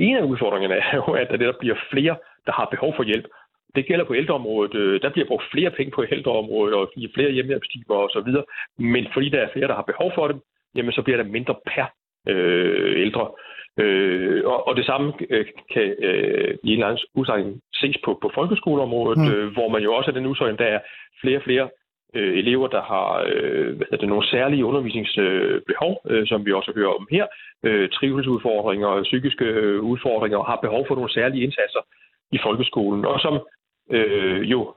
en 0.07 0.15
af 0.17 0.23
udfordringerne 0.31 0.75
er 0.75 0.95
jo, 1.01 1.11
at 1.21 1.27
der 1.31 1.53
bliver 1.61 1.77
flere, 1.91 2.15
der 2.45 2.53
har 2.59 2.67
behov 2.73 2.91
for 2.97 3.03
hjælp. 3.09 3.27
Det 3.75 3.85
gælder 3.85 4.05
på 4.05 4.15
ældreområdet. 4.15 4.75
Øh, 4.75 5.01
der 5.01 5.09
bliver 5.09 5.27
brugt 5.27 5.43
flere 5.51 5.71
penge 5.71 5.91
på 5.91 6.03
ældreområdet 6.11 6.75
og 6.75 6.91
flere 7.15 7.31
hjemmehjælpstimer 7.31 7.95
osv. 7.95 8.29
Men 8.77 9.07
fordi 9.13 9.29
der 9.29 9.41
er 9.41 9.53
flere, 9.53 9.67
der 9.67 9.75
har 9.75 9.91
behov 9.91 10.11
for 10.15 10.27
dem, 10.27 10.39
jamen 10.75 10.91
så 10.91 11.01
bliver 11.01 11.17
der 11.17 11.33
mindre 11.37 11.55
per 11.65 11.85
øh, 12.27 13.01
ældre. 13.01 13.27
Øh, 13.79 14.41
og, 14.45 14.67
og 14.67 14.75
det 14.75 14.85
samme 14.85 15.13
øh, 15.29 15.45
kan 15.73 15.95
øh, 15.99 16.57
i 16.63 16.67
en 16.67 16.73
eller 16.73 16.87
anden 16.87 17.05
udsagning 17.15 17.61
ses 17.73 17.97
på, 18.05 18.19
på 18.21 18.31
folkeskoleområdet, 18.35 19.17
mm. 19.17 19.31
øh, 19.31 19.53
hvor 19.53 19.67
man 19.69 19.83
jo 19.83 19.93
også 19.93 20.11
er 20.11 20.15
den 20.15 20.25
udsagning, 20.25 20.59
der 20.59 20.65
er 20.65 20.79
flere 21.21 21.37
og 21.37 21.43
flere 21.43 21.69
øh, 22.15 22.37
elever, 22.37 22.67
der 22.67 22.81
har 22.81 23.25
øh, 23.33 23.77
hvad 23.77 23.97
det, 23.97 24.09
nogle 24.09 24.27
særlige 24.27 24.65
undervisningsbehov, 24.65 26.01
øh, 26.09 26.27
som 26.27 26.45
vi 26.45 26.51
også 26.53 26.71
hører 26.75 26.93
om 26.99 27.07
her, 27.11 27.25
øh, 27.63 27.89
trivselsudfordringer, 27.89 29.03
psykiske 29.03 29.45
øh, 29.45 29.81
udfordringer, 29.81 30.37
og 30.37 30.45
har 30.45 30.59
behov 30.61 30.87
for 30.87 30.95
nogle 30.95 31.13
særlige 31.13 31.43
indsatser 31.43 31.81
i 32.31 32.39
folkeskolen, 32.43 33.05
og 33.05 33.19
som 33.19 33.33
øh, 33.91 34.51
jo 34.51 34.73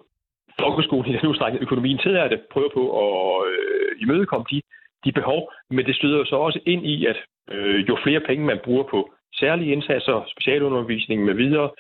folkeskolen 0.61 1.11
i 1.11 1.17
den 1.17 1.29
udstrækning 1.29 1.63
økonomien 1.63 1.99
til 1.99 2.15
det, 2.15 2.41
prøver 2.53 2.69
på 2.75 2.83
at 3.05 3.49
øh, 3.51 4.03
imødekomme 4.03 4.47
de, 4.51 4.61
de 5.05 5.13
behov, 5.13 5.53
men 5.71 5.87
det 5.87 5.97
støder 5.97 6.19
jo 6.19 6.25
så 6.25 6.37
også 6.37 6.61
ind 6.67 6.87
i, 6.87 7.07
at 7.07 7.17
øh, 7.51 7.89
jo 7.89 7.99
flere 8.05 8.21
penge 8.21 8.45
man 8.45 8.61
bruger 8.65 8.83
på 8.83 9.13
særlige 9.41 9.73
indsatser, 9.73 10.25
specialundervisning 10.35 11.25
med 11.25 11.35
videre 11.35 11.71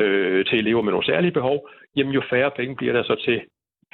øh, 0.00 0.44
til 0.46 0.58
elever 0.58 0.82
med 0.82 0.92
nogle 0.92 1.06
særlige 1.06 1.32
behov, 1.32 1.68
jamen 1.96 2.14
jo 2.14 2.22
færre 2.30 2.50
penge 2.50 2.76
bliver 2.76 2.92
der 2.92 3.02
så 3.02 3.14
til, 3.24 3.40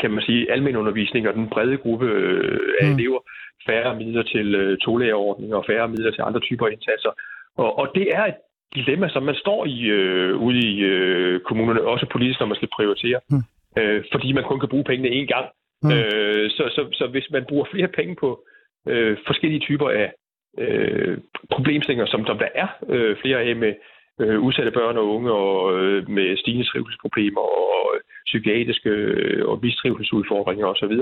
kan 0.00 0.10
man 0.10 0.22
sige, 0.22 0.52
almen 0.52 0.76
undervisning 0.76 1.28
og 1.28 1.34
den 1.34 1.48
brede 1.48 1.76
gruppe 1.76 2.06
øh, 2.06 2.58
af 2.80 2.86
mm. 2.86 2.94
elever, 2.94 3.20
færre 3.66 3.96
midler 3.96 4.22
til 4.22 4.54
øh, 4.54 4.78
tolærerordninger 4.78 5.56
og 5.56 5.64
færre 5.66 5.88
midler 5.88 6.10
til 6.10 6.22
andre 6.22 6.40
typer 6.40 6.68
indsatser. 6.68 7.12
Og, 7.56 7.78
og 7.78 7.90
det 7.94 8.06
er 8.14 8.24
et 8.24 8.34
dilemma, 8.74 9.08
som 9.08 9.22
man 9.22 9.34
står 9.34 9.66
i 9.66 9.84
øh, 9.84 10.36
ude 10.36 10.58
i 10.58 10.80
øh, 10.80 11.40
kommunerne, 11.40 11.82
også 11.82 12.06
politisk, 12.12 12.40
når 12.40 12.46
man 12.46 12.56
skal 12.56 12.68
prioritere. 12.76 13.20
Mm. 13.30 13.42
Øh, 13.78 14.04
fordi 14.12 14.32
man 14.32 14.44
kun 14.44 14.60
kan 14.60 14.68
bruge 14.68 14.84
pengene 14.84 15.08
én 15.08 15.26
gang. 15.26 15.46
Mm. 15.82 15.90
Øh, 15.90 16.50
så, 16.50 16.64
så, 16.74 16.88
så 16.92 17.06
hvis 17.06 17.30
man 17.30 17.44
bruger 17.48 17.64
flere 17.70 17.88
penge 17.88 18.16
på 18.20 18.44
øh, 18.88 19.16
forskellige 19.26 19.60
typer 19.60 19.88
af 19.88 20.12
øh, 20.58 21.18
problemstillinger, 21.50 22.06
som, 22.06 22.26
som 22.26 22.38
der 22.38 22.48
er 22.54 22.68
øh, 22.88 23.16
flere 23.22 23.40
af 23.40 23.56
med 23.56 23.74
øh, 24.20 24.40
udsatte 24.40 24.70
børn 24.70 24.96
og 24.96 25.08
unge, 25.14 25.32
og 25.32 25.78
øh, 25.78 26.10
med 26.10 26.36
stigende 26.36 26.66
trivselsproblemer, 26.66 27.40
og 27.40 27.94
øh, 27.94 28.00
psykiatriske 28.24 28.90
øh, 28.90 29.48
og 29.48 29.58
mistrivselsudfordringer 29.62 30.66
osv., 30.66 30.94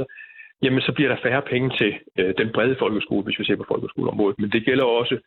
jamen 0.62 0.80
så 0.80 0.92
bliver 0.92 1.08
der 1.08 1.22
færre 1.22 1.42
penge 1.42 1.70
til 1.78 1.94
øh, 2.18 2.34
den 2.38 2.48
brede 2.52 2.76
folkeskole, 2.78 3.24
hvis 3.24 3.38
vi 3.38 3.44
ser 3.44 3.56
på 3.56 3.66
folkeskoleområdet. 3.68 4.38
Men 4.38 4.50
det 4.50 4.64
gælder 4.64 4.84
også 4.84 5.18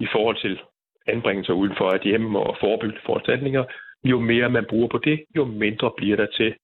i 0.00 0.06
forhold 0.12 0.36
til 0.36 0.58
anbringelser 1.06 1.52
uden 1.52 1.74
for 1.78 1.88
et 1.90 2.02
hjem 2.02 2.34
og 2.34 2.56
forebyggende 2.60 3.02
foranstaltninger, 3.06 3.64
jo 4.04 4.20
mere 4.20 4.48
man 4.50 4.66
bruger 4.70 4.88
på 4.88 4.98
det, 4.98 5.24
jo 5.36 5.44
mindre 5.44 5.90
bliver 5.96 6.16
der 6.16 6.26
til 6.38 6.54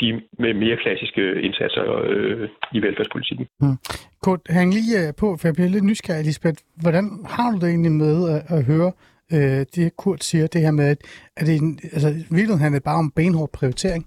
de 0.00 0.20
med 0.38 0.54
mere 0.54 0.76
klassiske 0.82 1.42
indsatser 1.42 1.84
øh, 2.04 2.48
i 2.72 2.78
velfærdspolitikken. 2.82 3.46
Hmm. 3.60 3.76
Kurt, 4.22 4.40
hæng 4.50 4.74
lige 4.74 5.06
øh, 5.06 5.14
på, 5.20 5.36
for 5.36 5.48
jeg 5.48 5.54
bliver 5.54 5.68
lidt 5.68 5.84
nysgerrig, 5.84 6.24
Lisbeth. 6.24 6.58
Hvordan 6.82 7.04
har 7.28 7.50
du 7.50 7.58
det 7.58 7.68
egentlig 7.68 7.92
med 7.92 8.16
at, 8.34 8.58
at 8.58 8.64
høre 8.64 8.92
øh, 9.32 9.66
det, 9.74 9.96
Kurt 9.96 10.24
siger, 10.24 10.46
det 10.46 10.60
her 10.60 10.70
med, 10.70 10.84
at, 10.84 10.98
at 11.36 11.46
det, 11.46 11.60
altså, 11.92 12.08
virkeligheden 12.08 12.60
handler 12.60 12.80
bare 12.80 12.98
om 12.98 13.10
benhård 13.10 13.50
prioritering? 13.52 14.06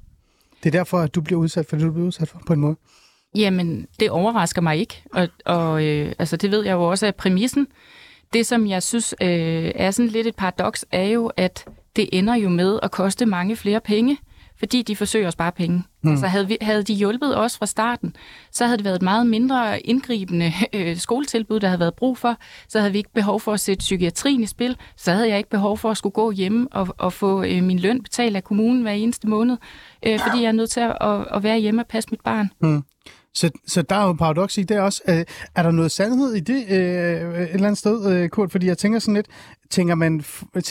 Det 0.64 0.76
er 0.76 0.80
derfor, 0.80 0.98
at 0.98 1.16
du 1.16 1.22
bliver 1.22 1.40
udsat 1.40 1.66
for 1.70 1.76
det, 1.76 1.86
du 1.86 1.92
bliver 1.92 2.08
udsat 2.08 2.28
for 2.28 2.42
på 2.48 2.54
en 2.54 2.60
måde? 2.60 2.76
Jamen, 3.36 3.88
det 4.00 4.10
overrasker 4.10 4.62
mig 4.62 4.78
ikke, 4.78 5.04
og, 5.14 5.28
og 5.46 5.86
øh, 5.86 6.14
altså, 6.20 6.38
det 6.38 6.52
ved 6.52 6.66
jeg 6.66 6.74
jo 6.74 6.84
også 6.84 7.08
af 7.08 7.16
præmissen. 7.16 7.68
Det, 8.34 8.46
som 8.46 8.68
jeg 8.68 8.84
synes 8.84 9.16
øh, 9.22 9.72
er 9.76 9.92
sådan 9.92 10.12
lidt 10.12 10.28
et 10.28 10.36
paradoks, 10.36 10.86
er 10.92 11.06
jo, 11.06 11.32
at 11.38 11.66
det 11.96 12.10
ender 12.12 12.36
jo 12.36 12.50
med 12.50 12.80
at 12.84 12.92
koste 12.92 13.26
mange 13.26 13.56
flere 13.56 13.80
penge, 13.80 14.18
fordi 14.60 14.82
de 14.82 14.96
forsøger 14.96 15.28
at 15.28 15.34
spare 15.34 15.52
penge. 15.52 15.84
Mm. 16.02 16.12
Altså 16.12 16.28
havde, 16.28 16.48
vi, 16.48 16.58
havde 16.62 16.84
de 16.84 16.94
hjulpet 16.94 17.38
os 17.38 17.58
fra 17.58 17.66
starten, 17.66 18.16
så 18.52 18.66
havde 18.66 18.78
det 18.78 18.86
været 18.86 18.96
et 18.96 19.02
meget 19.02 19.28
mindre 19.28 19.80
indgribende 19.80 20.54
øh, 20.74 20.98
skoletilbud, 20.98 21.60
der 21.60 21.68
havde 21.68 21.80
været 21.80 21.94
brug 21.94 22.18
for. 22.18 22.36
Så 22.70 22.80
havde 22.80 22.92
vi 22.92 22.98
ikke 22.98 23.14
behov 23.14 23.40
for 23.40 23.54
at 23.54 23.60
sætte 23.60 23.80
psykiatrien 23.80 24.44
i 24.44 24.46
spil. 24.46 24.78
Så 24.96 25.12
havde 25.12 25.30
jeg 25.30 25.38
ikke 25.38 25.50
behov 25.50 25.78
for 25.78 25.92
at 25.92 25.98
skulle 25.98 26.14
gå 26.14 26.32
hjemme 26.32 26.68
og, 26.72 26.88
og 26.98 27.14
få 27.14 27.44
øh, 27.44 27.64
min 27.64 27.80
løn 27.80 28.04
betalt 28.04 28.36
af 28.36 28.44
kommunen 28.44 28.82
hver 28.82 28.92
eneste 28.92 29.28
måned, 29.28 29.58
øh, 30.06 30.20
fordi 30.20 30.42
jeg 30.42 30.48
er 30.48 30.52
nødt 30.52 30.70
til 30.70 30.80
at, 30.80 30.98
at, 31.02 31.28
at 31.32 31.44
være 31.44 31.60
hjemme 31.60 31.82
og 31.82 31.88
passe 31.88 32.10
mit 32.12 32.22
barn. 32.22 32.50
Mm. 32.62 32.84
Så, 33.40 33.48
så 33.74 33.80
der 33.90 33.96
er 33.96 34.06
jo 34.06 34.12
en 34.12 34.24
paradoks 34.24 34.58
i 34.58 34.64
det 34.64 34.80
også. 34.88 35.00
Øh, 35.12 35.24
er 35.58 35.64
der 35.64 35.72
noget 35.80 35.92
sandhed 35.92 36.32
i 36.40 36.44
det 36.52 36.62
øh, 36.76 37.18
et 37.44 37.54
eller 37.56 37.70
andet 37.70 37.84
sted, 37.84 37.98
øh, 38.12 38.30
Kurt? 38.30 38.52
Fordi 38.52 38.66
jeg 38.68 38.78
tænker 38.78 39.00
sådan 39.00 39.20
lidt, 39.20 39.30
tænker 39.70 39.96
man, 39.96 40.12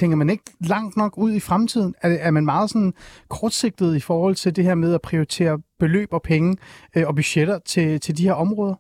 tænker 0.01 0.17
man 0.17 0.31
ikke 0.31 0.47
langt 0.75 0.97
nok 1.03 1.13
ud 1.25 1.33
i 1.39 1.47
fremtiden? 1.49 1.95
Er, 2.03 2.11
er 2.27 2.31
man 2.31 2.45
meget 2.45 2.71
sådan 2.71 2.93
kortsigtet 3.37 3.91
i 3.97 4.03
forhold 4.09 4.35
til 4.35 4.57
det 4.57 4.65
her 4.69 4.75
med 4.75 4.95
at 4.95 5.03
prioritere 5.09 5.55
beløb 5.83 6.11
og 6.13 6.23
penge 6.23 6.51
øh, 6.97 7.05
og 7.09 7.15
budgetter 7.15 7.59
til, 7.73 8.01
til 8.01 8.13
de 8.19 8.27
her 8.29 8.37
områder? 8.45 8.77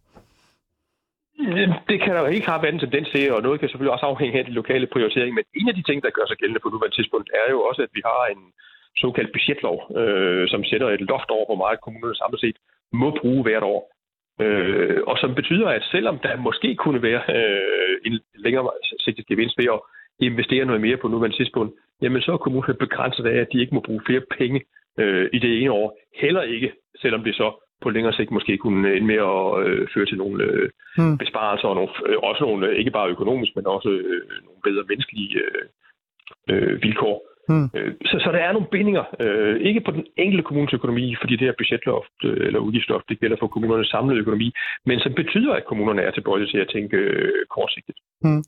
Det 1.90 1.98
kan 2.02 2.12
der 2.14 2.20
jo 2.24 2.30
ikke 2.36 2.48
have 2.50 2.62
være 2.62 2.74
en 2.76 2.84
tendens 2.84 3.08
til, 3.14 3.24
og 3.34 3.42
noget 3.42 3.60
kan 3.60 3.68
selvfølgelig 3.68 3.94
også 3.96 4.06
afhænge 4.12 4.38
af 4.38 4.44
de 4.44 4.58
lokale 4.60 4.86
prioriteringer. 4.94 5.34
Men 5.38 5.44
en 5.60 5.68
af 5.70 5.74
de 5.78 5.86
ting, 5.88 5.98
der 6.04 6.16
gør 6.16 6.26
sig 6.28 6.36
gældende 6.40 6.62
på 6.62 6.68
nuværende 6.68 6.96
tidspunkt, 6.96 7.28
er 7.40 7.46
jo 7.54 7.58
også, 7.68 7.80
at 7.86 7.92
vi 7.96 8.02
har 8.10 8.22
en 8.34 8.42
såkaldt 9.02 9.32
budgetlov, 9.36 9.76
øh, 10.00 10.44
som 10.52 10.64
sætter 10.70 10.88
et 10.90 11.04
loft 11.10 11.30
over, 11.36 11.46
hvor 11.48 11.60
meget 11.64 11.84
kommunerne 11.84 12.20
samlet 12.22 12.40
set 12.44 12.58
må 12.92 13.18
bruge 13.20 13.42
hvert 13.42 13.62
år. 13.62 13.92
Øh, 14.40 15.00
og 15.06 15.18
som 15.18 15.34
betyder, 15.34 15.68
at 15.68 15.82
selvom 15.90 16.18
der 16.18 16.36
måske 16.36 16.74
kunne 16.74 17.02
være 17.02 17.22
øh, 17.36 17.96
en 18.06 18.20
længere 18.34 18.70
sigtet 19.00 19.26
gevinst 19.26 19.58
ved 19.58 19.64
at 19.64 19.80
investere 20.20 20.64
noget 20.64 20.80
mere 20.80 20.96
på 20.96 21.08
nuværende 21.08 21.36
tidspunkt, 21.36 21.74
jamen 22.02 22.22
så 22.22 22.32
er 22.32 22.36
kommunen 22.36 22.76
begrænset 22.76 23.26
af, 23.26 23.38
at 23.40 23.48
de 23.52 23.60
ikke 23.60 23.74
må 23.74 23.80
bruge 23.80 24.02
flere 24.06 24.22
penge 24.38 24.60
øh, 24.98 25.28
i 25.32 25.38
det 25.38 25.62
ene 25.62 25.72
år. 25.72 25.98
Heller 26.14 26.42
ikke, 26.42 26.72
selvom 27.02 27.24
det 27.24 27.34
så 27.34 27.62
på 27.82 27.90
længere 27.90 28.12
sigt 28.12 28.30
måske 28.30 28.58
kunne 28.58 28.94
ende 28.96 29.06
med 29.06 29.20
at 29.34 29.66
øh, 29.66 29.88
føre 29.94 30.06
til 30.06 30.18
nogle 30.18 30.44
øh, 30.44 30.68
hmm. 30.96 31.18
besparelser, 31.18 31.68
og 31.68 31.74
nogle, 31.74 31.90
øh, 32.06 32.18
også 32.18 32.44
nogle, 32.44 32.66
øh, 32.66 32.76
ikke 32.76 32.90
bare 32.90 33.10
økonomisk, 33.10 33.52
men 33.56 33.66
også 33.66 33.88
øh, 33.88 34.22
nogle 34.46 34.60
bedre 34.64 34.84
menneskelige 34.88 35.40
øh, 35.44 35.62
øh, 36.50 36.82
vilkår. 36.82 37.16
Hmm. 37.48 37.68
Øh, 37.76 37.94
så, 38.10 38.16
så 38.24 38.28
der 38.32 38.38
er 38.38 38.52
nogle 38.52 38.68
bindinger, 38.74 39.04
øh, 39.20 39.56
ikke 39.68 39.80
på 39.86 39.90
den 39.90 40.04
enkelte 40.16 40.44
kommunes 40.48 40.72
økonomi, 40.74 41.16
fordi 41.20 41.32
det 41.36 41.46
her 41.48 41.58
budgetloft 41.58 42.18
øh, 42.24 42.46
eller 42.46 42.60
udgiftsloft, 42.66 43.08
det 43.08 43.20
gælder 43.20 43.36
for 43.40 43.46
kommunernes 43.46 43.88
samlede 43.88 44.20
økonomi, 44.20 44.48
men 44.86 45.00
som 45.00 45.12
betyder, 45.14 45.52
at 45.54 45.64
kommunerne 45.68 46.02
er 46.02 46.10
tilbøjelige 46.10 46.50
til 46.50 46.58
at 46.58 46.70
tænke 46.74 46.96
øh, 46.96 47.46
kortsigtet. 47.54 47.96
Hmm. 48.24 48.42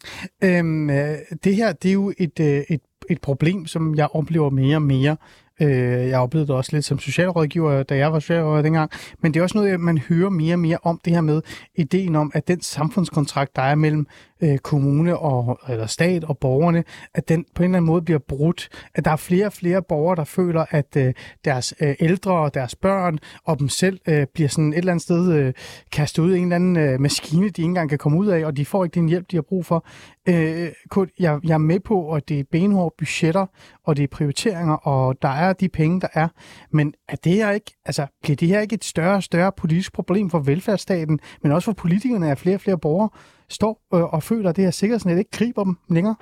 Øhm, 0.46 0.90
øh, 0.90 1.16
det 1.44 1.54
her, 1.60 1.70
det 1.82 1.88
er 1.88 1.98
jo 2.02 2.08
et, 2.26 2.38
et, 2.74 2.84
et 3.10 3.20
problem, 3.22 3.66
som 3.66 3.82
jeg 3.94 4.08
oplever 4.14 4.50
mere 4.50 4.76
og 4.76 4.88
mere 4.96 5.16
Øh, 5.60 6.08
jeg 6.08 6.18
oplevede 6.18 6.46
det 6.46 6.56
også 6.56 6.70
lidt 6.72 6.84
som 6.84 6.98
socialrådgiver, 6.98 7.82
da 7.82 7.96
jeg 7.96 8.12
var 8.12 8.18
socialrådgiver 8.18 8.62
dengang. 8.62 8.90
Men 9.22 9.34
det 9.34 9.40
er 9.40 9.42
også 9.42 9.58
noget, 9.58 9.80
man 9.80 9.98
hører 9.98 10.30
mere 10.30 10.54
og 10.54 10.58
mere 10.58 10.78
om 10.82 11.00
det 11.04 11.12
her 11.12 11.20
med 11.20 11.42
ideen 11.74 12.16
om, 12.16 12.30
at 12.34 12.48
den 12.48 12.62
samfundskontrakt, 12.62 13.56
der 13.56 13.62
er 13.62 13.74
mellem 13.74 14.06
øh, 14.40 14.58
kommune 14.58 15.18
og 15.18 15.58
eller 15.68 15.86
stat 15.86 16.24
og 16.24 16.38
borgerne, 16.38 16.84
at 17.14 17.28
den 17.28 17.44
på 17.54 17.62
en 17.62 17.64
eller 17.64 17.76
anden 17.76 17.86
måde 17.86 18.02
bliver 18.02 18.18
brudt. 18.28 18.68
At 18.94 19.04
der 19.04 19.10
er 19.10 19.16
flere 19.16 19.46
og 19.46 19.52
flere 19.52 19.82
borgere, 19.82 20.16
der 20.16 20.24
føler, 20.24 20.64
at 20.70 20.96
øh, 20.96 21.14
deres 21.44 21.74
øh, 21.80 21.94
ældre 22.00 22.32
og 22.32 22.54
deres 22.54 22.74
børn 22.74 23.18
og 23.44 23.58
dem 23.58 23.68
selv 23.68 24.00
øh, 24.08 24.26
bliver 24.34 24.48
sådan 24.48 24.72
et 24.72 24.78
eller 24.78 24.92
andet 24.92 25.02
sted 25.02 25.32
øh, 25.32 25.52
kastet 25.92 26.22
ud 26.22 26.34
i 26.34 26.38
en 26.38 26.44
eller 26.44 26.56
anden 26.56 26.76
øh, 26.76 27.00
maskine, 27.00 27.42
de 27.42 27.48
ikke 27.48 27.62
engang 27.62 27.88
kan 27.88 27.98
komme 27.98 28.18
ud 28.18 28.26
af, 28.26 28.44
og 28.44 28.56
de 28.56 28.66
får 28.66 28.84
ikke 28.84 28.94
den 28.94 29.08
hjælp, 29.08 29.30
de 29.30 29.36
har 29.36 29.42
brug 29.42 29.66
for. 29.66 29.86
Øh, 30.30 30.68
Kurt, 30.90 31.08
jeg, 31.20 31.40
jeg 31.48 31.54
er 31.54 31.66
med 31.72 31.80
på, 31.80 32.12
at 32.16 32.28
det 32.28 32.40
er 32.40 32.44
benhårde 32.52 32.94
budgetter, 32.98 33.46
og 33.86 33.96
det 33.96 34.02
er 34.04 34.16
prioriteringer, 34.16 34.76
og 34.92 35.22
der 35.22 35.34
er 35.44 35.52
de 35.52 35.68
penge, 35.68 36.00
der 36.00 36.08
er. 36.14 36.28
Men 36.72 36.94
er 37.08 37.16
det 37.24 37.32
her 37.32 37.50
ikke, 37.50 37.70
altså, 37.84 38.04
bliver 38.22 38.36
det 38.36 38.48
her 38.48 38.60
ikke 38.60 38.74
et 38.74 38.84
større 38.84 39.16
og 39.16 39.22
større 39.22 39.52
politisk 39.60 39.92
problem 39.92 40.30
for 40.30 40.40
velfærdsstaten, 40.50 41.20
men 41.42 41.52
også 41.52 41.66
for 41.70 41.80
politikerne, 41.82 42.30
at 42.30 42.38
flere 42.38 42.56
og 42.56 42.60
flere 42.60 42.78
borgere 42.78 43.10
står 43.48 43.72
øh, 43.94 44.14
og 44.14 44.22
føler, 44.22 44.48
at 44.50 44.56
det 44.56 44.64
her 44.64 44.70
sikkerhedsnet 44.70 45.18
ikke 45.18 45.36
griber 45.38 45.64
dem 45.64 45.74
længere? 45.96 46.16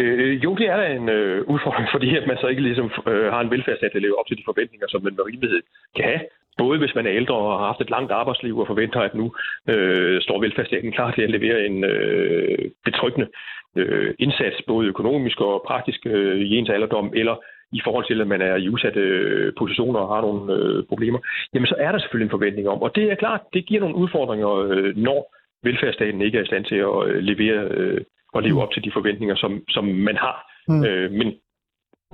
Øh, 0.00 0.44
jo, 0.44 0.50
det 0.60 0.66
er 0.72 0.76
da 0.76 0.86
en 0.98 1.08
øh, 1.08 1.38
udfordring, 1.52 1.86
fordi 1.94 2.08
at 2.16 2.24
man 2.30 2.36
så 2.40 2.46
ikke 2.52 2.62
ligesom 2.68 2.86
øh, 3.12 3.26
har 3.34 3.40
en 3.40 3.50
velfærdsstat, 3.50 3.90
der 3.94 4.04
lever 4.06 4.18
op 4.20 4.28
til 4.28 4.38
de 4.40 4.48
forventninger, 4.50 4.86
som 4.88 5.02
man 5.02 5.14
med 5.16 5.24
rimelighed 5.30 5.62
kan 5.96 6.04
have. 6.04 6.20
Både 6.58 6.78
hvis 6.78 6.94
man 6.94 7.06
er 7.06 7.12
ældre 7.12 7.34
og 7.34 7.58
har 7.58 7.66
haft 7.66 7.80
et 7.80 7.90
langt 7.90 8.12
arbejdsliv 8.12 8.58
og 8.58 8.66
forventer, 8.66 9.00
at 9.00 9.14
nu 9.14 9.34
øh, 9.68 10.22
står 10.22 10.40
velfærdsstaten 10.40 10.92
klar 10.92 11.10
til 11.10 11.22
at 11.22 11.30
levere 11.30 11.66
en 11.66 11.84
øh, 11.84 12.58
betryggende 12.84 13.28
øh, 13.76 14.14
indsats, 14.18 14.56
både 14.66 14.88
økonomisk 14.88 15.40
og 15.40 15.64
praktisk 15.66 16.00
øh, 16.06 16.40
i 16.40 16.56
ens 16.56 16.70
alderdom, 16.70 17.12
eller 17.14 17.36
i 17.72 17.80
forhold 17.84 18.04
til, 18.06 18.20
at 18.20 18.26
man 18.26 18.42
er 18.42 18.56
i 18.56 18.68
udsatte 18.68 19.00
øh, 19.00 19.52
positioner 19.58 20.00
og 20.00 20.14
har 20.14 20.20
nogle 20.20 20.52
øh, 20.54 20.84
problemer, 20.88 21.18
jamen 21.54 21.66
så 21.66 21.74
er 21.78 21.92
der 21.92 21.98
selvfølgelig 21.98 22.26
en 22.26 22.36
forventning 22.36 22.68
om. 22.68 22.82
Og 22.82 22.94
det 22.94 23.04
er 23.10 23.14
klart, 23.14 23.40
det 23.52 23.66
giver 23.66 23.80
nogle 23.80 23.96
udfordringer, 23.96 24.54
øh, 24.54 24.96
når 24.96 25.34
velfærdsstaten 25.62 26.22
ikke 26.22 26.38
er 26.38 26.42
i 26.42 26.46
stand 26.46 26.64
til 26.64 26.74
at 26.74 27.08
øh, 27.08 27.18
levere 27.22 27.68
øh, 27.70 28.00
og 28.34 28.42
leve 28.42 28.62
op 28.62 28.72
til 28.72 28.84
de 28.84 28.92
forventninger, 28.92 29.36
som, 29.36 29.62
som 29.68 29.84
man 29.84 30.16
har. 30.16 30.36
Mm. 30.68 30.84
Øh, 30.84 31.10
men 31.10 31.28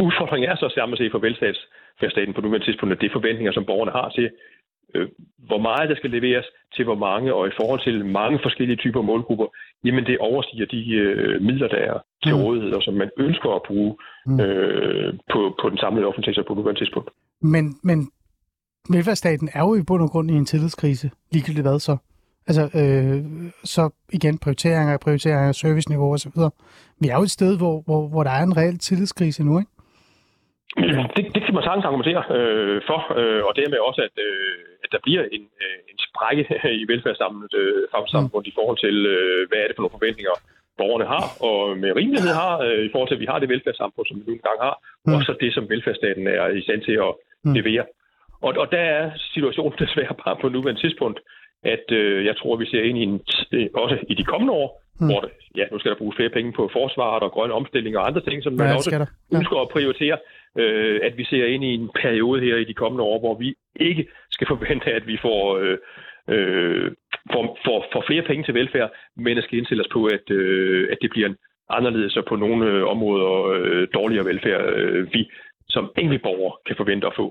udfordringen 0.00 0.50
er 0.50 0.56
så 0.56 0.68
sammen 0.68 0.96
set 0.96 1.12
for 1.12 1.18
velfærdsstaten 2.00 2.34
på 2.34 2.40
nuværende 2.40 2.66
tidspunkt, 2.66 2.92
at 2.92 3.00
det 3.00 3.08
er 3.08 3.18
forventninger, 3.18 3.52
som 3.52 3.64
borgerne 3.64 3.90
har 3.98 4.08
til, 4.08 4.30
øh, 4.94 5.08
hvor 5.48 5.58
meget 5.58 5.90
der 5.90 5.96
skal 5.96 6.10
leveres 6.10 6.46
til 6.74 6.84
hvor 6.84 6.94
mange, 7.08 7.34
og 7.34 7.48
i 7.48 7.56
forhold 7.60 7.80
til 7.84 8.06
mange 8.06 8.38
forskellige 8.42 8.76
typer 8.76 9.02
målgrupper, 9.02 9.46
jamen 9.84 10.04
det 10.06 10.18
overstiger 10.18 10.66
de 10.66 10.80
øh, 10.94 11.42
midler, 11.42 11.68
der 11.68 11.76
er 11.76 11.98
til 12.24 12.34
mm. 12.34 12.42
rådighed, 12.42 12.72
og 12.72 12.82
som 12.82 12.94
man 12.94 13.10
ønsker 13.18 13.50
at 13.50 13.62
bruge 13.68 13.96
mm. 14.26 14.40
øh, 14.40 15.14
på, 15.32 15.40
på 15.62 15.70
den 15.70 15.78
samlede 15.78 16.06
offentlige 16.06 16.34
sektor 16.34 16.42
på 16.48 16.54
nuværende 16.54 16.80
tidspunkt. 16.80 17.10
Men, 17.42 17.64
men 17.82 17.98
velfærdsstaten 18.90 19.48
er 19.52 19.60
jo 19.60 19.74
i 19.74 19.82
bund 19.86 20.02
og 20.02 20.10
grund 20.10 20.30
i 20.30 20.34
en 20.34 20.46
tillidskrise, 20.46 21.10
ligegyldigt 21.32 21.66
hvad 21.66 21.78
så. 21.78 21.96
Altså, 22.46 22.62
øh, 22.80 23.24
så 23.64 23.90
igen 24.12 24.38
prioriteringer, 24.38 24.98
prioriteringer, 24.98 25.52
serviceniveau 25.52 26.12
osv. 26.12 26.32
Vi 27.00 27.08
er 27.08 27.16
jo 27.16 27.22
et 27.22 27.30
sted, 27.30 27.56
hvor, 27.56 27.82
hvor, 27.86 28.08
hvor 28.08 28.22
der 28.24 28.30
er 28.30 28.42
en 28.42 28.56
reel 28.56 28.78
tillidskrise 28.78 29.44
nu, 29.44 29.58
ikke? 29.58 29.70
Det, 31.16 31.22
det 31.34 31.42
kan 31.44 31.54
man 31.54 31.64
sagtens 31.66 31.88
argumentere 31.88 32.22
øh, 32.36 32.78
for, 32.88 33.00
øh, 33.20 33.42
og 33.48 33.52
dermed 33.60 33.78
også, 33.88 34.00
at, 34.08 34.16
øh, 34.26 34.58
at 34.84 34.90
der 34.94 35.00
bliver 35.06 35.22
en, 35.36 35.44
øh, 35.64 35.78
en 35.90 35.98
sprække 36.06 36.44
i 36.82 36.84
velfærdssamfundet 36.92 38.40
øh, 38.40 38.44
mm. 38.44 38.50
i 38.50 38.52
forhold 38.58 38.78
til, 38.86 38.96
øh, 39.14 39.40
hvad 39.48 39.58
er 39.60 39.66
det 39.66 39.76
for 39.76 39.82
nogle 39.82 39.98
forventninger, 39.98 40.36
borgerne 40.80 41.06
har, 41.14 41.24
og 41.48 41.58
med 41.82 41.90
rimelighed 42.00 42.32
har, 42.42 42.54
øh, 42.66 42.82
i 42.86 42.90
forhold 42.92 43.08
til, 43.08 43.18
at 43.18 43.24
vi 43.24 43.30
har 43.32 43.38
det 43.38 43.48
velfærdssamfund, 43.54 44.06
som 44.06 44.18
vi 44.18 44.24
nu 44.26 44.32
engang 44.32 44.58
har, 44.66 44.74
mm. 45.06 45.14
og 45.14 45.20
så 45.26 45.32
det, 45.42 45.50
som 45.54 45.68
velfærdsstaten 45.72 46.26
er 46.26 46.46
i 46.60 46.62
stand 46.66 46.80
til 46.88 46.96
at 47.06 47.12
mm. 47.44 47.54
levere. 47.58 47.84
Og, 48.46 48.50
og 48.62 48.66
der 48.74 48.84
er 48.98 49.04
situationen 49.34 49.78
desværre 49.84 50.14
bare 50.24 50.36
på 50.40 50.46
nuværende 50.48 50.80
tidspunkt, 50.84 51.18
at 51.74 51.86
øh, 52.00 52.24
jeg 52.28 52.36
tror, 52.36 52.56
vi 52.56 52.66
ser 52.66 52.82
ind 52.88 52.98
i 52.98 53.04
en, 53.08 53.16
øh, 53.52 53.66
også 53.74 53.96
i 54.12 54.14
de 54.14 54.24
kommende 54.32 54.52
år, 54.62 54.68
mm. 55.00 55.06
hvor 55.08 55.20
det, 55.20 55.30
ja, 55.56 55.64
nu 55.72 55.78
skal 55.78 55.90
der 55.90 55.98
bruges 56.02 56.16
flere 56.16 56.34
penge 56.36 56.52
på 56.58 56.70
forsvaret 56.72 57.22
og 57.22 57.30
grønne 57.32 57.54
omstilling 57.54 57.96
og 57.98 58.06
andre 58.08 58.20
ting, 58.28 58.42
som 58.42 58.52
man 58.52 58.68
ja, 58.68 58.74
også 58.74 58.90
ja. 58.96 59.36
ønsker 59.38 59.56
at 59.56 59.68
prioritere, 59.68 60.16
øh, 60.58 61.00
at 61.02 61.16
vi 61.18 61.24
ser 61.24 61.46
ind 61.46 61.64
i 61.64 61.74
en 61.74 61.90
periode 62.02 62.40
her 62.40 62.56
i 62.56 62.64
de 62.64 62.74
kommende 62.74 63.04
år, 63.04 63.18
hvor 63.20 63.34
vi 63.38 63.54
ikke 63.76 64.06
skal 64.30 64.46
forvente, 64.46 64.92
at 64.92 65.06
vi 65.06 65.18
får, 65.22 65.56
øh, 65.56 65.78
øh, 66.28 66.92
får, 67.32 67.58
får, 67.64 67.86
får 67.92 68.04
flere 68.06 68.22
penge 68.22 68.44
til 68.44 68.54
velfærd, 68.54 68.90
men 69.16 69.38
at 69.38 69.44
skal 69.44 69.58
indstille 69.58 69.84
os 69.84 69.92
på, 69.92 70.06
at, 70.06 70.30
øh, 70.30 70.88
at 70.92 70.98
det 71.02 71.10
bliver 71.10 71.28
en 71.28 71.36
anderledes 71.68 72.16
og 72.16 72.24
på 72.24 72.36
nogle 72.36 72.66
øh, 72.66 72.84
områder 72.86 73.30
øh, 73.44 73.88
dårligere 73.94 74.24
velfærd, 74.24 74.74
øh, 74.74 75.12
vi 75.12 75.30
som 75.74 75.84
enkelte 75.98 76.22
borger 76.22 76.52
kan 76.66 76.76
forvente 76.76 77.06
at 77.06 77.12
få. 77.16 77.26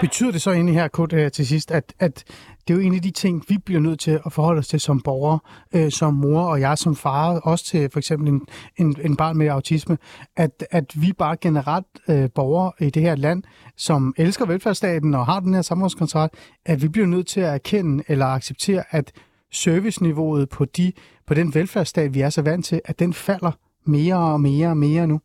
Betyder 0.00 0.32
det 0.32 0.42
så 0.42 0.50
egentlig 0.50 0.74
her, 0.74 0.88
Kurt, 0.88 1.12
øh, 1.12 1.30
til 1.30 1.46
sidst, 1.46 1.70
at, 1.70 1.94
at 2.00 2.24
det 2.64 2.74
er 2.74 2.78
jo 2.78 2.84
en 2.86 2.94
af 2.94 3.02
de 3.02 3.10
ting, 3.10 3.44
vi 3.48 3.56
bliver 3.66 3.80
nødt 3.80 4.00
til 4.00 4.20
at 4.26 4.32
forholde 4.32 4.58
os 4.58 4.68
til 4.68 4.80
som 4.80 5.00
borgere, 5.00 5.38
øh, 5.76 5.90
som 5.90 6.14
mor 6.14 6.40
og 6.52 6.60
jeg 6.60 6.78
som 6.78 6.96
far, 6.96 7.40
også 7.40 7.64
til 7.64 7.90
for 7.92 7.98
eksempel 7.98 8.28
en, 8.28 8.40
en, 8.76 8.96
en 9.04 9.16
barn 9.16 9.36
med 9.36 9.46
autisme, 9.48 9.98
at, 10.36 10.66
at 10.70 10.92
vi 11.02 11.12
bare 11.18 11.36
generelt 11.36 11.86
øh, 12.08 12.28
borgere 12.34 12.72
i 12.80 12.90
det 12.90 13.02
her 13.02 13.16
land, 13.16 13.42
som 13.76 14.14
elsker 14.18 14.46
velfærdsstaten 14.46 15.14
og 15.14 15.26
har 15.26 15.40
den 15.40 15.54
her 15.54 15.62
samfundskontrakt, 15.62 16.34
at 16.66 16.82
vi 16.82 16.88
bliver 16.88 17.06
nødt 17.06 17.26
til 17.26 17.40
at 17.40 17.54
erkende 17.54 18.04
eller 18.08 18.26
acceptere, 18.26 18.84
at 18.90 19.12
serviceniveauet 19.52 20.48
på, 20.48 20.64
de, 20.64 20.92
på 21.26 21.34
den 21.34 21.54
velfærdsstat, 21.54 22.14
vi 22.14 22.20
er 22.20 22.30
så 22.30 22.42
vant 22.42 22.64
til, 22.64 22.80
at 22.84 22.98
den 22.98 23.12
falder 23.12 23.52
mere 23.84 24.16
og 24.16 24.40
mere 24.40 24.68
og 24.68 24.76
mere 24.76 25.06
nu. 25.06 25.20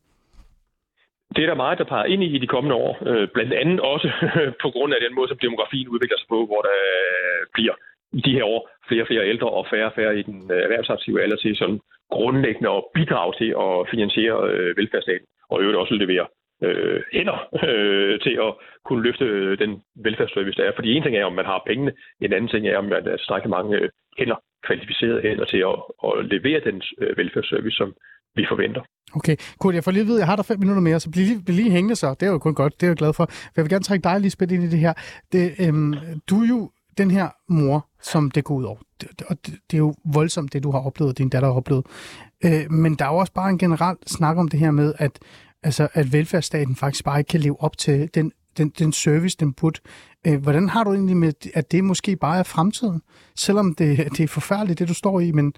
Det 1.35 1.41
er 1.43 1.47
der 1.47 1.63
meget, 1.63 1.77
der 1.77 1.91
peger 1.93 2.05
ind 2.13 2.23
i 2.23 2.35
i 2.35 2.37
de 2.37 2.47
kommende 2.47 2.75
år. 2.75 2.91
Øh, 3.09 3.27
blandt 3.27 3.53
andet 3.53 3.79
også 3.79 4.07
på 4.63 4.69
grund 4.69 4.93
af 4.93 4.99
den 5.05 5.15
måde, 5.15 5.27
som 5.27 5.37
demografien 5.37 5.87
udvikler 5.87 6.17
sig 6.17 6.27
på, 6.29 6.45
hvor 6.45 6.61
der 6.61 6.77
øh, 6.91 7.41
bliver 7.53 7.75
i 8.13 8.21
de 8.21 8.35
her 8.37 8.43
år 8.43 8.69
flere 8.87 9.03
og 9.03 9.07
flere 9.07 9.29
ældre 9.29 9.49
og 9.49 9.65
færre 9.71 9.85
og 9.85 9.93
færre 9.95 10.19
i 10.19 10.21
den 10.21 10.51
øh, 10.51 10.61
erhvervsaktive 10.65 11.21
alder 11.21 11.35
til 11.35 11.55
sådan 11.55 11.79
grundlæggende 12.11 12.69
at 12.69 12.83
bidrage 12.93 13.33
til 13.37 13.49
at 13.65 13.89
finansiere 13.91 14.37
øh, 14.51 14.77
velfærdsstaten, 14.77 15.27
og 15.49 15.61
øvrigt 15.61 15.77
også 15.77 15.93
levere 15.93 16.27
øh, 16.63 17.01
hænder 17.13 17.37
øh, 17.67 18.19
til 18.19 18.35
at 18.47 18.51
kunne 18.85 19.03
løfte 19.03 19.55
den 19.55 19.81
velfærdsservice, 19.95 20.57
der 20.57 20.67
er. 20.67 20.71
Fordi 20.75 20.93
en 20.93 21.03
ting 21.03 21.15
er, 21.15 21.25
om 21.25 21.33
man 21.33 21.45
har 21.45 21.63
pengene, 21.67 21.91
en 22.21 22.33
anden 22.33 22.49
ting 22.49 22.67
er, 22.67 22.77
om 22.77 22.85
man 22.85 23.07
er 23.07 23.17
strække 23.17 23.49
mange 23.49 23.77
øh, 23.77 23.89
hænder, 24.19 24.35
kvalificerede 24.63 25.21
hænder 25.21 25.45
til 25.45 25.61
at, 25.71 25.77
at 26.07 26.25
levere 26.25 26.59
den 26.59 26.81
øh, 27.01 27.17
velfærdsservice, 27.17 27.77
som 27.77 27.93
vi 28.35 28.45
forventer. 28.49 28.81
Okay, 29.13 29.35
Kurt, 29.59 29.75
jeg 29.75 29.83
får 29.83 29.91
lige 29.91 30.01
at 30.01 30.07
vide, 30.07 30.19
jeg 30.19 30.27
har 30.27 30.35
der 30.35 30.43
fem 30.43 30.59
minutter 30.59 30.81
mere, 30.81 30.99
så 30.99 31.09
bliv 31.09 31.25
lige, 31.25 31.41
bliv 31.43 31.55
lige 31.55 31.71
hængende 31.71 31.95
så. 31.95 32.13
Det 32.19 32.25
er 32.25 32.31
jo 32.31 32.37
kun 32.37 32.55
godt, 32.55 32.81
det 32.81 32.87
er 32.87 32.89
jeg 32.89 32.97
glad 32.97 33.13
for. 33.13 33.29
Jeg 33.55 33.63
vil 33.63 33.69
gerne 33.69 33.83
trække 33.83 34.03
dig, 34.03 34.19
lige 34.19 34.31
spændt 34.31 34.53
ind 34.53 34.63
i 34.63 34.67
det 34.67 34.79
her. 34.79 34.93
Det, 35.31 35.55
øhm, 35.59 35.95
du 36.29 36.43
er 36.43 36.47
jo 36.47 36.71
den 36.97 37.11
her 37.11 37.29
mor, 37.49 37.87
som 38.01 38.31
det 38.31 38.43
går 38.43 38.55
ud 38.55 38.63
over. 38.63 38.77
Det, 39.01 39.09
og 39.27 39.45
det, 39.45 39.59
det 39.71 39.77
er 39.77 39.79
jo 39.79 39.93
voldsomt, 40.05 40.53
det 40.53 40.63
du 40.63 40.71
har 40.71 40.79
oplevet, 40.79 41.17
din 41.17 41.29
datter 41.29 41.49
har 41.49 41.55
oplevet. 41.55 41.85
Øh, 42.45 42.71
men 42.71 42.95
der 42.95 43.05
er 43.05 43.09
jo 43.09 43.17
også 43.17 43.33
bare 43.33 43.49
en 43.49 43.57
generel 43.57 43.97
snak 44.07 44.37
om 44.37 44.47
det 44.47 44.59
her 44.59 44.71
med, 44.71 44.93
at, 44.97 45.19
altså, 45.63 45.87
at 45.93 46.13
velfærdsstaten 46.13 46.75
faktisk 46.75 47.03
bare 47.03 47.19
ikke 47.19 47.29
kan 47.29 47.39
leve 47.39 47.61
op 47.63 47.77
til 47.77 48.09
den, 48.13 48.31
den, 48.57 48.69
den 48.69 48.93
service, 48.93 49.37
den 49.39 49.53
burde. 49.53 49.79
Øh, 50.27 50.41
hvordan 50.41 50.69
har 50.69 50.83
du 50.83 50.93
egentlig 50.93 51.17
med, 51.17 51.33
at 51.53 51.71
det 51.71 51.83
måske 51.83 52.15
bare 52.15 52.39
er 52.39 52.43
fremtiden? 52.43 53.01
Selvom 53.35 53.75
det, 53.75 53.97
det 53.97 54.19
er 54.19 54.27
forfærdeligt, 54.27 54.79
det 54.79 54.87
du 54.87 54.93
står 54.93 55.19
i, 55.19 55.31
men 55.31 55.53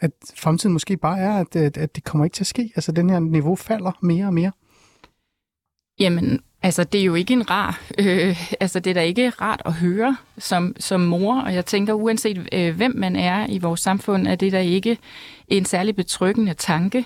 at 0.00 0.10
fremtiden 0.36 0.72
måske 0.72 0.96
bare 0.96 1.18
er, 1.18 1.32
at, 1.32 1.56
at, 1.56 1.76
at 1.76 1.96
det 1.96 2.04
kommer 2.04 2.24
ikke 2.24 2.34
til 2.34 2.42
at 2.42 2.46
ske? 2.46 2.72
Altså, 2.76 2.92
den 2.92 3.10
her 3.10 3.18
niveau 3.18 3.56
falder 3.56 3.92
mere 4.02 4.26
og 4.26 4.34
mere? 4.34 4.52
Jamen, 6.00 6.40
altså, 6.62 6.84
det 6.84 7.00
er 7.00 7.04
jo 7.04 7.14
ikke 7.14 7.32
en 7.32 7.50
rar... 7.50 7.80
Øh, 7.98 8.54
altså, 8.60 8.80
det 8.80 8.90
er 8.90 8.94
da 8.94 9.02
ikke 9.02 9.30
rart 9.30 9.62
at 9.64 9.72
høre 9.72 10.16
som, 10.38 10.74
som 10.78 11.00
mor, 11.00 11.40
og 11.40 11.54
jeg 11.54 11.66
tænker, 11.66 11.92
uanset 11.92 12.48
øh, 12.52 12.76
hvem 12.76 12.96
man 12.96 13.16
er 13.16 13.46
i 13.48 13.58
vores 13.58 13.80
samfund, 13.80 14.26
er 14.26 14.34
det 14.34 14.52
da 14.52 14.60
ikke 14.60 14.98
en 15.48 15.64
særlig 15.64 15.96
betryggende 15.96 16.54
tanke. 16.54 17.04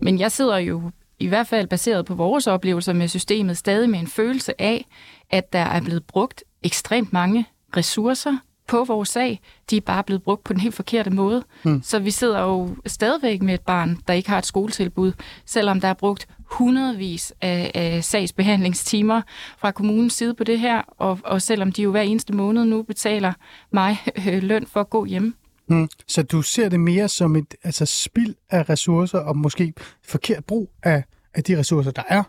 Men 0.00 0.18
jeg 0.18 0.32
sidder 0.32 0.58
jo 0.58 0.90
i 1.18 1.26
hvert 1.26 1.46
fald 1.46 1.68
baseret 1.68 2.06
på 2.06 2.14
vores 2.14 2.46
oplevelser 2.46 2.92
med 2.92 3.08
systemet, 3.08 3.56
stadig 3.56 3.90
med 3.90 3.98
en 3.98 4.06
følelse 4.06 4.60
af, 4.60 4.86
at 5.30 5.52
der 5.52 5.58
er 5.58 5.80
blevet 5.80 6.04
brugt 6.04 6.44
ekstremt 6.62 7.12
mange 7.12 7.46
ressourcer 7.76 8.36
på 8.70 8.84
vores 8.84 9.08
sag, 9.08 9.40
de 9.70 9.76
er 9.76 9.80
bare 9.80 10.04
blevet 10.04 10.22
brugt 10.22 10.44
på 10.44 10.52
den 10.52 10.60
helt 10.60 10.74
forkerte 10.74 11.10
måde. 11.10 11.44
Mm. 11.64 11.82
Så 11.82 11.98
vi 11.98 12.10
sidder 12.10 12.40
jo 12.40 12.76
stadigvæk 12.86 13.42
med 13.42 13.54
et 13.54 13.60
barn, 13.60 13.98
der 14.08 14.14
ikke 14.14 14.28
har 14.28 14.38
et 14.38 14.46
skoletilbud, 14.46 15.12
selvom 15.46 15.80
der 15.80 15.88
er 15.88 15.94
brugt 15.94 16.28
hundredvis 16.44 17.32
af, 17.40 17.70
af 17.74 18.04
sagsbehandlingstimer 18.04 19.22
fra 19.58 19.70
kommunens 19.70 20.12
side 20.12 20.34
på 20.34 20.44
det 20.44 20.58
her, 20.60 20.82
og, 20.98 21.18
og 21.24 21.42
selvom 21.42 21.72
de 21.72 21.82
jo 21.82 21.90
hver 21.90 22.00
eneste 22.00 22.32
måned 22.32 22.64
nu 22.64 22.82
betaler 22.82 23.32
mig 23.72 23.96
øh, 24.28 24.42
løn 24.42 24.66
for 24.66 24.80
at 24.80 24.90
gå 24.90 25.04
hjem. 25.04 25.34
Mm. 25.68 25.88
Så 26.06 26.22
du 26.22 26.42
ser 26.42 26.68
det 26.68 26.80
mere 26.80 27.08
som 27.08 27.36
et 27.36 27.54
altså, 27.64 27.86
spild 27.86 28.34
af 28.50 28.70
ressourcer, 28.70 29.18
og 29.18 29.36
måske 29.36 29.72
forkert 30.04 30.44
brug 30.44 30.70
af, 30.82 31.04
af 31.34 31.44
de 31.44 31.58
ressourcer, 31.58 31.90
der 31.90 32.02
er, 32.08 32.22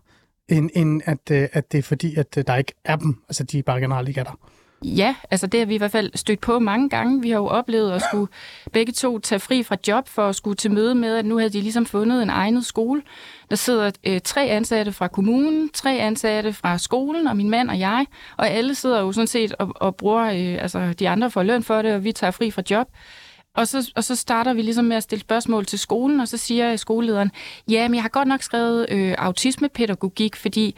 end, 0.50 0.70
end 0.76 1.02
at, 1.06 1.32
øh, 1.32 1.48
at 1.54 1.72
det 1.72 1.78
er 1.78 1.84
fordi, 1.84 2.16
at 2.16 2.38
øh, 2.38 2.44
der 2.48 2.56
ikke 2.56 2.74
er 2.86 2.96
dem, 2.96 3.22
altså 3.30 3.44
de 3.44 3.64
bare 3.64 3.80
generelt 3.80 4.08
ikke 4.08 4.20
er 4.20 4.24
der. 4.24 4.40
Ja, 4.86 5.16
altså 5.32 5.48
det 5.48 5.60
har 5.60 5.66
vi 5.66 5.76
i 5.76 5.78
hvert 5.78 5.92
fald 5.92 6.12
stødt 6.16 6.42
på 6.42 6.60
mange 6.60 6.90
gange. 6.90 7.22
Vi 7.22 7.30
har 7.30 7.38
jo 7.38 7.46
oplevet 7.48 7.92
at 7.92 8.02
skulle 8.02 8.32
begge 8.74 8.94
to 8.94 9.20
tage 9.20 9.40
fri 9.40 9.64
fra 9.64 9.78
job 9.88 10.08
for 10.08 10.28
at 10.28 10.36
skulle 10.36 10.56
til 10.56 10.72
møde 10.72 10.96
med, 10.96 11.16
at 11.16 11.26
nu 11.26 11.38
havde 11.38 11.50
de 11.50 11.62
ligesom 11.62 11.86
fundet 11.86 12.24
en 12.24 12.30
egnet 12.30 12.66
skole. 12.66 13.02
Der 13.50 13.56
sidder 13.56 13.92
øh, 14.04 14.22
tre 14.24 14.42
ansatte 14.42 14.92
fra 14.92 15.08
kommunen, 15.08 15.70
tre 15.70 15.98
ansatte 15.98 16.54
fra 16.54 16.78
skolen, 16.78 17.28
og 17.28 17.38
min 17.38 17.50
mand 17.50 17.70
og 17.70 17.80
jeg, 17.80 18.06
og 18.38 18.50
alle 18.50 18.76
sidder 18.76 19.02
jo 19.02 19.12
sådan 19.12 19.28
set 19.28 19.54
og, 19.60 19.72
og 19.76 19.96
bruger, 19.96 20.24
øh, 20.24 20.64
altså 20.64 20.94
de 20.94 21.10
andre 21.10 21.32
får 21.32 21.44
løn 21.44 21.64
for 21.64 21.82
det, 21.82 21.94
og 21.94 22.04
vi 22.04 22.12
tager 22.12 22.32
fri 22.32 22.52
fra 22.52 22.64
job. 22.70 22.88
Og 23.56 23.68
så, 23.68 23.92
og 23.96 24.04
så 24.04 24.16
starter 24.16 24.54
vi 24.54 24.62
ligesom 24.62 24.86
med 24.86 24.98
at 24.98 25.04
stille 25.04 25.22
spørgsmål 25.22 25.66
til 25.66 25.80
skolen, 25.80 26.20
og 26.20 26.28
så 26.28 26.38
siger 26.38 26.76
skolelederen, 26.76 27.32
ja, 27.70 27.88
men 27.88 27.96
jeg 27.96 28.04
har 28.04 28.10
godt 28.10 28.28
nok 28.28 28.42
skrevet 28.42 28.86
øh, 28.90 29.16
autismepædagogik, 29.18 30.36
fordi 30.36 30.76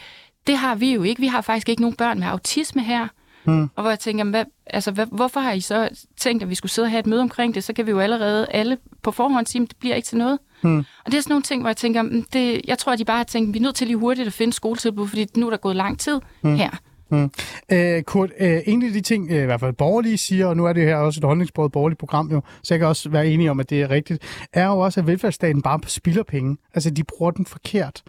det 0.48 0.58
har 0.58 0.76
vi 0.76 0.94
jo 0.94 1.04
ikke. 1.04 1.22
Vi 1.22 1.28
har 1.28 1.42
faktisk 1.42 1.70
ikke 1.70 1.82
nogen 1.82 1.96
børn 1.96 2.20
med 2.20 2.28
autisme 2.28 2.84
her. 2.84 3.08
Mm. 3.46 3.70
Og 3.76 3.82
hvor 3.82 3.90
jeg 3.90 4.00
tænker, 4.00 4.24
hvad, 4.24 4.46
altså, 4.66 4.92
hvad, 4.92 5.06
hvorfor 5.12 5.40
har 5.40 5.52
I 5.52 5.60
så 5.60 5.90
tænkt, 6.18 6.44
at 6.44 6.50
vi 6.50 6.56
skulle 6.56 6.72
sidde 6.72 6.86
og 6.86 6.90
have 6.90 7.00
et 7.00 7.08
møde 7.08 7.22
omkring 7.22 7.56
det? 7.56 7.64
Så 7.64 7.74
kan 7.74 7.86
vi 7.86 7.92
jo 7.92 8.00
allerede 8.00 8.48
alle 8.50 8.78
på 9.02 9.12
forhånd 9.12 9.46
sige, 9.46 9.62
at 9.62 9.70
det 9.70 9.78
bliver 9.78 9.96
ikke 9.96 10.06
til 10.06 10.18
noget. 10.18 10.40
Mm. 10.62 10.78
Og 10.80 11.12
det 11.12 11.14
er 11.14 11.22
sådan 11.22 11.32
nogle 11.32 11.44
ting, 11.44 11.62
hvor 11.62 11.70
jeg 11.70 11.78
tænker, 11.78 12.24
det, 12.34 12.62
jeg 12.68 12.78
tror, 12.78 12.92
at 12.92 13.00
de 13.00 13.06
bare 13.06 13.18
har 13.18 13.24
tænkt, 13.24 13.50
at 13.50 13.54
vi 13.54 13.60
er 13.60 13.64
nødt 13.64 13.76
til 13.76 13.88
lige 13.88 13.98
hurtigt 13.98 14.28
at 14.28 14.34
finde 14.34 14.54
skoletilbud, 14.54 15.08
fordi 15.08 15.26
nu 15.36 15.46
er 15.46 15.50
der 15.50 15.58
gået 15.58 15.76
lang 15.76 16.00
tid 16.00 16.20
mm. 16.42 16.56
her. 16.56 16.70
Mm. 17.14 17.30
Øh, 17.72 18.04
Kurt, 18.04 18.32
øh, 18.40 18.62
en 18.66 18.84
af 18.84 18.92
de 18.92 19.02
ting, 19.02 19.32
øh, 19.32 19.44
i 19.44 19.46
hvert 19.46 19.60
fald 19.60 19.74
borgerlige 19.74 20.18
siger, 20.18 20.48
og 20.48 20.58
nu 20.58 20.66
er 20.66 20.74
det 20.74 20.84
her 20.84 20.96
også 20.96 21.20
et 21.20 21.24
holdningsbordet 21.24 21.72
borgerligt 21.72 22.00
program 22.00 22.32
jo, 22.32 22.42
så 22.64 22.74
jeg 22.74 22.80
kan 22.80 22.88
også 22.88 23.10
være 23.10 23.28
enig 23.28 23.50
om, 23.50 23.60
at 23.60 23.70
det 23.70 23.82
er 23.82 23.90
rigtigt, 23.90 24.48
er 24.54 24.66
jo 24.66 24.80
også, 24.80 25.00
at 25.00 25.08
velfærdsstaten 25.08 25.62
bare 25.62 25.80
spilder 25.88 26.24
penge. 26.24 26.58
Altså, 26.74 26.90
de 26.90 27.04
bruger 27.04 27.32
den 27.32 27.46
forkert. 27.46 28.04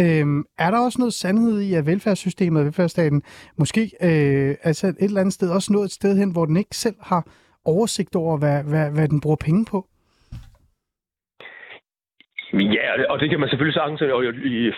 Øh, 0.00 0.26
er 0.58 0.70
der 0.70 0.78
også 0.78 0.98
noget 0.98 1.14
sandhed 1.14 1.60
i, 1.60 1.74
at 1.74 1.86
velfærdssystemet 1.86 2.60
og 2.60 2.66
velfærdsstaten 2.66 3.22
måske 3.58 3.90
øh, 4.02 4.54
altså 4.62 4.86
et 4.86 4.96
eller 5.00 5.20
andet 5.20 5.34
sted 5.34 5.50
også 5.50 5.72
nået 5.72 5.84
et 5.84 5.92
sted 5.92 6.18
hen, 6.18 6.30
hvor 6.30 6.44
den 6.44 6.56
ikke 6.56 6.76
selv 6.76 6.96
har 7.00 7.26
oversigt 7.64 8.16
over, 8.16 8.36
hvad, 8.36 8.62
hvad, 8.62 8.90
hvad 8.90 9.08
den 9.08 9.20
bruger 9.20 9.36
penge 9.36 9.64
på? 9.64 9.86
Ja, 12.52 13.12
og 13.12 13.20
det 13.20 13.30
kan 13.30 13.40
man 13.40 13.48
selvfølgelig 13.48 13.78
sagtens 13.80 14.02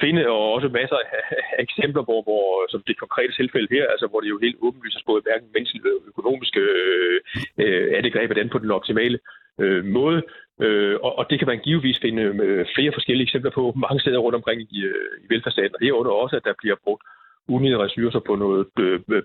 finde, 0.01 0.29
og 0.29 0.53
også 0.55 0.69
masser 0.69 0.97
af 0.97 1.63
eksempler, 1.67 2.03
hvor, 2.03 2.23
hvor 2.23 2.45
som 2.73 2.83
det 2.87 2.99
konkrete 2.99 3.33
tilfælde 3.33 3.69
her, 3.71 3.85
altså 3.87 4.07
hvor 4.07 4.21
det 4.21 4.29
jo 4.29 4.39
helt 4.43 4.57
åbenlyst 4.61 4.97
er 4.97 5.01
både 5.07 5.23
hverken 5.27 5.49
menneskeligt 5.55 5.85
eller 5.85 6.09
økonomisk 6.13 6.57
øh, 6.57 7.21
øh 7.63 7.97
er 7.97 8.01
det 8.01 8.13
grebet 8.13 8.39
an 8.39 8.49
på 8.49 8.59
den 8.59 8.71
optimale 8.71 9.19
øh, 9.63 9.85
måde. 9.85 10.23
Øh, 10.65 10.97
og, 11.03 11.19
og 11.19 11.25
det 11.31 11.39
kan 11.39 11.49
man 11.49 11.61
givetvis 11.67 11.99
finde 12.03 12.23
øh, 12.23 12.67
flere 12.75 12.93
forskellige 12.93 13.27
eksempler 13.29 13.51
på 13.51 13.73
mange 13.77 14.01
steder 14.01 14.19
rundt 14.19 14.37
omkring 14.41 14.61
i, 14.61 14.79
øh, 14.85 15.11
i 15.23 15.27
velfærdsstaten, 15.35 15.75
og 15.75 15.83
herunder 15.85 16.13
også, 16.13 16.37
at 16.37 16.45
der 16.45 16.55
bliver 16.63 16.77
brugt 16.85 17.03
unødige 17.49 17.85
ressourcer 17.85 18.21
på 18.29 18.35
noget 18.37 18.67
øh, 18.79 19.01
øh 19.13 19.23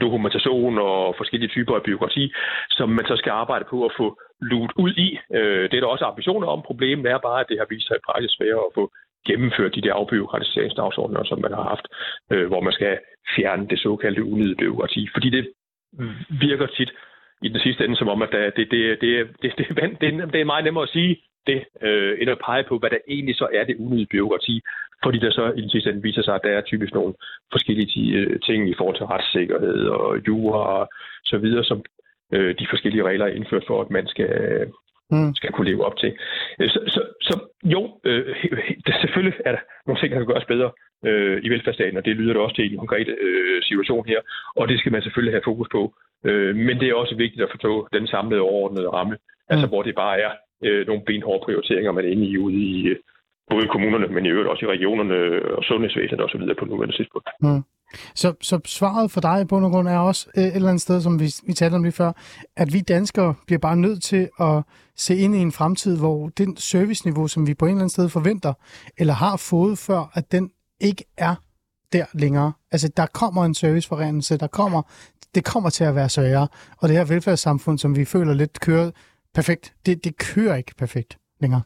dokumentation 0.00 0.78
og 0.78 1.14
forskellige 1.16 1.50
typer 1.56 1.74
af 1.76 1.82
byråkrati, 1.82 2.32
som 2.70 2.88
man 2.88 3.06
så 3.06 3.16
skal 3.16 3.30
arbejde 3.30 3.64
på 3.70 3.84
at 3.84 3.92
få 3.96 4.06
luet 4.40 4.72
ud 4.76 4.92
i. 5.06 5.18
Øh, 5.34 5.70
det 5.70 5.76
er 5.76 5.80
der 5.80 5.94
også 5.94 6.04
ambitioner 6.04 6.48
om. 6.48 6.62
Problemet 6.62 7.06
er 7.06 7.18
bare, 7.18 7.40
at 7.40 7.46
det 7.48 7.58
har 7.58 7.66
vist 7.70 7.86
sig 7.86 7.96
i 7.96 8.06
praksis 8.06 8.30
svære 8.30 8.66
at 8.68 8.74
få 8.74 8.92
gennemført 9.26 9.74
de 9.74 9.82
der 9.82 9.94
afbyråkratiseringsdagsordner, 9.94 11.24
som 11.24 11.40
man 11.40 11.52
har 11.52 11.62
haft, 11.62 11.86
øh, 12.32 12.46
hvor 12.46 12.60
man 12.60 12.72
skal 12.72 12.98
fjerne 13.36 13.68
det 13.68 13.78
såkaldte 13.78 14.24
unødige 14.24 14.56
byråkrati. 14.56 15.08
Fordi 15.14 15.30
det 15.30 15.44
virker 16.40 16.66
tit 16.66 16.92
i 17.42 17.48
den 17.48 17.60
sidste 17.60 17.84
ende 17.84 17.96
som 17.96 18.08
om, 18.08 18.22
at 18.22 18.32
det, 18.32 18.56
det, 18.56 18.70
det, 18.70 19.00
det, 19.00 19.28
det, 19.42 19.52
det, 19.58 20.00
det, 20.00 20.32
det 20.32 20.40
er 20.40 20.52
meget 20.52 20.64
nemmere 20.64 20.82
at 20.82 20.94
sige 20.96 21.16
det, 21.46 21.64
øh, 21.82 22.18
end 22.20 22.30
at 22.30 22.42
pege 22.46 22.64
på, 22.68 22.78
hvad 22.78 22.90
der 22.90 22.98
egentlig 23.08 23.36
så 23.36 23.48
er 23.52 23.64
det 23.64 23.76
unødige 23.76 24.12
byråkrati. 24.14 24.60
Fordi 25.04 25.18
der 25.18 25.30
så 25.30 25.52
i 25.56 25.60
den 25.60 25.70
sidste 25.70 25.90
ende 25.90 26.02
viser 26.02 26.22
sig, 26.22 26.34
at 26.34 26.40
der 26.44 26.50
er 26.50 26.60
typisk 26.60 26.94
nogle 26.94 27.14
forskellige 27.52 28.16
øh, 28.16 28.40
ting 28.40 28.70
i 28.70 28.74
forhold 28.78 28.96
til 28.96 29.06
retssikkerhed 29.06 29.86
og 29.86 30.26
jura 30.26 30.58
og 30.80 30.88
så 31.24 31.38
videre, 31.38 31.64
som 31.64 31.84
øh, 32.32 32.54
de 32.58 32.66
forskellige 32.70 33.04
regler 33.04 33.26
er 33.26 33.36
indført 33.38 33.64
for, 33.66 33.80
at 33.80 33.90
man 33.90 34.06
skal, 34.06 34.30
mm. 35.10 35.34
skal 35.34 35.52
kunne 35.52 35.70
leve 35.70 35.84
op 35.84 35.96
til. 35.96 36.12
Øh, 36.60 36.70
så, 36.70 36.80
så, 36.94 37.00
så 37.20 37.34
jo, 37.64 38.00
øh, 38.04 38.36
selvfølgelig 39.02 39.40
er 39.44 39.52
der 39.52 39.62
nogle 39.86 40.00
ting, 40.00 40.10
der 40.12 40.18
kan 40.18 40.26
gøres 40.26 40.44
bedre 40.44 40.70
øh, 41.04 41.38
i 41.44 41.48
velfærdsstaten, 41.48 41.96
og 41.96 42.04
det 42.04 42.16
lyder 42.16 42.32
det 42.32 42.42
også 42.42 42.56
til 42.56 42.64
i 42.64 42.68
den 42.68 42.78
konkrete 42.78 43.12
øh, 43.20 43.62
situation 43.62 44.06
her, 44.06 44.20
og 44.56 44.68
det 44.68 44.78
skal 44.78 44.92
man 44.92 45.02
selvfølgelig 45.02 45.34
have 45.34 45.48
fokus 45.50 45.68
på. 45.72 45.94
Øh, 46.24 46.56
men 46.56 46.80
det 46.80 46.88
er 46.88 46.94
også 46.94 47.14
vigtigt 47.16 47.42
at 47.42 47.50
forstå 47.50 47.88
den 47.92 48.06
samlede 48.06 48.40
overordnede 48.40 48.88
ramme, 48.88 49.14
mm. 49.14 49.52
altså 49.52 49.66
hvor 49.66 49.82
det 49.82 49.94
bare 49.94 50.20
er 50.20 50.30
øh, 50.64 50.86
nogle 50.86 51.02
benhårde 51.06 51.44
prioriteringer, 51.44 51.92
man 51.92 52.04
er 52.04 52.08
inde 52.08 52.26
i 52.26 52.38
ude 52.38 52.56
i 52.56 52.86
øh, 52.88 52.96
både 53.50 53.66
kommunerne, 53.68 54.06
men 54.06 54.26
i 54.26 54.28
øvrigt 54.28 54.48
også 54.48 54.64
i 54.66 54.72
regionerne 54.74 55.16
og 55.56 55.64
sundhedsvæsenet 55.64 56.24
osv. 56.24 56.54
på 56.58 56.64
nuværende 56.64 56.96
tidspunkt. 56.96 57.28
Mm. 57.42 57.62
Så, 58.14 58.34
så 58.40 58.60
svaret 58.64 59.10
for 59.10 59.20
dig 59.20 59.48
på 59.48 59.60
grund 59.60 59.88
er 59.88 59.98
også 59.98 60.26
øh, 60.36 60.44
et 60.44 60.56
eller 60.56 60.68
andet 60.68 60.82
sted, 60.82 61.00
som 61.00 61.20
vi, 61.20 61.34
vi 61.46 61.52
talte 61.52 61.74
om 61.74 61.82
lige 61.82 61.92
før, 61.92 62.12
at 62.56 62.72
vi 62.72 62.80
danskere 62.80 63.34
bliver 63.46 63.58
bare 63.58 63.76
nødt 63.76 64.02
til 64.02 64.28
at 64.40 64.62
se 64.96 65.16
ind 65.16 65.34
i 65.34 65.38
en 65.38 65.52
fremtid, 65.52 65.96
hvor 65.96 66.28
den 66.28 66.56
serviceniveau, 66.56 67.28
som 67.28 67.46
vi 67.46 67.54
på 67.54 67.64
en 67.64 67.70
eller 67.70 67.80
anden 67.80 67.90
sted 67.90 68.08
forventer, 68.08 68.52
eller 68.96 69.14
har 69.14 69.36
fået 69.36 69.78
før, 69.78 70.10
at 70.14 70.32
den 70.32 70.50
ikke 70.80 71.04
er 71.16 71.34
der 71.92 72.04
længere. 72.12 72.52
Altså, 72.70 72.88
der 72.96 73.06
kommer 73.06 73.44
en 73.44 73.54
serviceforringelse, 73.54 74.36
der 74.36 74.46
kommer, 74.46 74.82
det 75.34 75.44
kommer 75.44 75.70
til 75.70 75.84
at 75.84 75.94
være 75.94 76.08
sværere, 76.08 76.48
og 76.78 76.88
det 76.88 76.96
her 76.96 77.04
velfærdssamfund, 77.04 77.78
som 77.78 77.96
vi 77.96 78.04
føler 78.04 78.34
lidt 78.34 78.60
kører 78.60 78.90
perfekt, 79.34 79.74
det, 79.86 80.04
det 80.04 80.16
kører 80.16 80.56
ikke 80.56 80.74
perfekt 80.78 81.18
længere. 81.40 81.62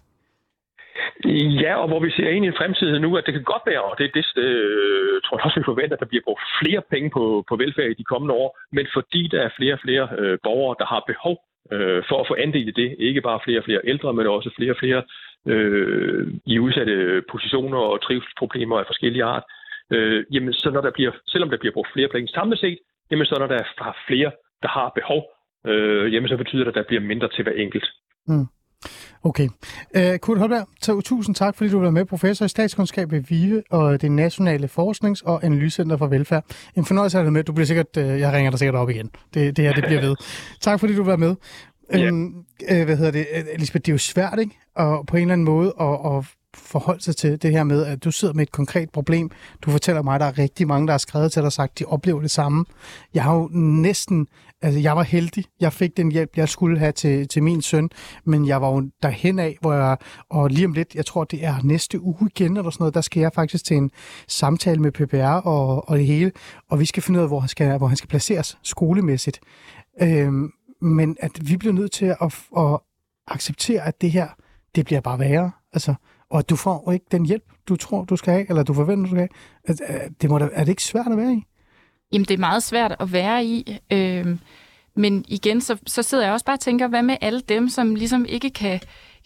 Ja, 1.64 1.74
og 1.82 1.88
hvor 1.88 2.00
vi 2.00 2.10
ser 2.10 2.28
ind 2.28 2.44
i 2.44 2.58
fremtiden 2.58 3.02
nu, 3.02 3.16
at 3.16 3.26
det 3.26 3.34
kan 3.34 3.42
godt 3.52 3.62
være, 3.66 3.82
og 3.82 3.98
det, 3.98 4.14
det 4.14 4.24
øh, 4.36 5.20
tror 5.24 5.36
jeg 5.36 5.44
også, 5.44 5.60
vi 5.60 5.70
forventer, 5.72 5.96
at 5.96 6.00
der 6.00 6.12
bliver 6.12 6.26
brugt 6.26 6.42
flere 6.60 6.82
penge 6.90 7.10
på, 7.10 7.44
på 7.48 7.56
velfærd 7.56 7.90
i 7.90 8.00
de 8.00 8.10
kommende 8.12 8.34
år, 8.34 8.58
men 8.72 8.86
fordi 8.94 9.28
der 9.32 9.40
er 9.42 9.56
flere 9.56 9.74
og 9.74 9.80
flere 9.84 10.08
øh, 10.18 10.38
borgere, 10.42 10.76
der 10.78 10.86
har 10.86 11.02
behov 11.06 11.36
øh, 11.72 12.02
for 12.08 12.20
at 12.20 12.28
få 12.28 12.34
andel 12.44 12.68
i 12.68 12.78
det, 12.80 12.96
ikke 12.98 13.20
bare 13.20 13.40
flere 13.44 13.60
og 13.60 13.64
flere 13.64 13.80
ældre, 13.84 14.12
men 14.12 14.26
også 14.26 14.50
flere 14.56 14.72
og 14.72 14.80
flere 14.82 15.02
øh, 15.46 16.26
i 16.46 16.58
udsatte 16.58 17.22
positioner 17.30 17.78
og 17.78 18.02
trivselsproblemer 18.02 18.78
af 18.78 18.86
forskellige 18.86 19.24
art, 19.24 19.44
øh, 19.90 20.24
jamen 20.34 20.52
så 20.52 20.70
når 20.70 20.80
der 20.80 20.90
bliver, 20.90 21.12
selvom 21.26 21.50
der 21.50 21.56
bliver 21.58 21.72
brugt 21.72 21.92
flere 21.92 22.08
penge 22.08 22.28
samlet 22.28 22.58
set, 22.58 22.78
jamen 23.10 23.26
så 23.26 23.36
når 23.38 23.46
der 23.46 23.54
er 23.54 23.96
flere, 24.06 24.30
der 24.62 24.68
har 24.68 24.92
behov, 24.94 25.22
øh, 25.66 26.14
jamen 26.14 26.28
så 26.28 26.36
betyder 26.36 26.64
det, 26.64 26.70
at 26.70 26.74
der 26.74 26.88
bliver 26.88 27.02
mindre 27.02 27.28
til 27.28 27.42
hver 27.42 27.52
enkelt. 27.52 27.86
Mm. 28.26 28.46
Okay. 29.24 29.48
Uh, 29.96 30.16
Kurt 30.16 30.38
Holberg, 30.38 30.66
så, 30.82 31.00
tusind 31.00 31.34
tak, 31.34 31.56
fordi 31.56 31.70
du 31.70 31.80
var 31.80 31.90
med, 31.90 32.04
professor 32.04 32.44
i 32.44 32.48
statskundskab 32.48 33.12
ved 33.12 33.20
VIVE 33.20 33.62
og 33.70 34.00
det 34.00 34.12
Nationale 34.12 34.68
Forsknings- 34.68 35.22
og 35.24 35.44
Analysecenter 35.44 35.96
for 35.96 36.06
Velfærd. 36.06 36.44
En 36.76 36.84
fornøjelse 36.84 37.18
at 37.18 37.24
have 37.24 37.30
med. 37.30 37.44
Du 37.44 37.52
bliver 37.52 37.66
sikkert, 37.66 37.96
uh, 37.96 38.02
jeg 38.02 38.32
ringer 38.32 38.50
dig 38.50 38.58
sikkert 38.58 38.74
op 38.74 38.90
igen. 38.90 39.10
Det, 39.34 39.56
det 39.56 39.64
her, 39.64 39.72
det 39.72 39.84
bliver 39.84 40.00
ved. 40.00 40.16
tak, 40.60 40.80
fordi 40.80 40.94
du 40.94 41.04
var 41.04 41.16
med. 41.16 41.34
Ja. 41.92 42.10
Um, 42.10 42.44
uh, 42.70 42.82
hvad 42.82 42.96
hedder 42.96 43.10
det? 43.10 43.26
Lisbeth, 43.58 43.82
det 43.82 43.88
er 43.88 43.94
jo 43.94 43.98
svært, 43.98 44.38
ikke? 44.38 44.58
Og 44.76 45.06
på 45.06 45.16
en 45.16 45.22
eller 45.22 45.32
anden 45.32 45.44
måde 45.44 45.74
at, 45.80 46.16
at 46.16 46.24
forholde 46.54 47.02
sig 47.02 47.16
til 47.16 47.42
det 47.42 47.50
her 47.50 47.64
med, 47.64 47.86
at 47.86 48.04
du 48.04 48.10
sidder 48.10 48.34
med 48.34 48.42
et 48.42 48.52
konkret 48.52 48.90
problem. 48.90 49.30
Du 49.62 49.70
fortæller 49.70 50.02
mig, 50.02 50.14
at 50.14 50.20
der 50.20 50.26
er 50.26 50.38
rigtig 50.38 50.66
mange, 50.66 50.86
der 50.86 50.92
har 50.92 50.98
skrevet 50.98 51.32
til 51.32 51.40
dig 51.40 51.46
og 51.46 51.52
sagt, 51.52 51.70
at 51.70 51.78
de 51.78 51.84
oplever 51.84 52.20
det 52.20 52.30
samme. 52.30 52.64
Jeg 53.14 53.22
har 53.22 53.34
jo 53.34 53.48
næsten, 53.52 54.26
altså 54.62 54.80
jeg 54.80 54.96
var 54.96 55.02
heldig. 55.02 55.44
Jeg 55.60 55.72
fik 55.72 55.96
den 55.96 56.12
hjælp, 56.12 56.30
jeg 56.36 56.48
skulle 56.48 56.78
have 56.78 56.92
til, 56.92 57.28
til 57.28 57.42
min 57.42 57.62
søn, 57.62 57.90
men 58.24 58.46
jeg 58.46 58.62
var 58.62 58.68
jo 58.68 58.90
derhen 59.02 59.38
af, 59.38 59.58
hvor 59.60 59.72
jeg, 59.72 59.96
og 60.30 60.50
lige 60.50 60.66
om 60.66 60.72
lidt, 60.72 60.94
jeg 60.94 61.06
tror, 61.06 61.24
det 61.24 61.44
er 61.44 61.54
næste 61.62 62.00
uge 62.00 62.30
igen, 62.36 62.56
eller 62.56 62.70
sådan 62.70 62.82
noget, 62.82 62.94
der 62.94 63.00
skal 63.00 63.20
jeg 63.20 63.30
faktisk 63.34 63.64
til 63.64 63.76
en 63.76 63.90
samtale 64.28 64.80
med 64.80 64.92
PPR 64.92 65.46
og, 65.46 65.88
og 65.88 65.98
det 65.98 66.06
hele, 66.06 66.32
og 66.70 66.80
vi 66.80 66.86
skal 66.86 67.02
finde 67.02 67.18
ud 67.18 67.22
af, 67.22 67.28
hvor 67.28 67.40
han 67.40 67.48
skal, 67.48 67.78
hvor 67.78 67.86
han 67.86 67.96
skal 67.96 68.08
placeres 68.08 68.58
skolemæssigt. 68.62 69.40
Øhm, 70.02 70.52
men 70.82 71.16
at 71.20 71.30
vi 71.42 71.56
bliver 71.56 71.74
nødt 71.74 71.92
til 71.92 72.06
at, 72.06 72.34
at 72.58 72.78
acceptere, 73.28 73.86
at 73.86 74.00
det 74.00 74.10
her, 74.10 74.28
det 74.74 74.84
bliver 74.84 75.00
bare 75.00 75.18
værre. 75.18 75.50
Altså, 75.72 75.94
og 76.30 76.50
du 76.50 76.56
får 76.56 76.92
ikke 76.92 77.06
den 77.10 77.26
hjælp, 77.26 77.44
du 77.68 77.76
tror, 77.76 78.04
du 78.04 78.16
skal 78.16 78.32
have, 78.32 78.48
eller 78.48 78.62
du 78.62 78.74
forventer, 78.74 79.04
du 79.04 79.10
skal 79.10 79.28
have. 79.68 80.04
Øh, 80.04 80.10
det 80.22 80.30
må 80.30 80.38
da, 80.38 80.48
er 80.52 80.64
det 80.64 80.68
ikke 80.68 80.82
svært 80.82 81.06
at 81.10 81.16
være 81.16 81.32
i? 81.32 81.42
Jamen, 82.12 82.24
det 82.24 82.34
er 82.34 82.38
meget 82.38 82.62
svært 82.62 82.96
at 83.00 83.12
være 83.12 83.44
i. 83.44 83.78
Øh, 83.92 84.38
men 84.96 85.24
igen, 85.28 85.60
så, 85.60 85.76
så 85.86 86.02
sidder 86.02 86.24
jeg 86.24 86.32
også 86.32 86.46
bare 86.46 86.56
og 86.56 86.60
tænker, 86.60 86.88
hvad 86.88 87.02
med 87.02 87.16
alle 87.20 87.40
dem, 87.40 87.68
som 87.68 87.94
ligesom 87.94 88.24
ikke 88.24 88.50
kan 88.50 88.80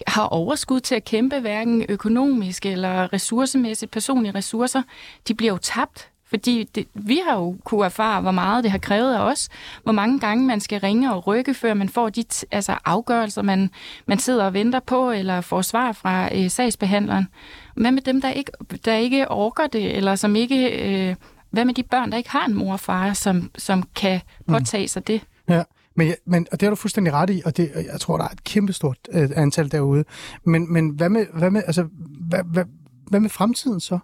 har 0.07 0.26
overskud 0.26 0.80
til 0.80 0.94
at 0.94 1.05
kæmpe, 1.05 1.40
hverken 1.40 1.86
økonomisk 1.88 2.66
eller 2.66 3.12
ressourcemæssigt, 3.12 3.90
personlige 3.90 4.34
ressourcer, 4.34 4.82
de 5.28 5.34
bliver 5.34 5.52
jo 5.52 5.59
tabt 5.59 6.11
fordi 6.35 6.68
det, 6.74 6.87
vi 6.95 7.20
har 7.28 7.37
jo 7.37 7.57
kunne 7.64 7.85
erfare, 7.85 8.20
hvor 8.20 8.30
meget 8.30 8.64
det 8.64 8.70
har 8.70 8.78
krævet 8.78 9.14
af 9.14 9.20
os, 9.20 9.49
hvor 9.82 9.93
mange 9.93 10.20
gange 10.20 10.47
man 10.47 10.61
skal 10.61 10.80
ringe 10.80 11.14
og 11.14 11.26
rykke, 11.26 11.55
før 11.55 11.74
man 11.74 11.89
får 11.89 12.09
de 12.09 12.24
altså 12.51 12.78
afgørelser, 12.85 13.43
man, 13.43 13.70
man 14.07 14.18
sidder 14.18 14.45
og 14.45 14.55
venter 14.55 14.80
på, 14.80 15.11
eller 15.11 15.41
får 15.41 15.62
svar 15.62 15.93
fra 15.93 16.37
øh, 16.37 16.51
sagsbehandleren. 16.51 17.28
Hvad 17.76 17.93
med 17.93 18.03
dem, 18.03 18.20
der 18.20 18.30
ikke, 18.30 18.53
der 18.85 18.95
ikke 18.95 19.30
orker 19.30 19.66
det, 19.66 19.97
eller 19.97 20.14
som 20.14 20.37
ikke... 20.37 20.68
Øh, 21.11 21.16
hvad 21.51 21.64
med 21.64 21.74
de 21.74 21.82
børn, 21.82 22.11
der 22.11 22.16
ikke 22.16 22.30
har 22.30 22.47
en 22.47 22.55
mor 22.55 22.72
og 22.72 22.80
far, 22.80 23.12
som, 23.12 23.51
som 23.59 23.82
kan 23.97 24.20
mm. 24.47 24.55
påtage 24.55 24.89
sig 24.89 25.07
det? 25.07 25.20
Ja. 25.49 25.62
Men, 25.97 26.14
men, 26.26 26.47
og 26.53 26.61
det 26.61 26.66
har 26.66 26.70
du 26.70 26.76
fuldstændig 26.76 27.12
ret 27.12 27.30
i, 27.30 27.43
og 27.45 27.57
det, 27.57 27.70
jeg 27.93 28.01
tror, 28.01 28.16
der 28.16 28.24
er 28.24 28.28
et 28.28 28.45
kæmpestort 28.45 28.99
øh, 29.12 29.30
antal 29.37 29.72
derude. 29.72 30.05
Men, 30.45 30.72
men 30.72 30.89
hvad, 30.89 31.09
med, 31.09 31.26
hvad, 31.35 31.51
med, 31.51 31.62
altså, 31.66 31.89
hvad, 32.28 32.41
hvad, 32.45 32.64
hvad 33.09 33.20
med 33.20 33.30
fremtiden 33.30 33.80
så 33.80 33.99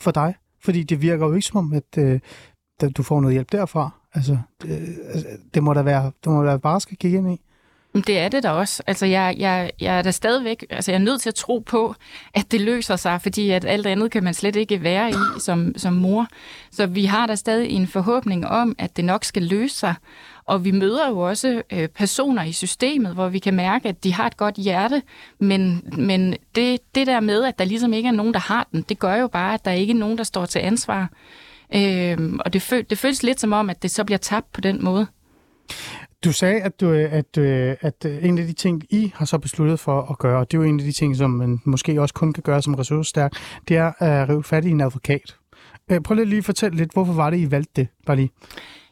for 0.00 0.10
dig? 0.10 0.34
Fordi 0.64 0.82
det 0.82 1.02
virker 1.02 1.26
jo 1.26 1.34
ikke 1.34 1.46
som 1.46 1.56
om, 1.56 1.72
at 1.72 1.98
øh, 1.98 2.20
du 2.96 3.02
får 3.02 3.20
noget 3.20 3.34
hjælp 3.34 3.52
derfra. 3.52 3.90
Altså, 4.14 4.38
det, 4.62 4.98
altså, 5.12 5.26
det 5.54 5.62
må 5.62 5.74
da 5.74 5.82
være, 5.82 6.12
det 6.24 6.32
må 6.32 6.44
da 6.44 6.56
bare 6.56 6.80
skal 6.80 6.96
kigge 6.96 7.18
ind 7.18 7.32
i. 7.32 7.40
Det 7.94 8.18
er 8.18 8.28
det 8.28 8.42
da 8.42 8.50
også. 8.50 8.82
Altså, 8.86 9.06
jeg, 9.06 9.34
jeg, 9.38 9.70
jeg 9.80 9.98
er 9.98 10.02
da 10.02 10.10
stadigvæk, 10.10 10.64
altså 10.70 10.92
jeg 10.92 10.98
er 10.98 11.02
nødt 11.02 11.20
til 11.20 11.28
at 11.28 11.34
tro 11.34 11.58
på, 11.58 11.94
at 12.34 12.52
det 12.52 12.60
løser 12.60 12.96
sig, 12.96 13.22
fordi 13.22 13.50
at 13.50 13.64
alt 13.64 13.86
andet 13.86 14.10
kan 14.10 14.24
man 14.24 14.34
slet 14.34 14.56
ikke 14.56 14.82
være 14.82 15.10
i 15.10 15.14
som, 15.40 15.72
som 15.76 15.92
mor. 15.92 16.26
Så 16.70 16.86
vi 16.86 17.04
har 17.04 17.26
da 17.26 17.34
stadig 17.34 17.70
en 17.70 17.86
forhåbning 17.86 18.46
om, 18.46 18.74
at 18.78 18.96
det 18.96 19.04
nok 19.04 19.24
skal 19.24 19.42
løse 19.42 19.76
sig. 19.76 19.94
Og 20.44 20.64
vi 20.64 20.70
møder 20.70 21.08
jo 21.08 21.18
også 21.18 21.62
øh, 21.72 21.88
personer 21.88 22.42
i 22.42 22.52
systemet, 22.52 23.14
hvor 23.14 23.28
vi 23.28 23.38
kan 23.38 23.54
mærke, 23.54 23.88
at 23.88 24.04
de 24.04 24.14
har 24.14 24.26
et 24.26 24.36
godt 24.36 24.54
hjerte, 24.54 25.02
men, 25.38 25.84
men 25.98 26.36
det, 26.54 26.80
det 26.94 27.06
der 27.06 27.20
med, 27.20 27.44
at 27.44 27.58
der 27.58 27.64
ligesom 27.64 27.92
ikke 27.92 28.08
er 28.08 28.12
nogen, 28.12 28.34
der 28.34 28.40
har 28.40 28.68
den, 28.72 28.84
det 28.88 28.98
gør 28.98 29.14
jo 29.14 29.28
bare, 29.28 29.54
at 29.54 29.64
der 29.64 29.70
ikke 29.70 29.90
er 29.90 29.96
nogen, 29.96 30.18
der 30.18 30.24
står 30.24 30.46
til 30.46 30.58
ansvar. 30.58 31.10
Øh, 31.74 32.18
og 32.44 32.52
det, 32.52 32.62
føl, 32.62 32.84
det 32.90 32.98
føles 32.98 33.22
lidt 33.22 33.40
som 33.40 33.52
om, 33.52 33.70
at 33.70 33.82
det 33.82 33.90
så 33.90 34.04
bliver 34.04 34.18
tabt 34.18 34.52
på 34.52 34.60
den 34.60 34.84
måde. 34.84 35.06
Du 36.24 36.32
sagde, 36.32 36.60
at, 36.60 36.80
du, 36.80 36.90
at, 36.92 37.38
øh, 37.38 37.76
at 37.80 38.04
øh, 38.06 38.24
en 38.24 38.38
af 38.38 38.46
de 38.46 38.52
ting, 38.52 38.82
I 38.90 39.12
har 39.14 39.24
så 39.24 39.38
besluttet 39.38 39.80
for 39.80 40.10
at 40.10 40.18
gøre, 40.18 40.38
og 40.38 40.50
det 40.50 40.58
er 40.58 40.62
jo 40.62 40.68
en 40.68 40.80
af 40.80 40.86
de 40.86 40.92
ting, 40.92 41.16
som 41.16 41.30
man 41.30 41.60
måske 41.64 42.00
også 42.00 42.14
kun 42.14 42.32
kan 42.32 42.42
gøre 42.42 42.62
som 42.62 42.74
ressourcestærk, 42.74 43.32
det 43.68 43.76
er 43.76 43.92
at 44.02 44.28
rive 44.28 44.44
fat 44.44 44.64
i 44.64 44.70
en 44.70 44.80
advokat. 44.80 45.36
Øh, 45.90 46.00
prøv 46.00 46.14
lige 46.14 46.38
at 46.38 46.44
fortælle 46.44 46.76
lidt, 46.76 46.92
hvorfor 46.92 47.12
var 47.12 47.30
det, 47.30 47.38
I 47.38 47.50
valgte 47.50 47.72
det? 47.76 47.88
Bare 48.06 48.16
lige. 48.16 48.30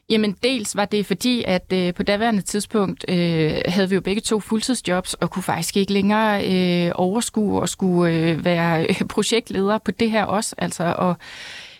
Jamen 0.09 0.35
dels 0.43 0.75
var 0.75 0.85
det 0.85 1.05
fordi, 1.05 1.43
at 1.47 1.73
øh, 1.73 1.93
på 1.93 2.03
daværende 2.03 2.41
tidspunkt 2.41 3.05
øh, 3.09 3.53
havde 3.67 3.89
vi 3.89 3.95
jo 3.95 4.01
begge 4.01 4.21
to 4.21 4.39
fuldtidsjobs 4.39 5.13
og 5.13 5.29
kunne 5.29 5.43
faktisk 5.43 5.77
ikke 5.77 5.93
længere 5.93 6.47
øh, 6.87 6.91
overskue 6.95 7.61
og 7.61 7.69
skulle 7.69 8.13
øh, 8.13 8.45
være 8.45 8.85
projektleder 9.09 9.77
på 9.77 9.91
det 9.91 10.11
her 10.11 10.25
også. 10.25 10.55
Altså, 10.57 10.95
og, 10.97 11.15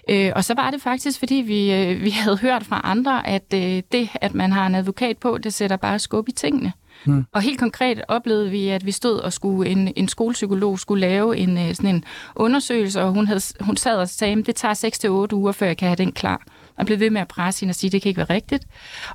øh, 0.10 0.32
og 0.36 0.44
så 0.44 0.54
var 0.54 0.72
det 0.72 0.82
faktisk, 0.82 1.20
fordi 1.20 1.36
vi, 1.36 1.74
øh, 1.74 2.02
vi 2.02 2.10
havde 2.10 2.38
hørt 2.38 2.64
fra 2.64 2.82
andre, 2.84 3.28
at 3.28 3.54
øh, 3.54 3.84
det, 3.92 4.10
at 4.22 4.34
man 4.34 4.52
har 4.52 4.68
en 4.68 4.76
advokat 4.76 5.18
på, 5.18 5.38
det 5.38 5.54
sætter 5.54 5.78
bare 5.78 6.00
skub 6.00 6.30
i 6.30 6.32
tingene. 6.32 6.74
Hmm. 7.06 7.26
Og 7.34 7.42
helt 7.42 7.60
konkret 7.60 8.02
oplevede 8.08 8.50
vi, 8.50 8.68
at 8.68 8.86
vi 8.86 8.92
stod 8.92 9.20
og 9.20 9.34
skulle 9.34 9.70
en, 9.70 9.94
en 9.96 10.08
skolepsykolog 10.08 10.80
skulle 10.80 11.02
lave 11.02 11.38
en, 11.38 11.58
øh, 11.58 11.76
sådan 11.76 11.96
en 11.96 12.04
undersøgelse, 12.36 13.02
og 13.02 13.14
hun, 13.14 13.28
havde, 13.28 13.42
hun 13.60 13.78
sad 13.78 13.98
og 13.98 14.10
sagde, 14.10 14.40
at 14.40 14.46
det 14.46 14.56
tager 14.56 15.28
6-8 15.32 15.36
uger, 15.36 15.52
før 15.52 15.66
jeg 15.66 15.78
kan 15.78 15.88
have 15.88 15.96
den 15.96 16.12
klar. 16.12 16.42
Og 16.82 16.86
blev 16.86 17.00
ved 17.00 17.10
med 17.10 17.22
at 17.22 17.28
presse 17.28 17.62
hende 17.62 17.72
og 17.72 17.76
sige, 17.76 17.88
at 17.88 17.92
det 17.92 18.02
kan 18.02 18.10
ikke 18.10 18.18
være 18.18 18.36
rigtigt. 18.36 18.66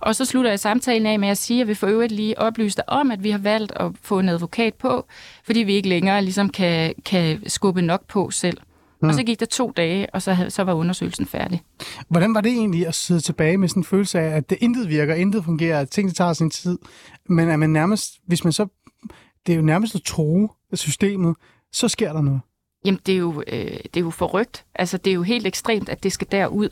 Og 0.01 0.17
så 0.17 0.25
slutter 0.25 0.51
jeg 0.51 0.61
samtalen 0.61 1.07
af 1.07 1.19
med 1.19 1.29
at 1.29 1.39
sige, 1.39 1.61
at 1.61 1.69
vi 1.69 1.75
for 1.75 1.87
øvrigt 1.87 2.13
lige 2.13 2.39
oplyste 2.39 2.89
om, 2.89 3.11
at 3.11 3.25
vi 3.25 3.31
har 3.31 3.39
valgt 3.39 3.73
at 3.77 3.93
få 4.03 4.19
en 4.19 4.29
advokat 4.29 4.75
på, 4.75 5.07
fordi 5.45 5.61
vi 5.61 5.75
ikke 5.75 5.89
længere 5.89 6.23
ligesom 6.23 6.51
kan, 6.51 6.95
kan 7.05 7.43
skubbe 7.47 7.83
nok 7.83 8.07
på 8.09 8.31
selv. 8.31 8.59
Mm. 9.03 9.09
Og 9.09 9.15
så 9.15 9.23
gik 9.23 9.41
der 9.41 9.47
to 9.47 9.73
dage, 9.77 10.15
og 10.15 10.23
så, 10.23 10.47
så 10.49 10.63
var 10.63 10.73
undersøgelsen 10.73 11.27
færdig. 11.27 11.63
Hvordan 12.09 12.35
var 12.35 12.41
det 12.41 12.53
egentlig 12.53 12.87
at 12.87 12.95
sidde 12.95 13.21
tilbage 13.21 13.59
med 13.59 13.69
sådan 13.69 13.81
en 13.81 13.85
følelse 13.85 14.21
af, 14.21 14.37
at 14.37 14.51
det 14.51 14.59
intet 14.61 14.89
virker, 14.89 15.15
intet 15.15 15.45
fungerer, 15.45 15.81
at 15.81 15.91
tingene 15.91 16.15
tager 16.15 16.33
sin 16.33 16.51
tid, 16.51 16.79
men 17.29 17.49
at 17.49 17.59
man 17.59 17.71
nærmest, 17.71 18.11
hvis 18.27 18.45
man 18.45 18.53
så, 18.53 18.67
det 19.47 19.53
er 19.53 19.57
jo 19.57 19.63
nærmest 19.63 19.95
at 19.95 20.03
tro 20.03 20.51
systemet, 20.73 21.37
så 21.73 21.89
sker 21.89 22.13
der 22.13 22.21
noget. 22.21 22.41
Jamen, 22.85 23.01
det 23.07 23.15
er 23.15 23.19
jo, 23.19 23.43
øh, 23.47 23.65
det 23.65 23.97
er 23.97 24.01
jo 24.01 24.11
forrygt. 24.11 24.65
Altså, 24.75 24.99
det 24.99 25.11
er 25.11 25.15
jo 25.15 25.23
helt 25.23 25.47
ekstremt, 25.47 25.89
at 25.89 26.03
det 26.03 26.13
skal 26.13 26.27
derud. 26.31 26.69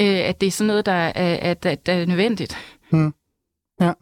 Øh, 0.00 0.28
at 0.28 0.40
det 0.40 0.46
er 0.46 0.50
sådan 0.50 0.66
noget, 0.66 0.86
der 0.86 0.92
er, 0.92 1.36
at, 1.50 1.66
at, 1.66 1.86
der 1.86 1.92
er 1.92 2.06
nødvendigt. 2.06 2.56
Hmm. 2.90 3.14
Ja. 3.80 3.92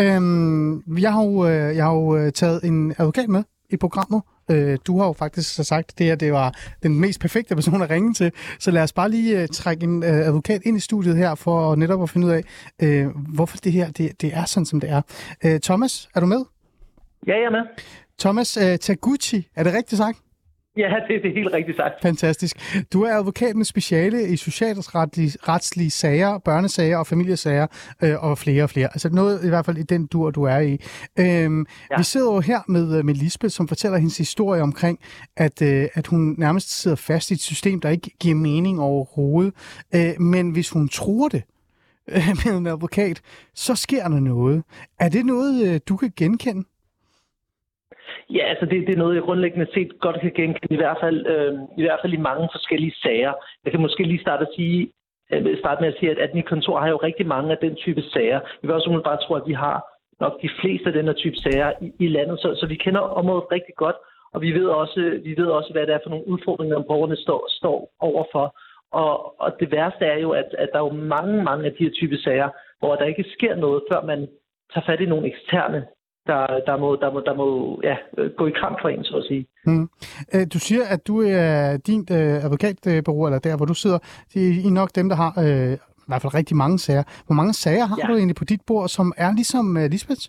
Øhm, 0.00 0.98
jeg, 0.98 1.12
har 1.12 1.24
jo, 1.24 1.46
øh, 1.46 1.76
jeg 1.76 1.84
har 1.84 1.92
jo 1.92 2.16
øh, 2.16 2.32
taget 2.32 2.64
en 2.64 2.94
advokat 2.98 3.28
med 3.28 3.42
i 3.70 3.76
programmet, 3.76 4.22
Øh, 4.50 4.78
du 4.86 4.98
har 4.98 5.06
jo 5.06 5.12
faktisk 5.12 5.54
så 5.54 5.64
sagt, 5.64 5.92
at 5.92 5.98
det 5.98 6.06
her 6.06 6.14
det 6.14 6.32
var 6.32 6.54
den 6.82 7.00
mest 7.00 7.20
perfekte 7.20 7.54
person 7.54 7.82
at 7.82 7.90
ringe 7.90 8.14
til. 8.14 8.32
Så 8.58 8.70
lad 8.70 8.82
os 8.82 8.92
bare 8.92 9.10
lige 9.10 9.42
uh, 9.42 9.48
trække 9.52 9.84
en 9.84 10.02
uh, 10.02 10.08
advokat 10.08 10.62
ind 10.64 10.76
i 10.76 10.80
studiet 10.80 11.16
her, 11.16 11.34
for 11.34 11.74
netop 11.74 12.02
at 12.02 12.10
finde 12.10 12.26
ud 12.26 12.32
af, 12.32 12.42
uh, 12.82 13.34
hvorfor 13.34 13.56
det 13.56 13.72
her 13.72 13.90
det, 13.90 14.20
det 14.20 14.34
er 14.34 14.44
sådan, 14.44 14.66
som 14.66 14.80
det 14.80 14.90
er. 14.90 15.02
Uh, 15.44 15.60
Thomas, 15.62 16.08
er 16.14 16.20
du 16.20 16.26
med? 16.26 16.44
Ja, 17.26 17.32
jeg 17.32 17.44
er 17.44 17.50
med. 17.50 17.62
Thomas 18.18 18.56
uh, 18.56 18.76
Taguchi, 18.80 19.48
er 19.56 19.62
det 19.62 19.72
rigtigt 19.72 19.98
sagt? 19.98 20.18
Ja, 20.82 20.94
det, 21.08 21.22
det 21.22 21.30
er 21.30 21.34
helt 21.34 21.52
rigtigt 21.52 21.76
sagt. 21.76 22.02
Fantastisk. 22.02 22.56
Du 22.92 23.02
er 23.02 23.14
advokat 23.14 23.56
med 23.56 23.64
speciale 23.64 24.28
i 24.28 24.36
socialretslige 24.36 25.90
sager, 25.90 26.38
børnesager 26.38 26.98
og 26.98 27.06
familiesager 27.06 27.66
øh, 28.02 28.24
og 28.24 28.38
flere 28.38 28.62
og 28.62 28.70
flere. 28.70 28.86
Altså 28.86 29.08
noget 29.08 29.44
i 29.44 29.48
hvert 29.48 29.66
fald 29.66 29.78
i 29.78 29.82
den 29.82 30.06
dur, 30.06 30.30
du 30.30 30.42
er 30.42 30.58
i. 30.58 30.78
Øhm, 31.18 31.66
ja. 31.90 31.96
Vi 31.96 32.02
sidder 32.02 32.34
jo 32.34 32.40
her 32.40 32.60
med, 32.68 32.98
øh, 32.98 33.04
med 33.04 33.14
Lisbeth, 33.14 33.52
som 33.52 33.68
fortæller 33.68 33.98
hendes 33.98 34.18
historie 34.18 34.62
omkring, 34.62 34.98
at, 35.36 35.62
øh, 35.62 35.88
at 35.94 36.06
hun 36.06 36.34
nærmest 36.38 36.80
sidder 36.80 36.96
fast 36.96 37.30
i 37.30 37.34
et 37.34 37.40
system, 37.40 37.80
der 37.80 37.88
ikke 37.88 38.10
giver 38.20 38.34
mening 38.34 38.80
overhovedet. 38.80 39.54
Øh, 39.94 40.20
men 40.20 40.50
hvis 40.50 40.70
hun 40.70 40.88
tror 40.88 41.28
det, 41.28 41.42
øh, 42.14 42.28
med 42.44 42.58
en 42.58 42.66
advokat, 42.66 43.20
så 43.54 43.74
sker 43.74 44.08
der 44.08 44.20
noget. 44.20 44.62
Er 45.00 45.08
det 45.08 45.26
noget, 45.26 45.66
øh, 45.66 45.80
du 45.88 45.96
kan 45.96 46.12
genkende? 46.16 46.64
Ja, 48.30 48.44
altså 48.52 48.66
det, 48.66 48.86
det 48.86 48.94
er 48.94 48.98
noget, 48.98 49.14
jeg 49.14 49.22
grundlæggende 49.22 49.66
set 49.74 50.00
godt 50.00 50.20
kan 50.20 50.32
genkende, 50.32 50.74
i 50.74 50.76
hvert 50.76 50.96
fald, 51.00 51.26
øh, 51.26 51.54
i, 51.78 51.82
hvert 51.82 51.98
fald 52.02 52.12
i 52.12 52.26
mange 52.30 52.48
forskellige 52.52 52.94
sager. 53.02 53.32
Jeg 53.64 53.72
kan 53.72 53.80
måske 53.80 54.02
lige 54.02 54.20
starte, 54.20 54.42
at 54.46 54.54
sige, 54.56 54.92
øh, 55.32 55.58
starte 55.58 55.80
med 55.80 55.88
at 55.88 55.98
sige, 55.98 56.10
at, 56.10 56.18
at 56.18 56.34
mit 56.34 56.46
kontor 56.46 56.80
har 56.80 56.88
jo 56.88 56.96
rigtig 56.96 57.26
mange 57.26 57.50
af 57.52 57.58
den 57.58 57.74
type 57.76 58.02
sager. 58.02 58.40
Jeg 58.40 58.66
vil 58.68 58.72
også 58.72 59.00
bare 59.04 59.22
tro, 59.24 59.34
at 59.34 59.46
vi 59.46 59.52
har 59.52 59.76
nok 60.20 60.42
de 60.42 60.50
fleste 60.60 60.86
af 60.86 60.92
den 60.92 61.06
her 61.06 61.12
type 61.12 61.36
sager 61.36 61.72
i, 61.80 61.92
i 61.98 62.08
landet, 62.08 62.40
så, 62.40 62.54
så 62.60 62.66
vi 62.66 62.74
kender 62.74 63.00
området 63.00 63.52
rigtig 63.52 63.74
godt, 63.74 63.96
og 64.34 64.42
vi 64.42 64.50
ved 64.52 64.66
også, 64.66 65.20
vi 65.24 65.34
ved 65.36 65.46
også 65.46 65.72
hvad 65.72 65.86
det 65.86 65.94
er 65.94 65.98
for 66.02 66.10
nogle 66.10 66.28
udfordringer, 66.28 66.82
borgerne 66.82 67.16
står, 67.16 67.46
står 67.50 67.94
overfor. 68.00 68.56
Og, 68.92 69.40
og 69.40 69.56
det 69.60 69.72
værste 69.72 70.04
er 70.04 70.18
jo, 70.18 70.30
at, 70.30 70.48
at 70.58 70.68
der 70.72 70.78
er 70.78 70.84
jo 70.84 70.92
mange, 70.92 71.42
mange 71.42 71.64
af 71.66 71.72
de 71.72 71.84
her 71.84 71.90
type 71.90 72.18
sager, 72.18 72.48
hvor 72.78 72.94
der 72.96 73.04
ikke 73.04 73.24
sker 73.36 73.54
noget, 73.56 73.82
før 73.92 74.00
man 74.06 74.28
tager 74.74 74.86
fat 74.86 75.00
i 75.00 75.06
nogle 75.06 75.26
eksterne 75.26 75.86
der, 76.26 76.60
der, 76.66 76.76
må, 76.76 76.96
der, 76.96 77.12
må, 77.12 77.20
der 77.20 77.34
må 77.34 77.80
ja, 77.82 77.96
gå 78.36 78.46
i 78.46 78.50
kamp 78.50 78.78
for 78.82 78.88
en, 78.88 79.04
så 79.04 79.16
at 79.16 79.24
sige. 79.24 79.46
Mm. 79.66 79.88
Du 80.52 80.58
siger, 80.58 80.80
at 80.94 81.06
du 81.06 81.22
er 81.22 81.76
din 81.76 82.06
øh, 82.10 82.44
advokatbureau, 82.44 83.26
eller 83.26 83.38
der, 83.38 83.56
hvor 83.56 83.66
du 83.66 83.74
sidder, 83.74 83.98
de 84.34 84.68
er 84.68 84.70
nok 84.70 84.90
dem, 84.94 85.08
der 85.08 85.16
har 85.16 85.32
øh, 85.46 85.72
i 85.72 86.08
hvert 86.08 86.22
fald 86.22 86.34
rigtig 86.34 86.56
mange 86.56 86.78
sager. 86.78 87.02
Hvor 87.26 87.34
mange 87.34 87.52
sager 87.52 87.86
har 87.86 87.98
ja. 88.02 88.06
du 88.06 88.16
egentlig 88.16 88.36
på 88.36 88.44
dit 88.44 88.60
bord, 88.66 88.88
som 88.88 89.12
er 89.16 89.32
ligesom 89.34 89.76
øh, 89.76 89.90
Lisbeth? 89.90 90.24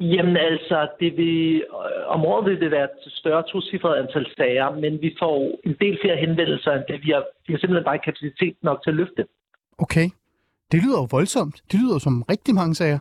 Jamen 0.00 0.36
altså, 0.36 0.88
det 1.00 1.16
vil, 1.16 1.62
øh, 1.62 2.14
om 2.14 2.20
året 2.24 2.44
vil 2.46 2.60
det 2.60 2.70
være 2.70 2.84
et 2.84 3.12
større 3.20 3.42
tocifret 3.52 3.96
antal 4.02 4.26
sager, 4.36 4.70
men 4.70 4.92
vi 5.02 5.16
får 5.18 5.36
en 5.64 5.76
del 5.80 5.98
flere 6.02 6.16
henvendelser 6.16 6.72
end 6.72 6.84
det. 6.88 7.00
Vi 7.06 7.10
har, 7.10 7.24
vi 7.46 7.52
har 7.52 7.58
simpelthen 7.58 7.84
bare 7.84 7.98
kapacitet 7.98 8.56
nok 8.62 8.82
til 8.82 8.90
at 8.90 8.96
løfte. 8.96 9.26
Okay. 9.78 10.08
Det 10.72 10.82
lyder 10.84 10.98
jo 11.00 11.08
voldsomt. 11.10 11.62
Det 11.72 11.80
lyder 11.80 11.98
som 11.98 12.22
rigtig 12.22 12.54
mange 12.54 12.74
sager. 12.74 12.98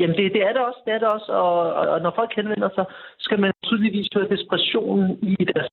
Jamen 0.00 0.16
det, 0.16 0.32
det 0.36 0.42
er 0.42 0.52
det 0.52 0.62
også, 0.68 0.80
det 0.86 0.92
er 0.94 0.98
det 0.98 1.08
også, 1.08 1.32
og, 1.32 1.74
og, 1.78 1.88
og 1.94 2.00
når 2.00 2.12
folk 2.16 2.32
henvender 2.36 2.70
sig, 2.74 2.84
skal 3.18 3.40
man 3.40 3.52
tydeligvis 3.64 4.08
høre 4.14 4.28
desperationen 4.28 5.18
i 5.22 5.44
deres 5.44 5.68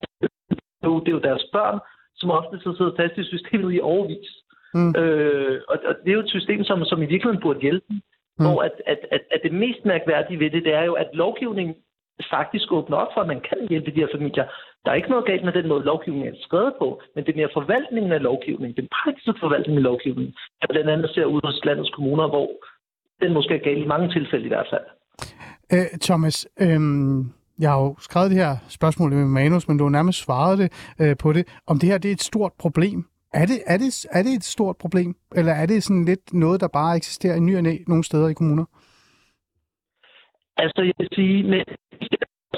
det 1.03 1.11
er 1.11 1.19
jo 1.19 1.29
deres 1.29 1.45
børn, 1.53 1.79
som 2.15 2.31
ofte 2.31 2.59
så 2.59 2.73
sidder 2.77 2.95
fast 2.99 3.17
i 3.17 3.23
systemet 3.23 3.73
i 3.73 3.79
overvis. 3.79 4.29
Mm. 4.73 4.95
Øh, 5.01 5.61
og, 5.69 5.77
og 5.89 5.95
det 6.03 6.09
er 6.09 6.17
jo 6.19 6.25
et 6.27 6.35
system, 6.37 6.63
som, 6.63 6.85
som 6.85 7.01
i 7.01 7.05
virkeligheden 7.05 7.41
burde 7.41 7.61
hjælpe 7.61 7.85
dem. 7.89 8.01
Mm. 8.39 8.45
Hvor 8.45 8.61
at, 8.61 8.71
at, 8.85 8.99
at, 9.11 9.21
at 9.31 9.39
det 9.43 9.53
mest 9.53 9.85
mærkværdige 9.85 10.39
ved 10.39 10.49
det, 10.51 10.63
det 10.63 10.73
er 10.73 10.83
jo, 10.83 10.93
at 10.93 11.09
lovgivningen 11.13 11.75
faktisk 12.29 12.71
åbner 12.71 12.97
op 12.97 13.11
for, 13.13 13.21
at 13.21 13.27
man 13.27 13.41
kan 13.49 13.67
hjælpe 13.69 13.91
de 13.91 14.01
her 14.03 14.07
familier. 14.15 14.45
Der 14.85 14.91
er 14.91 14.95
ikke 14.95 15.09
noget 15.09 15.25
galt 15.25 15.43
med 15.43 15.53
den 15.53 15.67
måde, 15.67 15.83
lovgivningen 15.83 16.33
er 16.33 16.37
skrevet 16.41 16.73
på, 16.79 17.01
men 17.15 17.25
det 17.25 17.31
er 17.31 17.37
mere 17.37 17.57
forvaltningen 17.59 18.11
af 18.11 18.21
lovgivningen, 18.21 18.75
den 18.81 18.89
praktiske 18.97 19.39
forvaltning 19.39 19.77
af 19.77 19.83
lovgivningen, 19.83 20.35
der 20.61 20.67
blandt 20.69 20.89
andet 20.89 21.09
ser 21.09 21.25
ud 21.25 21.41
hos 21.43 21.65
landets 21.65 21.89
kommuner, 21.89 22.27
hvor 22.27 22.49
den 23.21 23.33
måske 23.33 23.53
er 23.53 23.63
galt 23.63 23.83
i 23.83 23.87
mange 23.87 24.09
tilfælde 24.09 24.45
i 24.45 24.47
hvert 24.47 24.67
fald. 24.73 24.85
Øh, 25.73 25.99
Thomas, 26.01 26.47
øh, 26.59 26.79
jeg 27.59 27.69
har 27.71 27.79
jo 27.81 27.95
skrevet 27.99 28.31
det 28.31 28.37
her 28.37 28.53
spørgsmål 28.69 29.13
med 29.13 29.25
manus, 29.25 29.67
men 29.67 29.77
du 29.77 29.83
har 29.83 29.91
nærmest 29.91 30.23
svaret 30.25 30.57
det 30.57 30.69
øh, 31.01 31.15
på 31.23 31.33
det. 31.33 31.43
Om 31.67 31.79
det 31.79 31.89
her 31.89 31.97
det 31.97 32.09
er 32.09 32.13
et 32.13 32.29
stort 32.31 32.53
problem. 32.59 32.99
Er 33.41 33.45
det, 33.51 33.59
er, 33.73 33.77
det, 33.77 33.89
er 34.17 34.23
det 34.23 34.33
et 34.33 34.43
stort 34.55 34.77
problem, 34.83 35.15
eller 35.39 35.53
er 35.61 35.65
det 35.65 35.83
sådan 35.83 36.05
lidt 36.05 36.33
noget, 36.33 36.61
der 36.61 36.77
bare 36.79 36.95
eksisterer 36.95 37.35
i 37.35 37.39
ny 37.39 37.57
og 37.57 37.63
næ 37.63 37.73
nogle 37.87 38.03
steder 38.03 38.27
i 38.29 38.33
kommuner? 38.33 38.65
Altså, 40.57 40.81
jeg 40.89 40.95
vil 40.97 41.09
sige, 41.15 41.43
med, 41.43 41.63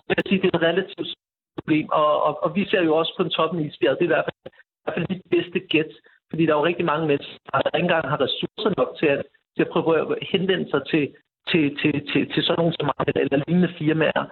jeg 0.07 0.15
vil 0.17 0.27
sige 0.27 0.41
det 0.41 0.49
er 0.53 0.57
et 0.57 0.67
relativt 0.69 1.09
problem, 1.57 1.87
og, 1.89 2.23
og, 2.27 2.43
og 2.43 2.55
vi 2.55 2.63
ser 2.69 2.81
jo 2.89 2.95
også 2.95 3.13
på 3.17 3.23
en 3.23 3.29
toppen 3.29 3.59
i 3.59 3.67
isbjerget. 3.67 3.99
Det 3.99 4.05
er 4.05 4.11
i 4.11 4.15
hvert 4.15 4.27
fald, 4.29 4.41
i 4.45 4.83
hvert 4.83 4.95
fald 4.95 5.07
de 5.15 5.21
bedste 5.35 5.59
gæt, 5.73 5.91
fordi 6.29 6.45
der 6.45 6.53
er 6.53 6.59
jo 6.59 6.69
rigtig 6.69 6.85
mange 6.85 7.07
mennesker, 7.07 7.61
der 7.63 7.77
ikke 7.77 7.85
engang 7.85 8.09
har 8.13 8.19
ressourcer 8.25 8.71
nok 8.77 8.91
til 8.99 9.09
at 9.15 9.21
til 9.57 9.67
at 9.67 9.73
prøve 9.73 9.91
at 10.01 10.07
henvende 10.31 10.67
sig 10.73 10.81
til, 10.91 11.03
til, 11.49 11.63
til, 11.81 11.93
til, 12.11 12.21
til 12.33 12.41
sådan 12.43 12.59
nogle 12.59 12.75
som 12.77 12.85
mig, 12.89 13.05
eller 13.23 13.43
lignende 13.47 13.71
firmaer. 13.77 14.23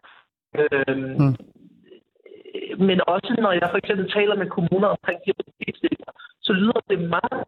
Øhm, 0.59 1.15
mm. 1.21 1.35
Men 2.87 2.97
også 3.15 3.31
når 3.43 3.51
jeg 3.51 3.67
for 3.71 3.77
eksempel 3.77 4.11
taler 4.17 4.35
med 4.35 4.47
kommuner 4.57 4.87
omkring 4.95 5.19
de 5.25 5.31
her 5.31 6.11
så 6.47 6.53
lyder 6.53 6.81
det 6.89 6.99
meget 7.15 7.43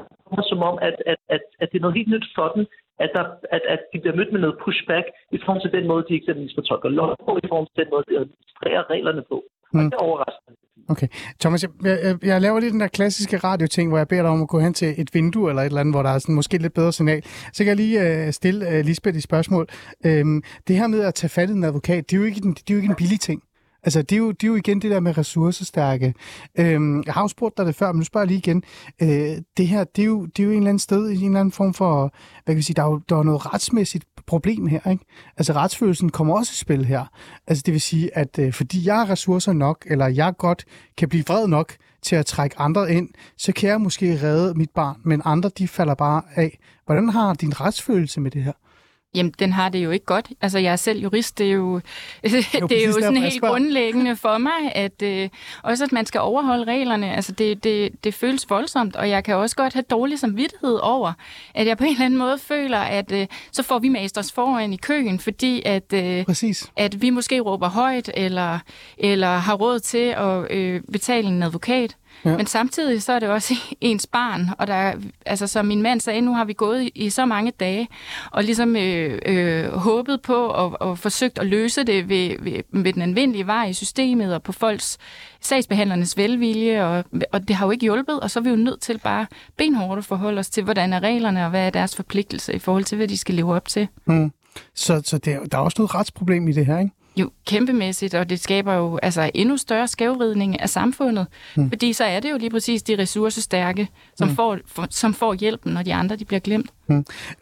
som 0.51 0.59
om, 0.69 0.75
at, 0.81 0.95
at, 1.05 1.19
at, 1.35 1.41
at 1.61 1.67
det 1.71 1.77
er 1.77 1.85
noget 1.85 1.97
helt 1.99 2.13
nyt 2.15 2.27
for 2.35 2.47
dem, 2.55 2.65
at, 2.99 3.09
der, 3.15 3.23
at, 3.55 3.61
at 3.73 3.79
de 3.93 3.99
bliver 3.99 4.15
mødt 4.15 4.31
med 4.31 4.41
noget 4.41 4.59
pushback 4.63 5.07
i 5.31 5.39
forhold 5.43 5.61
til 5.63 5.75
den 5.77 5.87
måde, 5.87 6.05
de 6.09 6.15
eksempelvis 6.15 6.55
fortolker 6.59 6.89
lov 6.89 7.15
på, 7.25 7.31
i 7.43 7.47
forhold 7.47 7.67
til 7.67 7.83
den 7.83 7.91
måde, 7.93 8.03
de 8.09 8.17
administrerer 8.19 8.89
reglerne 8.93 9.23
på. 9.31 9.37
Mm. 9.73 9.79
Og 9.79 9.83
det 9.85 9.93
er 9.93 10.05
overraskende. 10.07 10.57
Okay. 10.89 11.07
Thomas, 11.39 11.63
jeg, 11.63 11.69
jeg, 11.83 12.17
jeg 12.23 12.41
laver 12.41 12.59
lige 12.59 12.71
den 12.71 12.79
der 12.79 12.87
klassiske 12.87 13.37
radioting, 13.37 13.89
hvor 13.89 13.97
jeg 13.97 14.07
beder 14.07 14.21
dig 14.21 14.31
om 14.31 14.41
at 14.41 14.47
gå 14.47 14.59
hen 14.59 14.73
til 14.73 14.95
et 14.97 15.13
vindue 15.13 15.49
eller 15.49 15.61
et 15.61 15.65
eller 15.65 15.79
andet, 15.79 15.93
hvor 15.93 16.03
der 16.03 16.09
er 16.09 16.19
sådan 16.19 16.35
måske 16.35 16.57
lidt 16.57 16.73
bedre 16.73 16.93
signal. 16.93 17.23
Så 17.53 17.57
kan 17.57 17.67
jeg 17.67 17.75
lige 17.75 18.25
øh, 18.25 18.33
stille 18.33 18.69
øh, 18.69 18.85
Lisbeth 18.85 19.17
et 19.17 19.23
spørgsmål. 19.23 19.67
Øhm, 20.05 20.43
det 20.67 20.75
her 20.75 20.87
med 20.87 21.01
at 21.01 21.13
tage 21.13 21.29
fat 21.29 21.49
i 21.49 21.51
en 21.51 21.63
advokat, 21.63 22.09
det 22.09 22.15
er 22.15 22.19
jo 22.19 22.25
ikke 22.25 22.41
en, 22.45 22.53
det 22.53 22.69
er 22.69 22.73
jo 22.73 22.77
ikke 22.77 22.89
en 22.89 22.95
billig 22.95 23.19
ting. 23.19 23.41
Altså, 23.83 24.01
det 24.01 24.15
er, 24.15 24.17
jo, 24.19 24.31
det 24.31 24.43
er 24.43 24.47
jo 24.47 24.55
igen 24.55 24.81
det 24.81 24.91
der 24.91 24.99
med 24.99 25.17
ressourcestærke. 25.17 26.13
Øhm, 26.59 27.03
jeg 27.05 27.13
har 27.13 27.21
jo 27.21 27.27
spurgt 27.27 27.57
dig 27.57 27.65
det 27.65 27.75
før, 27.75 27.91
men 27.91 27.99
nu 27.99 28.03
spørger 28.03 28.25
jeg 28.25 28.27
lige 28.27 28.37
igen. 28.37 28.63
Øh, 29.01 29.37
det 29.57 29.67
her, 29.67 29.83
det 29.83 30.01
er, 30.01 30.05
jo, 30.05 30.25
det 30.25 30.43
er 30.43 30.43
jo 30.43 30.51
en 30.51 30.57
eller 30.57 30.69
anden 30.69 30.79
sted, 30.79 31.09
en 31.09 31.25
eller 31.25 31.39
anden 31.39 31.51
form 31.51 31.73
for, 31.73 32.13
hvad 32.45 32.55
kan 32.55 32.57
vi 32.57 32.61
sige, 32.61 32.73
der 32.73 32.83
er 32.83 32.87
jo 32.87 33.01
der 33.09 33.17
er 33.17 33.23
noget 33.23 33.53
retsmæssigt 33.53 34.05
problem 34.27 34.67
her, 34.67 34.89
ikke? 34.91 35.05
Altså, 35.37 35.53
retsfølelsen 35.53 36.09
kommer 36.09 36.35
også 36.35 36.51
i 36.51 36.55
spil 36.55 36.85
her. 36.85 37.05
Altså, 37.47 37.63
det 37.65 37.71
vil 37.73 37.81
sige, 37.81 38.17
at 38.17 38.39
øh, 38.39 38.53
fordi 38.53 38.87
jeg 38.87 38.95
har 38.95 39.09
ressourcer 39.09 39.53
nok, 39.53 39.85
eller 39.89 40.07
jeg 40.07 40.33
godt 40.37 40.65
kan 40.97 41.09
blive 41.09 41.23
vred 41.27 41.47
nok 41.47 41.75
til 42.01 42.15
at 42.15 42.25
trække 42.25 42.59
andre 42.59 42.93
ind, 42.93 43.09
så 43.37 43.51
kan 43.51 43.69
jeg 43.69 43.81
måske 43.81 44.19
redde 44.23 44.53
mit 44.53 44.69
barn, 44.69 44.97
men 45.03 45.21
andre, 45.25 45.49
de 45.57 45.67
falder 45.67 45.95
bare 45.95 46.21
af. 46.35 46.59
Hvordan 46.85 47.09
har 47.09 47.33
din 47.33 47.61
retsfølelse 47.61 48.21
med 48.21 48.31
det 48.31 48.43
her? 48.43 48.53
Jamen, 49.15 49.33
den 49.39 49.53
har 49.53 49.69
det 49.69 49.79
jo 49.79 49.91
ikke 49.91 50.05
godt. 50.05 50.29
Altså, 50.41 50.59
jeg 50.59 50.71
er 50.71 50.75
selv 50.75 50.99
jurist. 50.99 51.37
Det 51.37 51.47
er 51.47 51.51
jo, 51.51 51.75
det 52.23 52.33
er 52.33 52.59
jo 52.61 52.67
præcis 52.67 52.93
sådan 52.93 53.03
derfor, 53.03 53.13
jeg 53.13 53.21
helt 53.21 53.41
grundlæggende 53.41 54.15
for 54.15 54.37
mig, 54.37 54.75
at 54.75 55.01
øh, 55.01 55.29
også 55.63 55.83
at 55.83 55.91
man 55.91 56.05
skal 56.05 56.21
overholde 56.21 56.63
reglerne. 56.63 57.15
Altså, 57.15 57.31
det, 57.31 57.63
det, 57.63 58.03
det 58.03 58.13
føles 58.13 58.49
voldsomt, 58.49 58.95
og 58.95 59.09
jeg 59.09 59.23
kan 59.23 59.35
også 59.35 59.55
godt 59.55 59.73
have 59.73 59.83
dårlig 59.89 60.19
samvittighed 60.19 60.79
over, 60.81 61.13
at 61.55 61.67
jeg 61.67 61.77
på 61.77 61.83
en 61.83 61.89
eller 61.89 62.05
anden 62.05 62.19
måde 62.19 62.37
føler, 62.37 62.77
at 62.79 63.11
øh, 63.11 63.27
så 63.51 63.63
får 63.63 63.79
vi 63.79 63.89
masters 63.89 64.31
foran 64.31 64.73
i 64.73 64.77
køen, 64.77 65.19
fordi 65.19 65.61
at, 65.65 65.93
øh, 65.93 66.25
Præcis. 66.25 66.71
at 66.75 67.01
vi 67.01 67.09
måske 67.09 67.39
råber 67.39 67.69
højt, 67.69 68.11
eller, 68.13 68.59
eller 68.97 69.37
har 69.37 69.53
råd 69.53 69.79
til 69.79 70.15
at 70.17 70.51
øh, 70.51 70.81
betale 70.91 71.27
en 71.27 71.43
advokat. 71.43 71.95
Ja. 72.25 72.37
Men 72.37 72.45
samtidig 72.47 73.03
så 73.03 73.13
er 73.13 73.19
det 73.19 73.29
også 73.29 73.53
ens 73.81 74.07
barn, 74.07 74.49
og 74.59 74.67
der, 74.67 74.73
er- 74.73 74.95
altså 75.25 75.47
som 75.47 75.65
min 75.65 75.81
mand 75.81 75.99
sagde, 76.01 76.21
nu 76.21 76.33
har 76.33 76.45
vi 76.45 76.53
gået 76.53 76.81
i, 76.83 76.91
i 76.95 77.09
så 77.09 77.25
mange 77.25 77.51
dage, 77.59 77.87
og 78.31 78.43
ligesom 78.43 78.75
øh, 78.75 79.19
øh, 79.25 79.71
håbet 79.73 80.21
på 80.21 80.35
og, 80.35 80.81
og 80.81 80.99
forsøgt 80.99 81.39
at 81.39 81.45
løse 81.47 81.83
det 81.83 82.09
ved, 82.09 82.35
ved, 82.39 82.61
ved 82.71 82.93
den 82.93 83.01
almindelige 83.01 83.47
vej 83.47 83.65
i 83.65 83.73
systemet 83.73 84.33
og 84.35 84.43
på 84.43 84.51
folks 84.51 84.97
sagsbehandlernes 85.41 86.17
velvilje, 86.17 86.83
og, 86.85 87.03
og 87.31 87.47
det 87.47 87.55
har 87.55 87.65
jo 87.65 87.71
ikke 87.71 87.83
hjulpet, 87.83 88.19
og 88.19 88.31
så 88.31 88.39
er 88.39 88.43
vi 88.43 88.49
jo 88.49 88.55
nødt 88.55 88.81
til 88.81 88.97
bare 88.97 89.25
benhårdt 89.57 89.97
at 89.97 90.05
forholde 90.05 90.39
os 90.39 90.49
til, 90.49 90.63
hvordan 90.63 90.93
er 90.93 90.99
reglerne, 90.99 91.43
og 91.43 91.49
hvad 91.49 91.65
er 91.65 91.69
deres 91.69 91.95
forpligtelse 91.95 92.53
i 92.53 92.59
forhold 92.59 92.83
til, 92.83 92.95
hvad 92.95 93.07
de 93.07 93.17
skal 93.17 93.35
leve 93.35 93.55
op 93.55 93.67
til. 93.67 93.87
Mm. 94.05 94.31
Så, 94.75 95.01
så 95.05 95.17
det 95.17 95.33
er, 95.33 95.39
der 95.43 95.57
er 95.57 95.61
også 95.61 95.75
noget 95.79 95.95
retsproblem 95.95 96.47
i 96.47 96.51
det 96.51 96.65
her, 96.65 96.79
ikke? 96.79 96.91
Jo, 97.19 97.29
kæmpemæssigt, 97.47 98.13
og 98.13 98.29
det 98.29 98.39
skaber 98.39 98.73
jo 98.73 98.99
altså 99.03 99.31
endnu 99.33 99.57
større 99.57 99.87
skævvridning 99.87 100.59
af 100.61 100.69
samfundet, 100.69 101.27
mm. 101.55 101.69
fordi 101.69 101.93
så 101.93 102.03
er 102.03 102.19
det 102.19 102.31
jo 102.31 102.37
lige 102.37 102.49
præcis 102.49 102.83
de 102.83 102.97
ressourcestærke, 102.97 103.87
som, 104.15 104.29
mm. 104.29 104.35
får, 104.35 104.57
for, 104.65 104.87
som 104.89 105.13
får 105.13 105.33
hjælpen, 105.33 105.73
når 105.73 105.83
de 105.83 105.93
andre 105.93 106.15
de 106.15 106.25
bliver 106.25 106.39
glemt. 106.39 106.69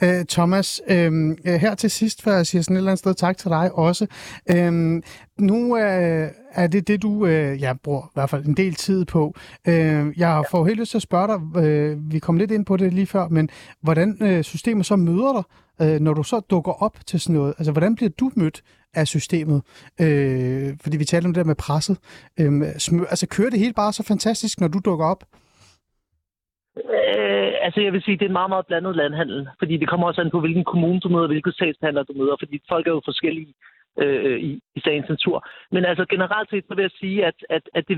Øh, 0.02 0.26
Thomas, 0.30 0.82
øh, 0.88 1.36
her 1.46 1.76
til 1.76 1.92
sidst, 1.92 2.22
før 2.22 2.36
jeg 2.36 2.48
siger 2.48 2.62
sådan 2.62 2.76
et 2.76 2.78
eller 2.78 2.92
andet 2.92 3.00
sted 3.00 3.14
tak 3.14 3.38
til 3.38 3.50
dig 3.50 3.72
også. 3.72 4.08
Øh, 4.50 5.02
nu 5.40 5.78
øh, 5.78 6.30
er 6.54 6.68
det 6.68 6.88
det, 6.88 7.02
du 7.02 7.26
øh, 7.26 7.62
ja, 7.62 7.74
bruger 7.84 8.02
i 8.06 8.12
hvert 8.14 8.30
fald 8.30 8.46
en 8.46 8.54
del 8.54 8.76
tid 8.76 9.06
på. 9.06 9.36
Øh, 9.68 10.06
jeg 10.18 10.44
får 10.52 10.66
helt 10.66 10.80
lyst 10.80 10.92
til 10.92 10.98
at 10.98 11.02
spørge 11.02 11.28
dig, 11.28 11.64
øh, 11.64 12.12
vi 12.12 12.20
kom 12.20 12.38
lidt 12.38 12.52
ind 12.52 12.66
på 12.66 12.78
det 12.78 12.94
lige 12.94 13.08
før, 13.08 13.28
men 13.28 13.50
hvordan 13.82 14.18
øh, 14.22 14.44
systemet 14.44 14.86
så 14.86 14.96
møder 14.96 15.34
dig, 15.34 15.44
øh, 15.88 16.00
når 16.00 16.14
du 16.14 16.24
så 16.24 16.40
dukker 16.40 16.84
op 16.84 16.98
til 17.08 17.20
sådan 17.20 17.36
noget? 17.36 17.54
Altså, 17.58 17.72
hvordan 17.72 17.96
bliver 17.96 18.10
du 18.10 18.32
mødt 18.36 18.62
af 18.96 19.08
systemet? 19.08 19.60
Øh, 20.04 20.70
fordi 20.84 20.96
vi 20.98 21.06
talte 21.06 21.28
om 21.28 21.34
det 21.34 21.42
der 21.42 21.52
med 21.54 21.64
presset. 21.68 21.96
Øh, 22.40 22.52
smø- 22.86 23.10
altså, 23.14 23.28
kører 23.36 23.50
det 23.50 23.60
hele 23.60 23.74
bare 23.82 23.94
så 23.94 24.04
fantastisk, 24.08 24.62
når 24.62 24.68
du 24.68 24.80
dukker 24.86 25.06
op? 25.06 25.24
Øh, 26.78 27.52
altså 27.66 27.80
jeg 27.82 27.94
vil 27.94 28.04
sige, 28.04 28.18
det 28.18 28.26
er 28.26 28.34
en 28.34 28.40
meget, 28.40 28.54
meget 28.54 28.68
blandet 28.68 28.96
landhandel, 28.96 29.48
fordi 29.60 29.78
det 29.78 29.90
kommer 29.90 30.08
også 30.08 30.22
an 30.22 30.32
på, 30.32 30.40
hvilken 30.40 30.64
kommune 30.64 31.00
du 31.00 31.10
møder, 31.10 31.28
hvilken 31.28 31.54
sagsbehandler 31.54 32.04
du 32.04 32.14
møder, 32.14 32.36
fordi 32.40 32.58
folk 32.72 32.88
er 32.88 32.92
jo 32.92 33.02
forskellige 33.06 33.54
øh, 34.04 34.40
i, 34.40 34.52
i 34.78 34.80
sagens 34.80 35.10
natur. 35.10 35.38
Men 35.72 35.86
altså 35.86 36.06
generelt 36.14 36.50
set, 36.50 36.66
så 36.68 36.74
vil 36.76 36.88
jeg 36.88 36.96
sige, 37.02 37.26
at, 37.26 37.38
at, 37.50 37.64
at 37.74 37.84
det, 37.88 37.98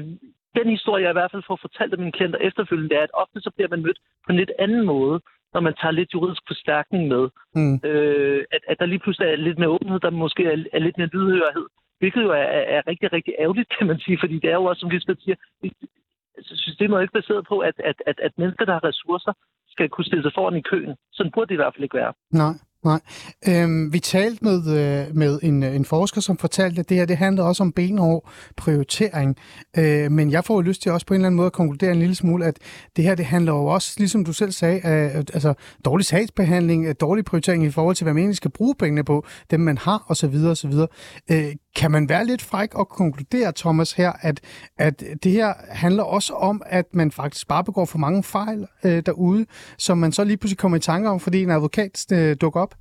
den 0.58 0.70
historie, 0.76 1.04
jeg 1.04 1.12
i 1.12 1.20
hvert 1.20 1.32
fald 1.32 1.48
får 1.48 1.60
fortalt 1.62 1.94
af 1.94 2.00
mine 2.00 2.12
klienter 2.18 2.40
efterfølgende, 2.40 2.90
det 2.90 2.98
er, 2.98 3.04
at 3.04 3.18
ofte 3.24 3.40
så 3.42 3.52
bliver 3.56 3.70
man 3.70 3.84
mødt 3.86 4.00
på 4.26 4.30
en 4.32 4.40
lidt 4.42 4.52
anden 4.60 4.86
måde, 4.86 5.22
når 5.58 5.68
man 5.70 5.80
tager 5.82 6.00
lidt 6.00 6.14
juridisk 6.14 6.44
forstærkning 6.52 7.04
med. 7.14 7.24
Mm. 7.58 7.76
Øh, 7.90 8.42
at, 8.56 8.62
at 8.72 8.80
der 8.80 8.86
lige 8.86 9.04
pludselig 9.04 9.28
er 9.28 9.46
lidt 9.48 9.60
mere 9.60 9.76
åbenhed, 9.76 10.00
der 10.00 10.22
måske 10.24 10.44
er, 10.54 10.58
er 10.76 10.80
lidt 10.86 10.98
mere 10.98 11.14
lydhørhed. 11.16 11.68
Hvilket 12.00 12.22
jo 12.28 12.32
er, 12.32 12.48
er, 12.76 12.82
rigtig, 12.92 13.14
rigtig 13.14 13.34
ærgerligt, 13.44 13.70
kan 13.78 13.88
man 13.88 14.00
sige, 14.06 14.18
fordi 14.24 14.36
det 14.44 14.50
er 14.50 14.60
jo 14.62 14.66
også, 14.70 14.80
som 14.80 14.90
Lisbeth 14.90 15.22
siger, 15.24 15.38
altså, 16.38 16.54
systemet 16.66 16.96
er 16.96 17.02
ikke 17.02 17.20
baseret 17.20 17.44
på, 17.52 17.58
at, 17.60 17.76
at, 17.90 17.98
at, 18.10 18.18
at 18.28 18.34
mennesker, 18.38 18.66
der 18.66 18.74
har 18.74 18.84
ressourcer, 18.84 19.34
skal 19.74 19.90
kunne 19.90 20.06
stille 20.06 20.24
sig 20.24 20.32
foran 20.36 20.58
i 20.62 20.68
køen. 20.72 20.96
Sådan 21.12 21.32
burde 21.32 21.48
det 21.50 21.56
i 21.56 21.62
hvert 21.62 21.74
fald 21.74 21.84
ikke 21.84 21.98
være. 22.02 22.14
Nej, 22.32 22.54
nej. 22.86 23.00
Øhm, 23.48 23.94
vi 23.94 24.00
talte 24.00 24.44
med, 24.44 24.58
øh, 24.58 25.16
med 25.16 25.40
en, 25.44 25.64
øh, 25.64 25.76
en 25.76 25.86
forsker, 25.86 26.22
som 26.22 26.38
fortalte, 26.38 26.80
at 26.80 26.90
det 26.90 26.98
her 26.98 27.06
det 27.06 27.18
handler 27.18 27.44
også 27.44 27.64
om 27.64 27.72
benhård 27.72 28.30
prioritering. 28.58 29.36
Øh, 29.78 30.12
men 30.12 30.32
jeg 30.32 30.46
får 30.46 30.54
jo 30.56 30.62
lyst 30.62 30.82
til 30.82 30.92
også 30.92 31.06
på 31.06 31.14
en 31.14 31.16
eller 31.16 31.28
anden 31.28 31.38
måde 31.38 31.46
at 31.46 31.54
konkludere 31.54 31.92
en 31.92 32.00
lille 32.00 32.16
smule, 32.16 32.46
at 32.46 32.58
det 32.96 33.04
her 33.04 33.16
det 33.16 33.26
handler 33.26 33.52
jo 33.52 33.66
også, 33.66 33.94
ligesom 33.98 34.26
du 34.26 34.34
selv 34.34 34.52
sagde, 34.52 34.80
af, 34.80 35.24
altså 35.34 35.54
dårlig 35.86 36.06
sagsbehandling, 36.06 36.86
af 36.86 36.96
dårlig 36.96 37.26
prioritering 37.26 37.66
i 37.66 37.72
forhold 37.72 37.96
til, 37.96 38.06
hvad 38.06 38.14
man 38.14 38.22
egentlig 38.22 38.38
skal 38.38 38.52
bruge 38.52 38.76
pengene 38.80 39.04
på, 39.04 39.26
dem 39.52 39.60
man 39.60 39.78
har 39.78 40.06
osv. 40.08 40.36
osv. 40.36 40.74
Øh, 41.32 41.56
kan 41.80 41.92
man 41.92 42.10
være 42.10 42.26
lidt 42.26 42.44
fræk 42.52 42.72
og 42.82 42.88
konkludere, 43.00 43.52
Thomas, 43.64 43.90
her, 43.94 44.12
at, 44.30 44.38
at 44.88 44.96
det 45.24 45.32
her 45.32 45.50
handler 45.84 46.04
også 46.04 46.34
om, 46.34 46.62
at 46.66 46.86
man 46.94 47.12
faktisk 47.12 47.48
bare 47.48 47.64
begår 47.64 47.86
for 47.92 48.00
mange 48.06 48.24
fejl 48.24 48.60
øh, 48.86 49.00
derude, 49.10 49.46
som 49.86 49.98
man 49.98 50.12
så 50.12 50.24
lige 50.24 50.38
pludselig 50.38 50.60
kommer 50.60 50.78
i 50.78 50.88
tanke 50.92 51.10
om, 51.10 51.20
fordi 51.20 51.44
en 51.44 51.52
advokat 51.52 51.94
øh, 52.18 52.36
dukker 52.42 52.62
op? 52.62 52.74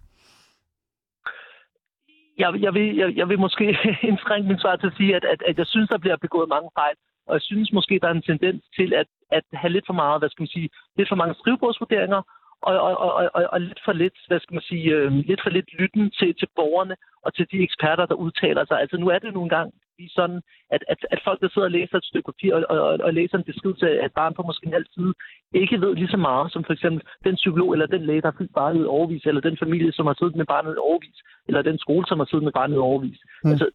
Jeg, 2.43 2.49
jeg, 2.65 2.73
vil, 2.75 2.97
jeg, 2.97 3.09
jeg 3.17 3.29
vil 3.29 3.39
måske 3.39 3.65
indskrænke 4.09 4.49
min 4.49 4.59
svar 4.59 4.77
til 4.77 4.87
at 4.87 4.97
sige, 4.97 5.17
at, 5.17 5.25
at, 5.25 5.41
at 5.49 5.59
jeg 5.59 5.67
synes, 5.67 5.89
der 5.89 5.99
bliver 5.99 6.17
begået 6.17 6.49
mange 6.49 6.71
fejl. 6.81 6.97
Og 7.29 7.33
jeg 7.35 7.43
synes 7.43 7.73
måske, 7.73 7.99
der 8.03 8.09
er 8.09 8.17
en 8.17 8.29
tendens 8.31 8.65
til 8.79 8.93
at, 9.01 9.09
at 9.31 9.45
have 9.53 9.73
lidt 9.73 9.87
for 9.87 9.97
meget, 10.03 10.21
hvad 10.21 10.31
skal 10.31 10.43
man 10.43 10.55
sige, 10.57 10.69
lidt 10.97 11.09
for 11.09 11.17
mange 11.17 11.35
skrivebordsvurderinger, 11.41 12.23
og, 12.63 12.81
og, 12.81 12.97
og, 12.99 13.31
og, 13.35 13.45
og 13.53 13.61
lidt 13.61 13.81
for 13.85 13.93
lidt, 13.93 14.15
hvad 14.29 14.41
skal 14.41 14.55
man 14.55 14.63
sige, 14.63 14.91
øh, 14.97 15.13
lidt 15.13 15.43
for 15.43 15.51
lidt 15.51 15.73
lytten 15.81 16.11
til, 16.11 16.35
til 16.35 16.49
borgerne 16.57 16.97
og 17.23 17.35
til 17.35 17.47
de 17.53 17.63
eksperter, 17.63 18.07
der 18.07 18.15
udtaler 18.15 18.65
sig. 18.65 18.81
Altså 18.81 18.97
nu 18.97 19.09
er 19.09 19.19
det 19.19 19.35
nogle 19.35 19.51
gange 19.51 19.73
lige 19.99 20.11
sådan, 20.19 20.41
at, 20.71 20.83
at, 20.89 20.99
at 21.11 21.21
folk, 21.25 21.41
der 21.41 21.49
sidder 21.49 21.69
og 21.69 21.77
læser 21.79 21.97
et 21.99 22.05
stykke 22.05 22.29
papir 22.33 22.55
og, 22.55 22.65
og, 22.71 22.81
og, 22.89 22.99
og 23.07 23.15
læser 23.15 23.39
en 23.39 23.51
beskrivelse 23.51 24.01
af 24.01 24.07
et 24.07 24.13
barn 24.13 24.35
på 24.35 24.43
måske 24.43 24.67
en 24.67 24.73
halv 24.79 24.87
side, 24.95 25.13
ikke 25.55 25.81
ved 25.81 25.95
lige 25.95 26.15
så 26.15 26.17
meget 26.17 26.53
som 26.53 26.65
for 26.65 26.73
eksempel 26.73 27.01
den 27.25 27.35
psykolog 27.35 27.73
eller 27.73 27.87
den 27.87 28.03
læge, 28.07 28.23
der 28.23 28.31
har 28.31 28.39
fyldt 28.39 28.55
barnet 28.55 28.85
i 28.85 28.93
overvis, 28.97 29.25
eller 29.27 29.41
den 29.41 29.57
familie, 29.63 29.93
som 29.93 30.07
har 30.07 30.17
siddet 30.19 30.37
med 30.37 30.47
barnet 30.47 30.75
i 30.75 30.85
overvis, 30.89 31.19
eller 31.49 31.63
den 31.63 31.79
skole, 31.79 32.07
som 32.07 32.19
har 32.19 32.27
siddet 32.27 32.45
med 32.45 32.53
barnet 32.53 32.75
i 32.75 32.87
overvis. 32.91 33.21
Mm. 33.25 33.49
Mm. 33.49 33.51
Altså, 33.51 33.67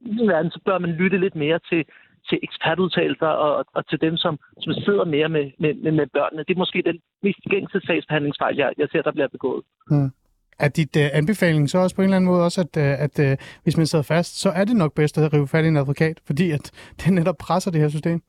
i 0.00 0.08
min 0.16 0.28
verden, 0.28 0.50
så 0.50 0.60
bør 0.64 0.78
man 0.78 0.90
lytte 0.90 1.18
lidt 1.18 1.36
mere 1.36 1.58
til, 1.70 1.84
til 2.28 2.38
ekspertudtalelser 2.42 3.26
og, 3.26 3.64
og 3.74 3.88
til 3.88 4.00
dem, 4.00 4.16
som, 4.16 4.38
som 4.60 4.72
sidder 4.72 5.04
mere 5.04 5.28
med, 5.28 5.46
med, 5.58 5.92
med, 5.92 6.06
børnene. 6.06 6.44
Det 6.48 6.54
er 6.54 6.58
måske 6.58 6.82
den 6.86 6.98
mest 7.22 7.38
gængse 7.50 7.80
sagsbehandlingsfejl, 7.86 8.56
jeg, 8.56 8.72
jeg 8.78 8.88
ser, 8.92 9.02
der 9.02 9.12
bliver 9.12 9.28
begået. 9.28 9.64
Er 10.58 10.68
dit 10.68 10.96
uh, 10.96 11.02
anbefaling 11.12 11.70
så 11.70 11.78
også 11.78 11.96
på 11.96 12.02
en 12.02 12.04
eller 12.04 12.16
anden 12.16 12.30
måde 12.30 12.44
også, 12.44 12.60
at, 12.60 12.76
uh, 12.76 13.04
at 13.06 13.18
uh, 13.18 13.32
hvis 13.62 13.76
man 13.76 13.86
sidder 13.86 14.04
fast, 14.14 14.40
så 14.40 14.50
er 14.50 14.64
det 14.64 14.76
nok 14.76 14.94
bedst 14.94 15.18
at 15.18 15.32
rive 15.32 15.48
fat 15.48 15.64
i 15.64 15.68
en 15.68 15.76
advokat, 15.76 16.20
fordi 16.26 16.50
at 16.50 16.64
det 17.00 17.12
netop 17.12 17.38
presser 17.46 17.70
det 17.70 17.80
her 17.80 17.88
system? 17.88 18.20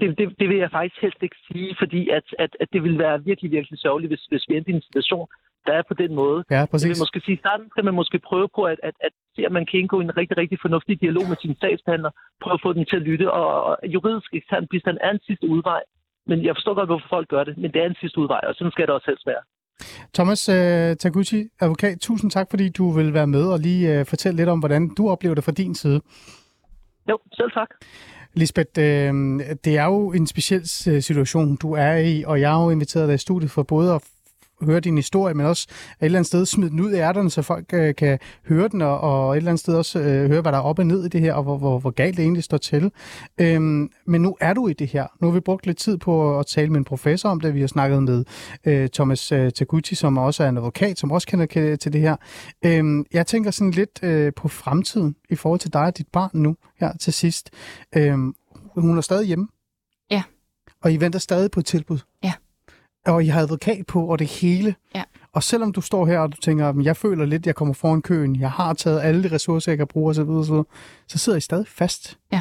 Det, 0.00 0.18
det, 0.18 0.26
det 0.40 0.48
vil 0.48 0.58
jeg 0.58 0.70
faktisk 0.70 1.02
helst 1.02 1.22
ikke 1.22 1.36
sige, 1.52 1.76
fordi 1.78 2.08
at, 2.08 2.26
at, 2.38 2.56
at 2.60 2.68
det 2.72 2.82
vil 2.82 2.98
være 2.98 3.24
virkelig, 3.24 3.50
virkelig 3.50 3.78
sørgeligt, 3.78 4.10
hvis, 4.10 4.24
hvis 4.30 4.44
vi 4.48 4.56
endte 4.56 4.70
i 4.70 4.74
en 4.74 4.82
situation, 4.82 5.26
der 5.66 5.72
er 5.78 5.82
på 5.90 5.94
den 6.02 6.14
måde. 6.20 6.38
Ja, 6.50 6.54
Jeg 6.54 6.62
vil 6.62 6.70
præcis. 6.74 6.98
måske 7.04 7.18
sige, 7.26 7.38
starten 7.44 7.66
skal 7.72 7.84
man 7.88 7.94
måske 8.00 8.18
prøve 8.28 8.48
på, 8.56 8.62
at, 8.72 8.78
at, 8.88 8.94
at 9.06 9.12
se, 9.36 9.40
om 9.48 9.52
man 9.58 9.66
kan 9.68 9.80
indgå 9.80 9.96
i 10.00 10.04
en 10.04 10.16
rigtig, 10.20 10.36
rigtig 10.42 10.58
fornuftig 10.64 11.00
dialog 11.04 11.24
med 11.28 11.36
sine 11.42 11.56
sagsbehandler, 11.60 12.10
prøve 12.42 12.54
at 12.54 12.64
få 12.66 12.72
dem 12.72 12.84
til 12.90 12.96
at 13.00 13.02
lytte, 13.10 13.26
og, 13.32 13.48
og 13.64 13.74
juridisk 13.94 14.30
ekstern 14.38 14.66
bistand 14.72 14.96
er 15.00 15.10
en 15.10 15.22
sidste 15.28 15.46
udvej. 15.54 15.82
Men 16.26 16.44
jeg 16.46 16.54
forstår 16.56 16.74
godt, 16.74 16.88
hvorfor 16.88 17.08
folk 17.16 17.28
gør 17.28 17.44
det, 17.44 17.54
men 17.58 17.72
det 17.72 17.82
er 17.82 17.86
en 17.86 18.00
sidste 18.00 18.18
udvej, 18.22 18.40
og 18.48 18.54
sådan 18.54 18.70
skal 18.70 18.86
det 18.86 18.94
også 18.94 19.08
helst 19.10 19.26
være. 19.26 19.42
Thomas 20.14 20.48
uh, 20.48 20.96
Taguchi, 21.02 21.40
advokat, 21.60 21.98
tusind 22.00 22.30
tak, 22.30 22.46
fordi 22.50 22.68
du 22.68 22.90
vil 22.90 23.14
være 23.14 23.26
med 23.26 23.44
og 23.54 23.58
lige 23.58 24.00
uh, 24.00 24.06
fortælle 24.06 24.36
lidt 24.36 24.48
om, 24.48 24.58
hvordan 24.58 24.94
du 24.98 25.08
oplever 25.10 25.34
det 25.34 25.44
fra 25.44 25.52
din 25.52 25.74
side. 25.74 26.00
Jo, 27.10 27.18
selv 27.32 27.50
tak. 27.50 27.68
Lisbeth, 28.34 28.70
øh, 28.78 29.14
det 29.64 29.78
er 29.78 29.84
jo 29.84 30.12
en 30.12 30.26
speciel 30.26 30.60
øh, 30.60 31.02
situation, 31.02 31.56
du 31.56 31.72
er 31.72 31.96
i, 31.96 32.24
og 32.26 32.40
jeg 32.40 32.50
har 32.50 32.62
jo 32.64 32.70
inviteret 32.70 33.08
dig 33.08 33.14
i 33.14 33.18
studiet 33.18 33.50
for 33.50 33.62
både 33.62 33.94
at 33.94 34.02
høre 34.64 34.80
din 34.80 34.96
historie, 34.96 35.34
men 35.34 35.46
også 35.46 35.66
et 35.70 36.04
eller 36.04 36.18
andet 36.18 36.26
sted 36.26 36.46
smide 36.46 36.70
den 36.70 36.80
ud 36.80 36.90
af 36.90 37.08
ærterne, 37.08 37.30
så 37.30 37.42
folk 37.42 37.64
øh, 37.72 37.94
kan 37.94 38.18
høre 38.48 38.68
den, 38.68 38.82
og, 38.82 39.00
og 39.00 39.32
et 39.32 39.36
eller 39.36 39.50
andet 39.50 39.60
sted 39.60 39.74
også 39.74 39.98
øh, 40.00 40.28
høre, 40.28 40.40
hvad 40.40 40.52
der 40.52 40.58
er 40.58 40.62
op 40.62 40.78
og 40.78 40.86
ned 40.86 41.04
i 41.04 41.08
det 41.08 41.20
her, 41.20 41.34
og 41.34 41.42
hvor, 41.42 41.58
hvor, 41.58 41.78
hvor 41.78 41.90
galt 41.90 42.16
det 42.16 42.22
egentlig 42.22 42.44
står 42.44 42.56
til. 42.56 42.92
Øhm, 43.40 43.90
men 44.06 44.22
nu 44.22 44.36
er 44.40 44.52
du 44.54 44.68
i 44.68 44.72
det 44.72 44.88
her. 44.88 45.06
Nu 45.20 45.26
har 45.26 45.34
vi 45.34 45.40
brugt 45.40 45.66
lidt 45.66 45.78
tid 45.78 45.96
på 45.98 46.38
at 46.38 46.46
tale 46.46 46.68
med 46.68 46.78
en 46.78 46.84
professor 46.84 47.28
om 47.28 47.40
det. 47.40 47.54
Vi 47.54 47.60
har 47.60 47.66
snakket 47.66 48.02
med 48.02 48.24
øh, 48.64 48.88
Thomas 48.88 49.32
øh, 49.32 49.52
Taguchi, 49.52 49.94
som 49.94 50.18
også 50.18 50.44
er 50.44 50.48
en 50.48 50.56
advokat, 50.56 50.98
som 50.98 51.10
også 51.12 51.26
kender 51.26 51.46
ke- 51.46 51.76
til 51.76 51.92
det 51.92 52.00
her. 52.00 52.16
Øhm, 52.64 53.04
jeg 53.12 53.26
tænker 53.26 53.50
sådan 53.50 53.70
lidt 53.70 54.00
øh, 54.02 54.32
på 54.36 54.48
fremtiden 54.48 55.16
i 55.30 55.34
forhold 55.34 55.60
til 55.60 55.72
dig 55.72 55.82
og 55.82 55.98
dit 55.98 56.08
barn 56.12 56.30
nu, 56.32 56.56
her 56.80 56.96
til 56.96 57.12
sidst. 57.12 57.50
Øhm, 57.96 58.34
hun 58.76 58.96
er 58.96 59.00
stadig 59.00 59.26
hjemme. 59.26 59.48
Ja. 60.10 60.22
Og 60.82 60.92
I 60.92 60.96
venter 60.96 61.18
stadig 61.18 61.50
på 61.50 61.60
et 61.60 61.66
tilbud. 61.66 61.98
Og 63.06 63.24
I 63.24 63.26
har 63.26 63.40
advokat 63.40 63.86
på, 63.86 64.06
og 64.06 64.18
det 64.18 64.26
hele. 64.26 64.74
Ja. 64.94 65.02
Og 65.32 65.42
selvom 65.42 65.72
du 65.72 65.80
står 65.80 66.06
her, 66.06 66.18
og 66.18 66.32
du 66.32 66.36
tænker, 66.36 66.68
at 66.68 66.74
jeg 66.84 66.96
føler 66.96 67.24
lidt, 67.24 67.42
at 67.42 67.46
jeg 67.46 67.54
kommer 67.54 67.74
foran 67.74 68.02
køen, 68.02 68.40
jeg 68.40 68.50
har 68.50 68.72
taget 68.72 69.00
alle 69.00 69.22
de 69.22 69.34
ressourcer, 69.34 69.72
jeg 69.72 69.78
kan 69.78 69.86
bruge 69.86 70.10
osv., 70.10 70.20
osv., 70.20 70.54
så 71.06 71.18
sidder 71.18 71.38
I 71.38 71.40
stadig 71.40 71.66
fast. 71.68 72.18
Ja. 72.32 72.40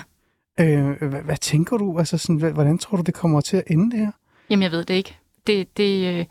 Øh, 0.59 1.09
hvad, 1.09 1.21
hvad 1.21 1.37
tænker 1.37 1.77
du? 1.77 1.97
Altså 1.99 2.17
sådan, 2.17 2.51
hvordan 2.53 2.77
tror 2.77 2.97
du, 2.97 3.03
det 3.03 3.13
kommer 3.13 3.41
til 3.41 3.57
at 3.57 3.63
ende 3.67 3.91
det 3.91 3.99
her? 3.99 4.11
Jamen, 4.49 4.63
jeg 4.63 4.71
ved 4.71 4.85
det 4.85 4.93
ikke 4.93 5.17
det, 5.47 5.77
det, 5.77 6.13
øh, 6.13 6.25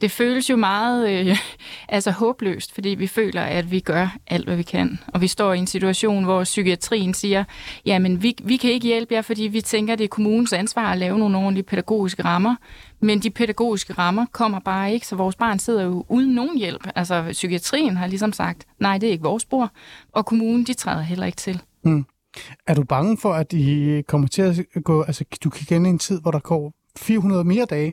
det 0.00 0.10
føles 0.10 0.50
jo 0.50 0.56
meget 0.56 1.10
øh, 1.10 1.36
altså 1.88 2.10
håbløst, 2.10 2.74
fordi 2.74 2.88
vi 2.88 3.06
føler, 3.06 3.42
at 3.42 3.70
vi 3.70 3.80
gør 3.80 4.16
alt, 4.26 4.44
hvad 4.44 4.56
vi 4.56 4.62
kan. 4.62 4.98
Og 5.06 5.20
vi 5.20 5.28
står 5.28 5.52
i 5.52 5.58
en 5.58 5.66
situation, 5.66 6.24
hvor 6.24 6.44
psykiatrien 6.44 7.14
siger, 7.14 7.44
jamen 7.86 8.22
vi, 8.22 8.36
vi 8.44 8.56
kan 8.56 8.70
ikke 8.70 8.86
hjælpe 8.86 9.14
jer, 9.14 9.22
fordi 9.22 9.42
vi 9.42 9.60
tænker, 9.60 9.96
det 9.96 10.04
er 10.04 10.08
kommunens 10.08 10.52
ansvar 10.52 10.92
at 10.92 10.98
lave 10.98 11.18
nogle 11.18 11.38
ordentlige 11.38 11.64
pædagogiske 11.64 12.24
rammer. 12.24 12.56
Men 13.00 13.20
de 13.20 13.30
pædagogiske 13.30 13.92
rammer 13.92 14.26
kommer 14.32 14.60
bare 14.60 14.92
ikke, 14.92 15.06
så 15.06 15.16
vores 15.16 15.36
barn 15.36 15.58
sidder 15.58 15.82
jo 15.82 16.04
uden 16.08 16.34
nogen 16.34 16.58
hjælp. 16.58 16.88
Altså 16.94 17.24
psykiatrien 17.30 17.96
har 17.96 18.06
ligesom 18.06 18.32
sagt, 18.32 18.64
nej, 18.80 18.98
det 18.98 19.06
er 19.06 19.10
ikke 19.10 19.24
vores 19.24 19.44
bror. 19.44 19.70
Og 20.12 20.26
kommunen, 20.26 20.64
de 20.64 20.74
træder 20.74 21.02
heller 21.02 21.26
ikke 21.26 21.36
til. 21.36 21.62
Mm. 21.84 22.06
Er 22.66 22.74
du 22.74 22.84
bange 22.84 23.18
for, 23.22 23.32
at 23.32 23.52
I 23.52 24.02
kommer 24.08 24.28
til 24.28 24.42
at 24.42 24.84
gå, 24.84 25.02
altså 25.02 25.24
du 25.44 25.50
kan 25.50 25.66
kende 25.66 25.90
en 25.90 25.98
tid, 25.98 26.20
hvor 26.20 26.30
der 26.30 26.38
går 26.38 26.72
400 26.96 27.44
mere 27.44 27.64
dage, 27.64 27.92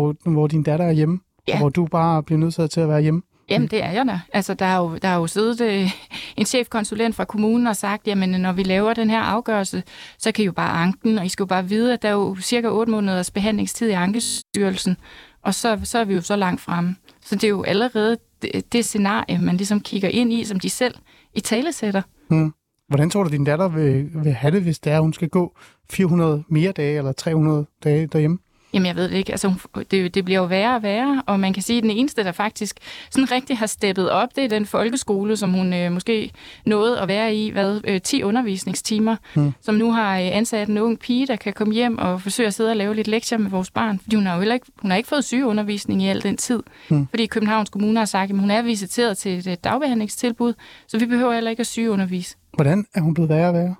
hvor, 0.00 0.30
hvor 0.30 0.46
din 0.46 0.62
datter 0.62 0.86
er 0.86 0.92
hjemme, 0.92 1.20
ja. 1.48 1.52
og 1.52 1.58
hvor 1.58 1.68
du 1.68 1.86
bare 1.86 2.22
bliver 2.22 2.38
nødt 2.38 2.70
til 2.70 2.80
at 2.80 2.88
være 2.88 3.02
hjemme? 3.02 3.22
Jamen, 3.50 3.68
det 3.68 3.84
er 3.84 3.90
jeg 3.90 4.06
da. 4.06 4.20
Altså, 4.32 4.54
der 4.54 4.66
er 4.66 4.76
jo, 4.76 4.96
der 5.02 5.08
er 5.08 5.16
jo 5.16 5.26
siddet 5.26 5.60
øh, 5.60 5.90
en 6.38 6.46
chefkonsulent 6.46 7.14
fra 7.14 7.24
kommunen 7.24 7.66
og 7.66 7.76
sagt, 7.76 8.06
jamen, 8.06 8.28
når 8.28 8.52
vi 8.52 8.62
laver 8.62 8.94
den 8.94 9.10
her 9.10 9.20
afgørelse, 9.20 9.82
så 10.18 10.32
kan 10.32 10.42
I 10.42 10.46
jo 10.46 10.52
bare 10.52 10.82
anken, 10.82 11.18
og 11.18 11.26
I 11.26 11.28
skal 11.28 11.42
jo 11.42 11.46
bare 11.46 11.68
vide, 11.68 11.92
at 11.92 12.02
der 12.02 12.08
er 12.08 12.12
jo 12.12 12.36
cirka 12.40 12.68
8 12.68 12.90
måneders 12.90 13.30
behandlingstid 13.30 13.88
i 13.88 13.92
Ankestyrelsen, 13.92 14.96
og 15.42 15.54
så, 15.54 15.80
så 15.84 15.98
er 15.98 16.04
vi 16.04 16.14
jo 16.14 16.20
så 16.20 16.36
langt 16.36 16.60
fremme. 16.60 16.96
Så 17.20 17.34
det 17.34 17.44
er 17.44 17.48
jo 17.48 17.62
allerede 17.62 18.16
det, 18.42 18.72
det 18.72 18.84
scenarie, 18.84 19.38
man 19.38 19.56
ligesom 19.56 19.80
kigger 19.80 20.08
ind 20.08 20.32
i, 20.32 20.44
som 20.44 20.60
de 20.60 20.70
selv 20.70 20.94
i 21.34 21.40
tale 21.40 21.72
sætter. 21.72 22.02
Hmm. 22.28 22.54
Hvordan 22.88 23.10
tror 23.10 23.22
du, 23.22 23.30
din 23.30 23.44
datter 23.44 23.68
vil, 23.68 24.10
vil 24.24 24.32
have 24.32 24.50
det, 24.50 24.62
hvis 24.62 24.78
det 24.78 24.92
er, 24.92 25.00
hun 25.00 25.12
skal 25.12 25.28
gå 25.28 25.56
400 25.90 26.44
mere 26.48 26.72
dage 26.72 26.98
eller 26.98 27.12
300 27.12 27.66
dage 27.84 28.06
derhjemme? 28.06 28.38
Jamen, 28.74 28.86
jeg 28.86 28.96
ved 28.96 29.08
det 29.08 29.16
ikke. 29.16 29.32
Altså, 29.32 29.54
det, 29.90 30.14
det 30.14 30.24
bliver 30.24 30.40
jo 30.40 30.46
værre 30.46 30.76
og 30.76 30.82
værre, 30.82 31.22
og 31.26 31.40
man 31.40 31.52
kan 31.52 31.62
sige, 31.62 31.76
at 31.76 31.82
den 31.82 31.90
eneste, 31.90 32.24
der 32.24 32.32
faktisk 32.32 32.78
sådan 33.10 33.30
rigtig 33.30 33.58
har 33.58 33.66
steppet 33.66 34.10
op, 34.10 34.28
det 34.36 34.44
er 34.44 34.48
den 34.48 34.66
folkeskole, 34.66 35.36
som 35.36 35.52
hun 35.52 35.72
øh, 35.72 35.92
måske 35.92 36.30
nåede 36.66 37.00
at 37.00 37.08
være 37.08 37.34
i, 37.34 37.50
hvad, 37.50 37.80
øh, 37.84 38.00
10 38.00 38.22
undervisningstimer, 38.22 39.16
hmm. 39.34 39.52
som 39.60 39.74
nu 39.74 39.92
har 39.92 40.18
øh, 40.18 40.36
ansat 40.36 40.68
en 40.68 40.78
ung 40.78 40.98
pige, 40.98 41.26
der 41.26 41.36
kan 41.36 41.52
komme 41.52 41.74
hjem 41.74 41.98
og 41.98 42.20
forsøge 42.20 42.46
at 42.46 42.54
sidde 42.54 42.70
og 42.70 42.76
lave 42.76 42.94
lidt 42.94 43.08
lektier 43.08 43.38
med 43.38 43.50
vores 43.50 43.70
barn, 43.70 43.98
fordi 43.98 44.16
hun 44.16 44.26
har 44.26 44.34
jo 44.34 44.40
heller 44.40 44.54
ikke, 44.54 44.66
hun 44.78 44.90
har 44.90 44.98
ikke 44.98 45.08
fået 45.08 45.24
sygeundervisning 45.24 46.02
i 46.02 46.08
al 46.08 46.22
den 46.22 46.36
tid, 46.36 46.62
hmm. 46.88 47.06
fordi 47.10 47.26
Københavns 47.26 47.70
Kommune 47.70 47.98
har 47.98 48.06
sagt, 48.06 48.30
at 48.30 48.38
hun 48.38 48.50
er 48.50 48.62
visiteret 48.62 49.18
til 49.18 49.38
et 49.38 49.46
øh, 49.46 49.56
dagbehandlingstilbud, 49.64 50.54
så 50.86 50.98
vi 50.98 51.06
behøver 51.06 51.34
heller 51.34 51.50
ikke 51.50 51.60
at 51.60 51.66
sygeundervise. 51.66 52.36
Hvordan 52.54 52.86
er 52.94 53.00
hun 53.00 53.14
blevet 53.14 53.28
værre 53.28 53.48
og 53.48 53.54
værre? 53.54 53.74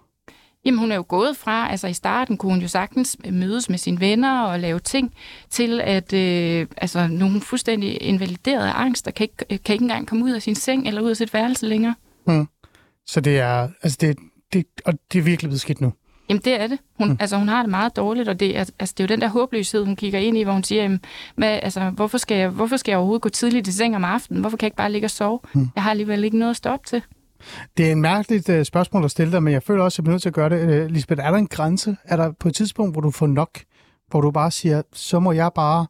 Jamen, 0.65 0.79
hun 0.79 0.93
er 0.93 0.97
jo 0.97 1.05
gået 1.09 1.37
fra, 1.37 1.71
altså 1.71 1.87
i 1.87 1.93
starten 1.93 2.37
kunne 2.37 2.53
hun 2.53 2.61
jo 2.61 2.69
sagtens 2.69 3.17
mødes 3.31 3.71
med 3.71 3.79
sine 3.79 4.01
venner 4.01 4.43
og 4.43 4.61
lave 4.61 4.79
ting, 4.79 5.15
til 5.51 5.81
at 5.81 6.13
øh, 6.13 6.67
altså, 6.77 7.07
nogle 7.07 7.41
fuldstændig 7.41 8.03
invaliderede 8.03 8.71
angst, 8.71 9.05
der 9.05 9.11
kan 9.11 9.25
ikke, 9.25 9.59
kan 9.65 9.73
ikke 9.73 9.83
engang 9.83 10.07
komme 10.07 10.25
ud 10.25 10.31
af 10.31 10.43
sin 10.43 10.55
seng 10.55 10.89
eller 10.89 11.03
ud 11.03 11.11
af 11.11 11.17
sit 11.17 11.35
værelse 11.35 11.67
længere. 11.67 11.95
Hmm. 12.27 12.49
Så 13.07 13.21
det 13.21 13.39
er, 13.39 13.69
altså 13.83 13.99
det, 14.01 14.19
det, 14.53 14.67
og 14.85 14.95
det 15.13 15.19
er 15.19 15.23
virkelig 15.23 15.49
blevet 15.49 15.61
skidt 15.61 15.81
nu? 15.81 15.93
Jamen, 16.29 16.43
det 16.45 16.61
er 16.61 16.67
det. 16.67 16.79
Hun, 16.99 17.09
hmm. 17.09 17.17
altså, 17.21 17.37
hun 17.37 17.49
har 17.49 17.63
det 17.63 17.71
meget 17.71 17.97
dårligt, 17.97 18.29
og 18.29 18.41
det 18.41 18.57
er, 18.57 18.71
altså, 18.79 18.95
det 18.99 19.01
er 19.01 19.05
jo 19.05 19.09
den 19.09 19.21
der 19.21 19.29
håbløshed, 19.29 19.85
hun 19.85 19.97
kigger 19.97 20.19
ind 20.19 20.39
i, 20.39 20.43
hvor 20.43 20.53
hun 20.53 20.65
siger, 20.65 20.83
jamen, 20.83 21.01
hvad, 21.37 21.61
altså, 21.63 21.91
hvorfor, 21.91 22.19
skal 22.19 22.37
jeg, 22.37 22.49
hvorfor 22.49 22.77
skal 22.77 22.93
jeg 22.93 22.99
overhovedet 22.99 23.23
gå 23.23 23.29
tidligt 23.29 23.69
i 23.69 23.73
seng 23.73 23.97
om 23.97 24.05
aftenen? 24.05 24.41
Hvorfor 24.41 24.57
kan 24.57 24.65
jeg 24.65 24.69
ikke 24.69 24.77
bare 24.77 24.93
ligge 24.93 25.07
og 25.07 25.11
sove? 25.11 25.41
Hmm. 25.53 25.69
Jeg 25.75 25.83
har 25.83 25.91
alligevel 25.91 26.25
ikke 26.25 26.39
noget 26.39 26.51
at 26.51 26.57
stå 26.57 26.71
op 26.71 26.87
til. 26.87 27.03
Det 27.77 27.89
er 27.89 27.93
en 27.93 28.01
mærkeligt 28.01 28.49
uh, 28.49 28.63
spørgsmål 28.63 29.05
at 29.05 29.11
stille 29.11 29.33
dig, 29.33 29.43
men 29.43 29.53
jeg 29.53 29.63
føler 29.63 29.85
også, 29.85 29.95
at 29.95 29.99
jeg 29.99 30.05
bliver 30.05 30.15
nødt 30.15 30.23
til 30.23 30.29
at 30.29 30.35
gøre 30.35 30.49
det. 30.49 30.85
Uh, 30.85 30.91
Lisbeth, 30.91 31.25
er 31.25 31.31
der 31.31 31.39
en 31.39 31.47
grænse? 31.47 31.97
Er 32.05 32.17
der 32.17 32.33
på 32.33 32.49
et 32.49 32.55
tidspunkt, 32.55 32.95
hvor 32.95 33.01
du 33.01 33.11
får 33.11 33.27
nok? 33.27 33.59
Hvor 34.11 34.21
du 34.21 34.31
bare 34.31 34.51
siger, 34.51 34.83
så 34.93 35.21
må 35.21 35.33
jeg 35.33 35.51
bare, 35.55 35.87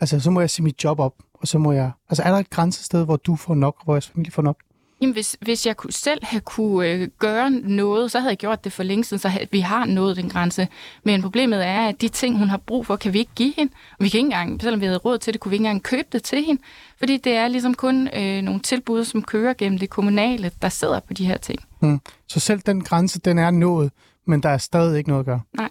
altså 0.00 0.20
så 0.20 0.30
må 0.30 0.40
jeg 0.40 0.50
sige 0.50 0.64
mit 0.64 0.84
job 0.84 1.00
op, 1.00 1.14
og 1.34 1.48
så 1.48 1.58
må 1.58 1.72
jeg... 1.72 1.90
Altså 2.08 2.22
er 2.22 2.30
der 2.30 2.38
et 2.38 2.50
grænsested, 2.50 3.04
hvor 3.04 3.16
du 3.16 3.36
får 3.36 3.54
nok, 3.54 3.74
og 3.78 3.84
hvor 3.84 3.94
jeres 3.94 4.08
familie 4.08 4.32
får 4.32 4.42
nok? 4.42 4.56
Jamen, 5.00 5.12
hvis, 5.12 5.36
hvis 5.40 5.66
jeg 5.66 5.76
kunne, 5.76 5.92
selv 5.92 6.24
havde 6.24 6.44
kunne 6.44 6.88
øh, 6.88 7.08
gøre 7.18 7.50
noget, 7.50 8.10
så 8.10 8.18
havde 8.18 8.30
jeg 8.30 8.38
gjort 8.38 8.64
det 8.64 8.72
for 8.72 8.82
længe 8.82 9.04
siden, 9.04 9.18
så 9.18 9.28
havde, 9.28 9.46
vi 9.52 9.60
har 9.60 9.84
nået 9.84 10.16
den 10.16 10.28
grænse. 10.28 10.68
Men 11.04 11.22
problemet 11.22 11.66
er, 11.66 11.88
at 11.88 12.00
de 12.00 12.08
ting, 12.08 12.38
hun 12.38 12.48
har 12.48 12.56
brug 12.56 12.86
for, 12.86 12.96
kan 12.96 13.12
vi 13.12 13.18
ikke 13.18 13.32
give 13.34 13.52
hende. 13.56 13.72
Og 13.98 14.04
vi 14.04 14.08
kan 14.08 14.18
ikke 14.18 14.26
engang, 14.26 14.62
selvom 14.62 14.80
vi 14.80 14.86
havde 14.86 14.98
råd 14.98 15.18
til 15.18 15.32
det, 15.32 15.40
kunne 15.40 15.50
vi 15.50 15.54
ikke 15.54 15.64
engang 15.64 15.82
købe 15.82 16.08
det 16.12 16.22
til 16.22 16.44
hende. 16.44 16.62
Fordi 16.98 17.16
det 17.16 17.32
er 17.32 17.48
ligesom 17.48 17.74
kun 17.74 18.08
øh, 18.16 18.42
nogle 18.42 18.60
tilbud, 18.60 19.04
som 19.04 19.22
kører 19.22 19.54
gennem 19.54 19.78
det 19.78 19.90
kommunale, 19.90 20.50
der 20.62 20.68
sidder 20.68 21.00
på 21.00 21.14
de 21.14 21.26
her 21.26 21.36
ting. 21.36 21.58
Hmm. 21.80 22.00
Så 22.28 22.40
selv 22.40 22.60
den 22.60 22.84
grænse, 22.84 23.20
den 23.20 23.38
er 23.38 23.50
nået, 23.50 23.90
men 24.26 24.42
der 24.42 24.48
er 24.48 24.58
stadig 24.58 24.98
ikke 24.98 25.10
noget 25.10 25.20
at 25.20 25.26
gøre? 25.26 25.40
Nej. 25.56 25.70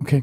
Okay. 0.00 0.22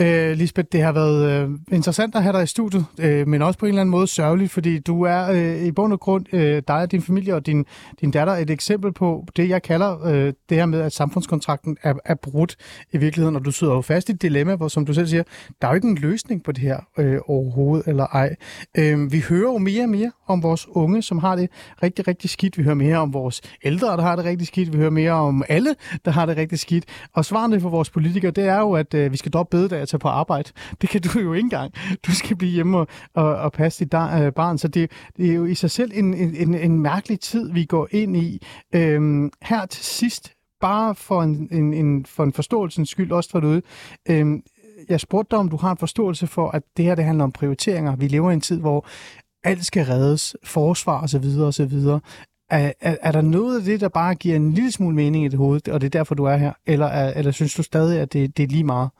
Øh, 0.00 0.36
Lisbeth, 0.36 0.68
det 0.72 0.82
har 0.82 0.92
været 0.92 1.30
øh, 1.30 1.50
interessant 1.72 2.14
at 2.14 2.22
have 2.22 2.32
dig 2.32 2.42
i 2.42 2.46
studiet, 2.46 2.84
øh, 3.00 3.28
men 3.28 3.42
også 3.42 3.58
på 3.58 3.66
en 3.66 3.68
eller 3.68 3.80
anden 3.80 3.90
måde 3.90 4.06
sørgeligt, 4.06 4.52
fordi 4.52 4.78
du 4.78 5.02
er 5.02 5.30
øh, 5.30 5.62
i 5.66 5.72
bund 5.72 5.92
og 5.92 6.00
grund, 6.00 6.34
øh, 6.34 6.62
dig 6.68 6.76
og 6.76 6.92
din 6.92 7.02
familie 7.02 7.34
og 7.34 7.46
din, 7.46 7.64
din 8.00 8.10
datter, 8.10 8.34
et 8.34 8.50
eksempel 8.50 8.92
på 8.92 9.26
det, 9.36 9.48
jeg 9.48 9.62
kalder 9.62 10.06
øh, 10.06 10.32
det 10.48 10.56
her 10.56 10.66
med, 10.66 10.80
at 10.80 10.92
samfundskontrakten 10.92 11.76
er, 11.82 11.94
er 12.04 12.14
brudt 12.14 12.56
i 12.92 12.96
virkeligheden, 12.96 13.36
og 13.36 13.44
du 13.44 13.50
sidder 13.50 13.74
jo 13.74 13.80
fast 13.80 14.08
i 14.08 14.12
et 14.12 14.22
dilemma, 14.22 14.54
hvor 14.54 14.68
som 14.68 14.86
du 14.86 14.94
selv 14.94 15.06
siger, 15.06 15.22
der 15.62 15.68
er 15.68 15.72
jo 15.72 15.74
ikke 15.74 15.88
en 15.88 15.98
løsning 15.98 16.42
på 16.42 16.52
det 16.52 16.62
her 16.62 16.78
øh, 16.98 17.18
overhovedet, 17.26 17.86
eller 17.86 18.06
ej. 18.06 18.36
Øh, 18.78 19.12
vi 19.12 19.24
hører 19.28 19.52
jo 19.52 19.58
mere 19.58 19.82
og 19.82 19.88
mere 19.88 20.12
om 20.26 20.42
vores 20.42 20.68
unge, 20.68 21.02
som 21.02 21.18
har 21.18 21.36
det 21.36 21.50
rigtig, 21.82 22.08
rigtig 22.08 22.30
skidt. 22.30 22.58
Vi 22.58 22.62
hører 22.62 22.74
mere 22.74 22.96
om 22.96 23.12
vores 23.12 23.40
ældre, 23.64 23.96
der 23.96 24.02
har 24.02 24.16
det 24.16 24.24
rigtig 24.24 24.46
skidt. 24.46 24.72
Vi 24.72 24.78
hører 24.78 24.90
mere 24.90 25.12
om 25.12 25.44
alle, 25.48 25.74
der 26.04 26.10
har 26.10 26.26
det 26.26 26.36
rigtig 26.36 26.58
skidt. 26.58 26.84
Og 27.12 27.24
svarene 27.24 27.60
for 27.60 27.68
vores 27.68 27.90
politikere, 27.90 28.30
det 28.30 28.44
er 28.44 28.58
jo, 28.58 28.72
at 28.72 28.94
øh, 28.94 29.11
vi 29.12 29.16
skal 29.16 29.32
droppe 29.32 29.56
bededag 29.56 29.82
og 29.82 29.88
tage 29.88 29.98
på 29.98 30.08
arbejde. 30.08 30.50
Det 30.80 30.88
kan 30.88 31.00
du 31.00 31.20
jo 31.20 31.32
ikke 31.32 31.46
engang. 31.46 31.72
Du 32.06 32.14
skal 32.14 32.36
blive 32.36 32.52
hjemme 32.52 32.78
og, 32.78 32.86
og, 33.14 33.36
og 33.36 33.52
passe 33.52 33.84
dit 33.84 33.92
der, 33.92 34.26
øh, 34.26 34.32
barn. 34.32 34.58
Så 34.58 34.68
det, 34.68 34.90
det 35.16 35.30
er 35.30 35.34
jo 35.34 35.44
i 35.44 35.54
sig 35.54 35.70
selv 35.70 35.90
en, 35.94 36.14
en, 36.14 36.54
en 36.54 36.80
mærkelig 36.80 37.20
tid, 37.20 37.52
vi 37.52 37.64
går 37.64 37.88
ind 37.90 38.16
i. 38.16 38.42
Øhm, 38.74 39.30
her 39.42 39.66
til 39.66 39.84
sidst, 39.84 40.32
bare 40.60 40.94
for 40.94 41.22
en, 41.22 41.48
en, 41.52 41.74
en, 41.74 42.06
for 42.06 42.24
en 42.24 42.32
forståelsens 42.32 42.88
skyld, 42.88 43.12
også 43.12 43.30
for 43.30 43.40
derude. 43.40 43.62
Øhm, 44.10 44.42
jeg 44.88 45.00
spurgte 45.00 45.30
dig, 45.30 45.38
om 45.38 45.48
du 45.48 45.56
har 45.56 45.70
en 45.70 45.76
forståelse 45.76 46.26
for, 46.26 46.50
at 46.50 46.62
det 46.76 46.84
her 46.84 46.94
det 46.94 47.04
handler 47.04 47.24
om 47.24 47.32
prioriteringer. 47.32 47.96
Vi 47.96 48.08
lever 48.08 48.30
i 48.30 48.34
en 48.34 48.40
tid, 48.40 48.60
hvor 48.60 48.86
alt 49.44 49.66
skal 49.66 49.84
reddes, 49.84 50.36
forsvar 50.44 51.02
osv. 51.02 51.24
osv. 51.40 51.72
Er, 52.52 52.72
er, 52.80 52.96
er 53.02 53.12
der 53.12 53.20
noget 53.20 53.58
af 53.58 53.64
det, 53.64 53.80
der 53.80 53.88
bare 53.88 54.14
giver 54.14 54.36
en 54.36 54.52
lille 54.52 54.72
smule 54.72 54.96
mening 54.96 55.24
i 55.24 55.28
det 55.28 55.38
hoved, 55.38 55.68
og 55.68 55.80
det 55.80 55.86
er 55.86 55.90
derfor, 55.90 56.14
du 56.14 56.24
er 56.24 56.36
her? 56.36 56.52
Eller, 56.66 56.86
er, 56.86 57.12
eller 57.12 57.30
synes 57.30 57.54
du 57.54 57.62
stadig, 57.62 58.00
at 58.00 58.12
det, 58.12 58.36
det 58.36 58.42
er 58.42 58.46
lige 58.46 58.64
meget? 58.64 58.90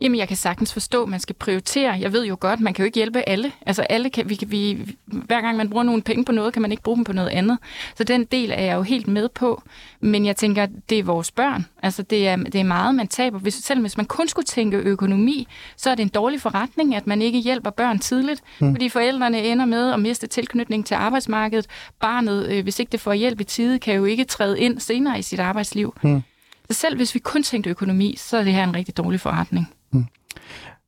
Jamen, 0.00 0.18
jeg 0.18 0.28
kan 0.28 0.36
sagtens 0.36 0.72
forstå, 0.72 1.02
at 1.02 1.08
man 1.08 1.20
skal 1.20 1.34
prioritere. 1.34 1.92
Jeg 2.00 2.12
ved 2.12 2.26
jo 2.26 2.36
godt, 2.40 2.60
man 2.60 2.74
kan 2.74 2.82
jo 2.82 2.84
ikke 2.84 2.96
hjælpe 2.96 3.28
alle. 3.28 3.52
Altså, 3.66 3.82
alle 3.82 4.10
kan, 4.10 4.28
vi, 4.28 4.34
kan, 4.34 4.50
vi, 4.50 4.78
hver 5.06 5.40
gang 5.40 5.56
man 5.56 5.70
bruger 5.70 5.84
nogle 5.84 6.02
penge 6.02 6.24
på 6.24 6.32
noget, 6.32 6.52
kan 6.52 6.62
man 6.62 6.70
ikke 6.70 6.82
bruge 6.82 6.96
dem 6.96 7.04
på 7.04 7.12
noget 7.12 7.28
andet. 7.28 7.58
Så 7.96 8.04
den 8.04 8.24
del 8.24 8.50
er 8.50 8.62
jeg 8.62 8.76
jo 8.76 8.82
helt 8.82 9.08
med 9.08 9.28
på. 9.28 9.62
Men 10.00 10.26
jeg 10.26 10.36
tænker, 10.36 10.66
det 10.90 10.98
er 10.98 11.02
vores 11.02 11.30
børn. 11.30 11.66
Altså, 11.82 12.02
det 12.02 12.28
er, 12.28 12.36
det 12.36 12.54
er 12.54 12.64
meget, 12.64 12.94
man 12.94 13.08
taber. 13.08 13.38
Hvis, 13.38 13.54
selv 13.54 13.80
hvis 13.80 13.96
man 13.96 14.06
kun 14.06 14.28
skulle 14.28 14.46
tænke 14.46 14.76
økonomi, 14.76 15.48
så 15.76 15.90
er 15.90 15.94
det 15.94 16.02
en 16.02 16.08
dårlig 16.08 16.40
forretning, 16.40 16.94
at 16.94 17.06
man 17.06 17.22
ikke 17.22 17.38
hjælper 17.38 17.70
børn 17.70 17.98
tidligt. 17.98 18.42
Mm. 18.60 18.74
Fordi 18.74 18.88
forældrene 18.88 19.42
ender 19.42 19.64
med 19.64 19.92
at 19.92 20.00
miste 20.00 20.26
tilknytning 20.26 20.86
til 20.86 20.94
arbejdsmarkedet. 20.94 21.66
Barnet, 22.00 22.48
øh, 22.48 22.62
hvis 22.62 22.78
ikke 22.78 22.92
det 22.92 23.00
får 23.00 23.12
hjælp 23.12 23.40
i 23.40 23.44
tide, 23.44 23.78
kan 23.78 23.94
jo 23.94 24.04
ikke 24.04 24.24
træde 24.24 24.60
ind 24.60 24.80
senere 24.80 25.18
i 25.18 25.22
sit 25.22 25.40
arbejdsliv. 25.40 25.94
Mm. 26.02 26.22
Så 26.70 26.74
selv 26.74 26.96
hvis 26.96 27.14
vi 27.14 27.18
kun 27.18 27.42
tænkte 27.42 27.70
økonomi, 27.70 28.14
så 28.18 28.36
er 28.36 28.44
det 28.44 28.52
her 28.52 28.64
en 28.64 28.74
rigtig 28.74 28.96
dårlig 28.96 29.20
forretning. 29.20 29.68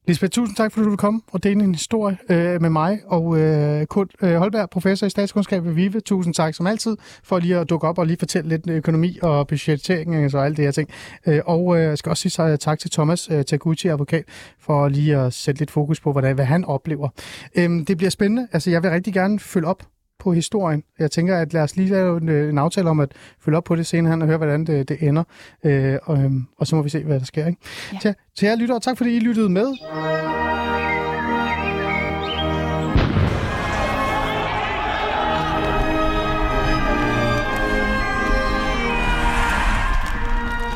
Lisbeth, 0.08 0.30
tusind 0.30 0.56
tak, 0.56 0.72
fordi 0.72 0.84
du 0.84 0.90
vil 0.90 0.98
komme 0.98 1.20
og 1.32 1.42
dele 1.42 1.64
en 1.64 1.74
historie 1.74 2.18
øh, 2.30 2.62
med 2.62 2.70
mig 2.70 3.00
og 3.06 3.38
øh, 3.38 3.86
Kurt 3.86 4.08
øh, 4.22 4.34
Holberg, 4.34 4.70
professor 4.70 5.06
i 5.06 5.10
statskundskab 5.10 5.64
ved 5.64 5.72
VIVE. 5.72 6.00
Tusind 6.00 6.34
tak 6.34 6.54
som 6.54 6.66
altid 6.66 6.96
for 7.24 7.38
lige 7.38 7.56
at 7.56 7.70
dukke 7.70 7.88
op 7.88 7.98
og 7.98 8.06
lige 8.06 8.16
fortælle 8.16 8.48
lidt 8.48 8.70
økonomi 8.70 9.18
og 9.22 9.46
budgettering 9.46 10.34
og 10.34 10.44
alt 10.44 10.56
det 10.56 10.64
her 10.64 10.72
ting. 10.72 10.88
Øh, 11.26 11.40
og 11.46 11.76
øh, 11.76 11.82
jeg 11.82 11.98
skal 11.98 12.10
også 12.10 12.28
sige 12.28 12.50
øh, 12.50 12.58
tak 12.58 12.78
til 12.78 12.90
Thomas 12.90 13.28
øh, 13.30 13.44
Taguchi, 13.44 13.88
advokat, 13.88 14.24
for 14.60 14.88
lige 14.88 15.16
at 15.16 15.32
sætte 15.32 15.60
lidt 15.60 15.70
fokus 15.70 16.00
på, 16.00 16.12
hvordan, 16.12 16.34
hvad 16.34 16.44
han 16.44 16.64
oplever. 16.64 17.08
Øh, 17.54 17.70
det 17.86 17.96
bliver 17.96 18.10
spændende. 18.10 18.48
Altså, 18.52 18.70
jeg 18.70 18.82
vil 18.82 18.90
rigtig 18.90 19.14
gerne 19.14 19.40
følge 19.40 19.66
op 19.66 19.82
på 20.22 20.32
historien. 20.32 20.82
Jeg 20.98 21.10
tænker, 21.10 21.38
at 21.38 21.52
lad 21.52 21.62
os 21.62 21.76
lige 21.76 21.88
lave 21.88 22.22
en, 22.22 22.28
en 22.28 22.58
aftale 22.58 22.90
om 22.90 23.00
at 23.00 23.12
følge 23.40 23.56
op 23.56 23.64
på 23.64 23.76
det 23.76 23.86
senere 23.86 24.14
og 24.14 24.26
høre, 24.26 24.36
hvordan 24.36 24.64
det, 24.64 24.88
det 24.88 25.02
ender. 25.02 25.24
Øh, 25.64 25.98
og, 26.02 26.18
øhm, 26.18 26.46
og 26.58 26.66
så 26.66 26.76
må 26.76 26.82
vi 26.82 26.88
se, 26.88 27.04
hvad 27.04 27.20
der 27.20 27.26
sker. 27.26 27.46
Ikke? 27.46 27.60
Ja. 27.92 27.98
Så, 27.98 28.14
så 28.34 28.46
jeg 28.46 28.58
lytter, 28.58 28.74
og 28.74 28.82
tak 28.82 28.96
fordi 28.96 29.16
I 29.16 29.20
lyttede 29.20 29.48
med. 29.48 29.68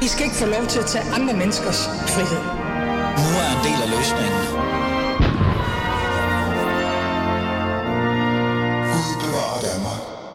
I 0.03 0.09
skal 0.09 0.25
ikke 0.25 0.37
få 0.37 0.47
lov 0.47 0.67
til 0.69 0.79
at 0.79 0.87
tage 0.87 1.05
andre 1.15 1.35
menneskers 1.35 1.81
frihed. 2.15 2.43
Nu 3.23 3.29
er 3.43 3.49
en 3.57 3.63
del 3.67 3.79
af 3.85 3.89
løsningen. 3.97 4.86